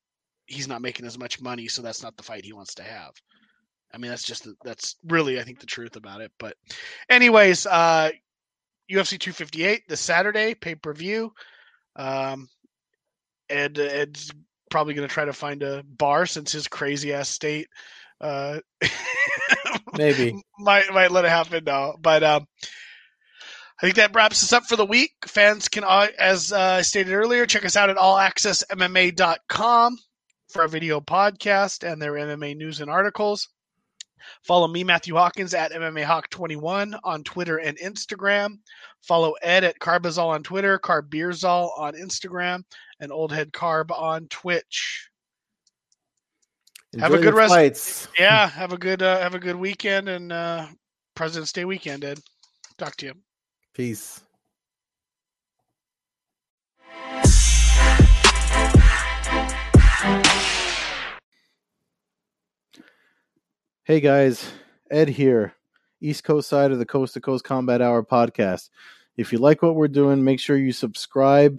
he's 0.46 0.66
not 0.66 0.80
making 0.80 1.04
as 1.04 1.18
much 1.18 1.42
money, 1.42 1.68
so 1.68 1.82
that's 1.82 2.02
not 2.02 2.16
the 2.16 2.22
fight 2.22 2.42
he 2.42 2.54
wants 2.54 2.74
to 2.76 2.82
have. 2.82 3.12
I 3.94 3.98
mean, 3.98 4.10
that's 4.10 4.22
just 4.22 4.44
the, 4.44 4.54
that's 4.64 4.96
really 5.06 5.38
I 5.38 5.44
think 5.44 5.60
the 5.60 5.66
truth 5.66 5.96
about 5.96 6.20
it. 6.20 6.32
But, 6.38 6.56
anyways, 7.08 7.66
uh, 7.66 8.10
UFC 8.90 9.18
258 9.18 9.88
this 9.88 10.00
Saturday 10.00 10.54
pay 10.54 10.74
per 10.74 10.92
view. 10.92 11.32
Um, 11.96 12.48
Ed 13.48 13.78
Ed's 13.78 14.32
probably 14.70 14.94
going 14.94 15.06
to 15.06 15.12
try 15.12 15.26
to 15.26 15.32
find 15.32 15.62
a 15.62 15.82
bar 15.82 16.26
since 16.26 16.52
his 16.52 16.66
crazy 16.66 17.12
ass 17.12 17.28
state 17.28 17.68
uh, 18.22 18.60
maybe 19.98 20.40
might 20.58 20.92
might 20.92 21.10
let 21.10 21.24
it 21.24 21.30
happen 21.30 21.64
now. 21.64 21.94
But 22.00 22.22
um, 22.22 22.46
I 23.78 23.86
think 23.86 23.96
that 23.96 24.14
wraps 24.14 24.42
us 24.42 24.52
up 24.52 24.64
for 24.64 24.76
the 24.76 24.86
week. 24.86 25.12
Fans 25.26 25.68
can, 25.68 25.84
uh, 25.84 26.08
as 26.18 26.52
uh, 26.52 26.76
I 26.78 26.82
stated 26.82 27.12
earlier, 27.12 27.46
check 27.46 27.64
us 27.64 27.76
out 27.76 27.90
at 27.90 27.96
allaccessmma.com 27.96 29.98
for 30.48 30.62
our 30.62 30.68
video 30.68 31.00
podcast 31.00 31.90
and 31.90 32.00
their 32.00 32.12
MMA 32.12 32.56
news 32.56 32.80
and 32.80 32.90
articles. 32.90 33.48
Follow 34.42 34.68
me, 34.68 34.84
Matthew 34.84 35.14
Hawkins, 35.14 35.54
at 35.54 35.72
MMAHawk21 35.72 36.98
on 37.04 37.24
Twitter 37.24 37.58
and 37.58 37.78
Instagram. 37.78 38.58
Follow 39.02 39.32
Ed 39.42 39.64
at 39.64 39.78
Carbazol 39.78 40.28
on 40.28 40.42
Twitter, 40.42 40.78
Carbeerzol 40.78 41.70
on 41.78 41.94
Instagram, 41.94 42.64
and 43.00 43.12
Old 43.12 43.32
Head 43.32 43.52
Carb 43.52 43.90
on 43.90 44.26
Twitch. 44.28 45.08
Enjoy 46.92 47.04
have 47.04 47.14
a 47.14 47.18
good 47.18 47.34
rest. 47.34 47.54
Fights. 47.54 48.08
Yeah, 48.18 48.48
have 48.50 48.72
a 48.72 48.78
good 48.78 49.02
uh, 49.02 49.18
have 49.20 49.34
a 49.34 49.38
good 49.38 49.56
weekend 49.56 50.08
and 50.08 50.30
uh, 50.32 50.66
President's 51.14 51.52
Day 51.52 51.64
weekend, 51.64 52.04
Ed. 52.04 52.20
Talk 52.78 52.96
to 52.96 53.06
you. 53.06 53.14
Peace. 53.74 54.20
Hey 63.92 64.00
guys, 64.00 64.50
Ed 64.90 65.10
here, 65.10 65.52
East 66.00 66.24
Coast 66.24 66.48
side 66.48 66.72
of 66.72 66.78
the 66.78 66.86
Coast 66.86 67.12
to 67.12 67.20
Coast 67.20 67.44
Combat 67.44 67.82
Hour 67.82 68.02
podcast. 68.02 68.70
If 69.18 69.32
you 69.34 69.38
like 69.38 69.60
what 69.60 69.74
we're 69.74 69.86
doing, 69.86 70.24
make 70.24 70.40
sure 70.40 70.56
you 70.56 70.72
subscribe 70.72 71.58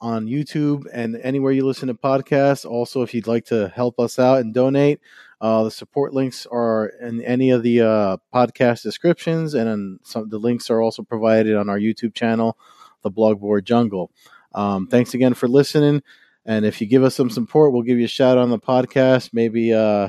on 0.00 0.26
YouTube 0.26 0.86
and 0.92 1.14
anywhere 1.22 1.52
you 1.52 1.64
listen 1.64 1.86
to 1.86 1.94
podcasts. 1.94 2.68
Also, 2.68 3.02
if 3.02 3.14
you'd 3.14 3.28
like 3.28 3.44
to 3.44 3.68
help 3.68 4.00
us 4.00 4.18
out 4.18 4.40
and 4.40 4.52
donate, 4.52 4.98
uh, 5.40 5.62
the 5.62 5.70
support 5.70 6.12
links 6.12 6.44
are 6.50 6.86
in 7.00 7.22
any 7.22 7.50
of 7.50 7.62
the 7.62 7.82
uh, 7.82 8.16
podcast 8.34 8.82
descriptions, 8.82 9.54
and 9.54 10.00
some 10.02 10.28
the 10.28 10.38
links 10.38 10.70
are 10.70 10.80
also 10.80 11.04
provided 11.04 11.54
on 11.54 11.68
our 11.68 11.78
YouTube 11.78 12.14
channel, 12.14 12.58
the 13.02 13.12
Blogboard 13.12 13.62
Jungle. 13.62 14.10
Um, 14.56 14.88
thanks 14.88 15.14
again 15.14 15.34
for 15.34 15.46
listening, 15.46 16.02
and 16.44 16.64
if 16.64 16.80
you 16.80 16.88
give 16.88 17.04
us 17.04 17.14
some 17.14 17.30
support, 17.30 17.72
we'll 17.72 17.82
give 17.82 17.98
you 17.98 18.06
a 18.06 18.08
shout 18.08 18.38
on 18.38 18.50
the 18.50 18.58
podcast. 18.58 19.30
Maybe 19.32 19.72
uh, 19.72 20.08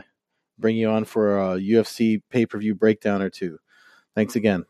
bring 0.62 0.78
you 0.78 0.90
on 0.90 1.06
for 1.06 1.40
a 1.40 1.58
UFC 1.58 2.22
pay 2.30 2.46
per 2.46 2.60
view 2.60 2.76
breakdown 2.76 3.22
or 3.22 3.30
two. 3.30 3.60
Thanks 4.16 4.36
again. 4.36 4.66